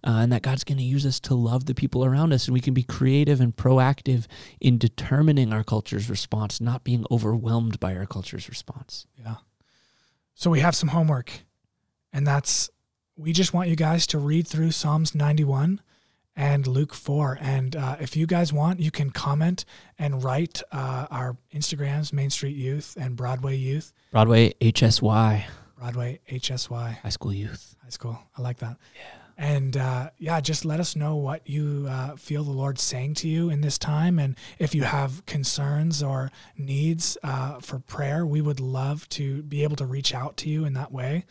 uh, 0.03 0.19
and 0.21 0.31
that 0.31 0.41
God's 0.41 0.63
going 0.63 0.77
to 0.77 0.83
use 0.83 1.05
us 1.05 1.19
to 1.21 1.35
love 1.35 1.65
the 1.65 1.75
people 1.75 2.03
around 2.03 2.33
us. 2.33 2.47
And 2.47 2.53
we 2.53 2.61
can 2.61 2.73
be 2.73 2.83
creative 2.83 3.39
and 3.39 3.55
proactive 3.55 4.25
in 4.59 4.77
determining 4.77 5.53
our 5.53 5.63
culture's 5.63 6.09
response, 6.09 6.59
not 6.59 6.83
being 6.83 7.05
overwhelmed 7.09 7.79
by 7.79 7.95
our 7.95 8.05
culture's 8.05 8.49
response. 8.49 9.07
Yeah. 9.17 9.35
So 10.33 10.49
we 10.49 10.59
have 10.59 10.75
some 10.75 10.89
homework, 10.89 11.31
and 12.11 12.27
that's 12.27 12.69
we 13.17 13.31
just 13.31 13.53
want 13.53 13.69
you 13.69 13.75
guys 13.75 14.05
to 14.07 14.19
read 14.19 14.47
through 14.47 14.71
Psalms 14.71 15.15
91 15.15 15.81
and 16.35 16.67
Luke 16.67 16.93
4. 16.93 17.37
And 17.41 17.75
uh, 17.75 17.97
if 17.99 18.15
you 18.15 18.27
guys 18.27 18.51
want, 18.51 18.79
you 18.79 18.91
can 18.91 19.09
comment 19.09 19.65
and 19.97 20.23
write 20.23 20.61
uh, 20.71 21.07
our 21.09 21.37
Instagrams, 21.53 22.11
Main 22.11 22.29
Street 22.29 22.55
Youth 22.55 22.97
and 22.99 23.15
Broadway 23.15 23.55
Youth, 23.55 23.93
Broadway 24.11 24.53
HSY, 24.61 25.43
Broadway 25.77 26.19
HSY 26.29 26.97
High 26.99 27.09
School 27.09 27.33
Youth. 27.33 27.75
High 27.83 27.89
School. 27.89 28.19
I 28.37 28.41
like 28.41 28.57
that. 28.59 28.77
Yeah. 28.95 29.01
And 29.37 29.75
uh, 29.75 30.11
yeah, 30.17 30.39
just 30.39 30.63
let 30.63 30.79
us 30.79 30.95
know 30.95 31.17
what 31.17 31.47
you 31.49 31.87
uh, 31.89 32.15
feel 32.15 32.43
the 32.43 32.51
Lord's 32.51 32.81
saying 32.81 33.15
to 33.15 33.27
you 33.27 33.49
in 33.49 33.61
this 33.61 33.77
time. 33.77 34.17
And 34.17 34.37
if 34.59 34.73
you 34.73 34.83
have 34.83 35.25
concerns 35.25 36.01
or 36.01 36.31
needs 36.57 37.17
uh, 37.21 37.59
for 37.59 37.79
prayer, 37.79 38.25
we 38.25 38.39
would 38.39 38.61
love 38.61 39.09
to 39.09 39.43
be 39.43 39.63
able 39.63 39.75
to 39.75 39.85
reach 39.85 40.13
out 40.13 40.37
to 40.37 40.49
you 40.49 40.63
in 40.63 40.73
that 40.73 40.91
way. 40.91 41.25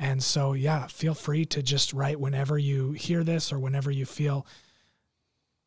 And 0.00 0.22
so, 0.22 0.54
yeah, 0.54 0.86
feel 0.86 1.12
free 1.12 1.44
to 1.44 1.62
just 1.62 1.92
write 1.92 2.18
whenever 2.18 2.58
you 2.58 2.92
hear 2.92 3.22
this 3.22 3.52
or 3.52 3.58
whenever 3.58 3.90
you 3.90 4.06
feel 4.06 4.46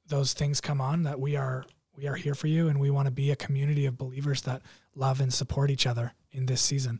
those 0.08 0.34
things 0.34 0.60
come 0.60 0.82
on 0.82 1.04
that 1.04 1.19
we 1.19 1.36
are 1.36 1.65
we 1.96 2.08
are 2.08 2.15
here 2.15 2.34
for 2.34 2.48
you 2.48 2.67
and 2.67 2.80
we 2.80 2.89
want 2.89 3.06
to 3.06 3.12
be 3.12 3.30
a 3.30 3.36
community 3.36 3.86
of 3.86 3.96
believers 3.96 4.41
that 4.41 4.63
love 4.96 5.22
and 5.22 5.32
support 5.32 5.69
each 5.69 5.86
other 5.86 6.13
in 6.32 6.48
this 6.48 6.62
season. 6.62 7.00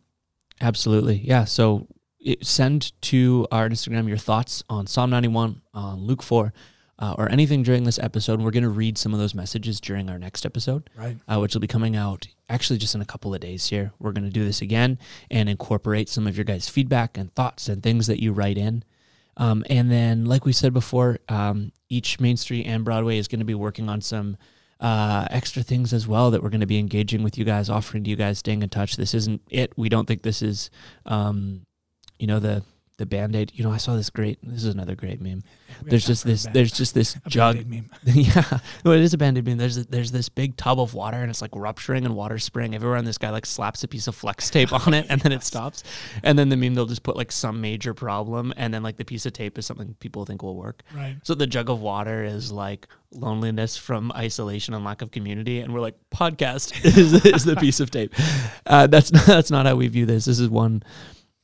Absolutely. 0.62 1.16
Yeah. 1.16 1.46
So 1.46 1.88
send 2.44 2.92
to 3.02 3.48
our 3.52 3.68
Instagram 3.68 4.08
your 4.08 4.18
thoughts 4.18 4.64
on 4.70 4.86
Psalm 4.86 5.10
91, 5.10 5.60
on 5.74 6.00
Luke 6.02 6.22
4, 6.22 6.54
uh, 7.04 7.16
or 7.18 7.30
anything 7.32 7.64
during 7.64 7.84
this 7.84 8.00
episode. 8.00 8.42
We're 8.42 8.52
going 8.52 8.64
to 8.64 8.70
read 8.70 8.98
some 8.98 9.14
of 9.14 9.20
those 9.20 9.36
messages 9.36 9.82
during 9.82 10.10
our 10.10 10.18
next 10.18 10.46
episode, 10.46 10.90
Right. 10.96 11.18
uh, 11.28 11.40
which 11.40 11.54
will 11.54 11.62
be 11.62 11.68
coming 11.68 11.96
out 11.96 12.28
actually 12.50 12.80
just 12.80 12.96
in 12.96 13.02
a 13.02 13.06
couple 13.06 13.34
of 13.34 13.42
days 13.42 13.68
here. 13.68 13.92
We're 14.00 14.12
going 14.14 14.24
to 14.26 14.30
do 14.40 14.46
this 14.46 14.62
again 14.62 14.98
and 15.30 15.50
incorporate 15.50 16.08
some 16.08 16.28
of 16.28 16.38
your 16.38 16.46
guys' 16.46 16.70
feedback 16.70 17.18
and 17.18 17.34
thoughts 17.36 17.68
and 17.68 17.82
things 17.84 18.08
that 18.08 18.22
you 18.22 18.32
write 18.32 18.58
in. 18.58 18.84
Um, 19.36 19.66
and 19.70 19.92
then, 19.92 20.26
like 20.26 20.46
we 20.46 20.54
said 20.54 20.74
before, 20.74 21.20
um, 21.28 21.72
each 21.90 22.20
Main 22.20 22.38
Street 22.38 22.66
and 22.66 22.86
Broadway 22.86 23.18
is 23.18 23.28
going 23.28 23.40
to 23.40 23.46
be 23.46 23.56
working 23.56 23.90
on 23.90 24.00
some 24.02 24.38
uh, 24.80 25.28
extra 25.32 25.64
things 25.64 25.92
as 25.94 26.08
well 26.08 26.30
that 26.32 26.44
we're 26.44 26.50
going 26.52 26.62
to 26.62 26.68
be 26.68 26.78
engaging 26.80 27.24
with 27.24 27.38
you 27.38 27.44
guys, 27.46 27.70
offering 27.70 28.04
to 28.04 28.10
you 28.10 28.16
guys, 28.16 28.38
staying 28.40 28.62
in 28.62 28.70
touch. 28.70 28.96
This 28.96 29.14
isn't 29.14 29.42
it. 29.50 29.74
We 29.78 29.90
don't 29.90 30.08
think 30.08 30.22
this 30.22 30.42
is, 30.42 30.70
um, 31.06 31.66
you 32.20 32.28
know, 32.28 32.40
the 32.40 32.64
the 32.98 33.06
band 33.06 33.36
aid. 33.36 33.52
You 33.56 33.64
know, 33.64 33.72
I 33.72 33.78
saw 33.78 33.96
this 33.96 34.10
great. 34.10 34.38
This 34.44 34.64
is 34.64 34.74
another 34.74 34.96
great 34.96 35.20
meme. 35.22 35.44
There's 35.82 36.06
just 36.06 36.24
this. 36.24 36.48
There's 36.54 36.72
just 36.72 36.94
this 36.94 37.18
jug. 37.28 37.66
Meme. 37.66 37.90
yeah, 38.06 38.60
well, 38.84 38.94
it 38.94 39.02
is 39.02 39.14
a 39.14 39.18
band-aid 39.18 39.46
meme. 39.46 39.58
There's 39.58 39.86
there's 39.88 40.12
this 40.12 40.30
big 40.30 40.56
tub 40.58 40.80
of 40.80 40.94
water 40.94 41.18
and 41.18 41.30
it's 41.30 41.42
like 41.42 41.52
rupturing 41.56 42.06
and 42.06 42.16
water 42.16 42.38
spraying 42.38 42.76
everywhere. 42.76 42.98
And 42.98 43.08
this 43.08 43.18
guy 43.18 43.32
like 43.32 43.46
slaps 43.46 43.84
a 43.84 43.88
piece 43.88 44.08
of 44.08 44.16
flex 44.16 44.50
tape 44.50 44.72
on 44.72 44.94
it 44.94 45.08
and 45.10 45.22
then 45.22 45.32
it 45.32 45.44
stops. 45.54 45.84
And 46.22 46.38
then 46.38 46.50
the 46.50 46.58
meme 46.58 46.76
they'll 46.76 46.86
just 46.86 47.04
put 47.04 47.16
like 47.16 47.32
some 47.32 47.62
major 47.62 47.94
problem 47.94 48.54
and 48.58 48.74
then 48.74 48.84
like 48.84 48.98
the 48.98 49.06
piece 49.06 49.26
of 49.26 49.34
tape 49.34 49.58
is 49.58 49.66
something 49.66 49.96
people 50.00 50.26
think 50.26 50.44
will 50.44 50.56
work. 50.56 50.84
Right. 50.96 51.18
So 51.24 51.36
the 51.36 51.48
jug 51.48 51.70
of 51.70 51.82
water 51.82 52.24
is 52.24 52.52
like 52.52 52.88
loneliness 53.12 53.78
from 53.78 54.12
isolation 54.16 54.74
and 54.74 54.84
lack 54.84 55.02
of 55.02 55.12
community, 55.12 55.60
and 55.60 55.74
we're 55.74 55.82
like 55.82 55.96
podcast 56.12 56.84
is, 56.98 57.26
is 57.26 57.46
the 57.46 57.56
piece 57.56 57.80
of 57.80 57.92
tape. 57.92 58.14
Uh, 58.66 58.88
that's 58.88 59.12
not, 59.12 59.26
that's 59.26 59.52
not 59.52 59.66
how 59.66 59.76
we 59.76 59.88
view 59.88 60.06
this. 60.06 60.26
This 60.26 60.40
is 60.40 60.50
one 60.50 60.84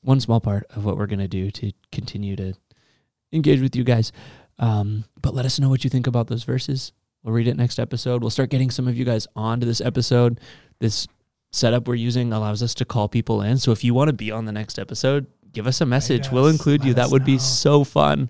one 0.02 0.20
small 0.20 0.40
part 0.40 0.66
of 0.76 0.86
what 0.86 0.98
we're 0.98 1.08
gonna 1.08 1.28
do 1.28 1.52
to 1.52 1.72
continue 1.92 2.36
to 2.36 2.54
engage 3.32 3.62
with 3.62 3.76
you 3.76 3.84
guys. 3.84 4.12
Um, 4.58 5.06
but 5.22 5.34
let 5.34 5.46
us 5.46 5.60
know 5.60 5.70
what 5.70 5.84
you 5.84 5.90
think 5.90 6.08
about 6.08 6.28
those 6.28 6.44
verses. 6.44 6.92
We'll 7.24 7.34
read 7.34 7.48
it 7.48 7.58
next 7.58 7.80
episode. 7.80 8.22
We'll 8.22 8.30
start 8.30 8.50
getting 8.50 8.72
some 8.72 8.88
of 8.88 8.98
you 8.98 9.06
guys 9.06 9.28
onto 9.36 9.66
this 9.66 9.82
episode. 9.82 10.40
This 10.80 11.08
setup 11.52 11.88
we're 11.88 11.96
using 11.96 12.32
allows 12.32 12.64
us 12.64 12.74
to 12.76 12.86
call 12.86 13.08
people 13.10 13.42
in. 13.42 13.58
So 13.58 13.72
if 13.72 13.84
you 13.84 13.94
want 13.94 14.10
to 14.10 14.14
be 14.14 14.32
on 14.32 14.46
the 14.46 14.52
next 14.52 14.80
episode, 14.80 15.28
give 15.52 15.68
us 15.68 15.82
a 15.82 15.86
message. 15.86 16.32
we'll 16.32 16.46
us. 16.46 16.54
include 16.54 16.84
you. 16.84 16.94
That 16.94 17.10
would 17.10 17.26
be 17.26 17.38
so 17.38 17.84
fun. 17.84 18.30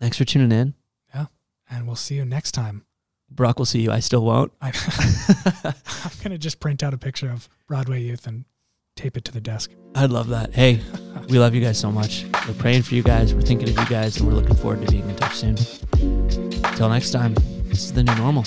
Thanks 0.00 0.18
for 0.18 0.24
tuning 0.24 0.52
in. 0.52 0.74
Yeah. 1.14 1.26
And 1.70 1.86
we'll 1.86 1.96
see 1.96 2.16
you 2.16 2.24
next 2.24 2.52
time. 2.52 2.84
Brock 3.30 3.58
will 3.58 3.66
see 3.66 3.80
you. 3.80 3.90
I 3.90 4.00
still 4.00 4.24
won't. 4.24 4.52
I, 4.60 4.72
I'm 6.04 6.10
going 6.18 6.32
to 6.32 6.38
just 6.38 6.60
print 6.60 6.82
out 6.82 6.92
a 6.92 6.98
picture 6.98 7.30
of 7.30 7.48
Broadway 7.66 8.02
Youth 8.02 8.26
and 8.26 8.44
tape 9.02 9.16
it 9.16 9.24
to 9.24 9.32
the 9.32 9.40
desk. 9.40 9.72
I'd 9.96 10.10
love 10.10 10.28
that. 10.28 10.54
Hey, 10.54 10.80
we 11.28 11.40
love 11.40 11.56
you 11.56 11.60
guys 11.60 11.76
so 11.76 11.90
much. 11.90 12.24
We're 12.46 12.54
praying 12.54 12.82
for 12.82 12.94
you 12.94 13.02
guys. 13.02 13.34
We're 13.34 13.42
thinking 13.42 13.68
of 13.68 13.76
you 13.76 13.86
guys, 13.86 14.16
and 14.18 14.28
we're 14.28 14.34
looking 14.34 14.54
forward 14.54 14.86
to 14.86 14.92
being 14.92 15.08
in 15.10 15.16
touch 15.16 15.34
soon. 15.34 15.56
Until 16.64 16.88
next 16.88 17.10
time, 17.10 17.34
this 17.64 17.82
is 17.82 17.92
the 17.92 18.04
new 18.04 18.14
normal. 18.14 18.44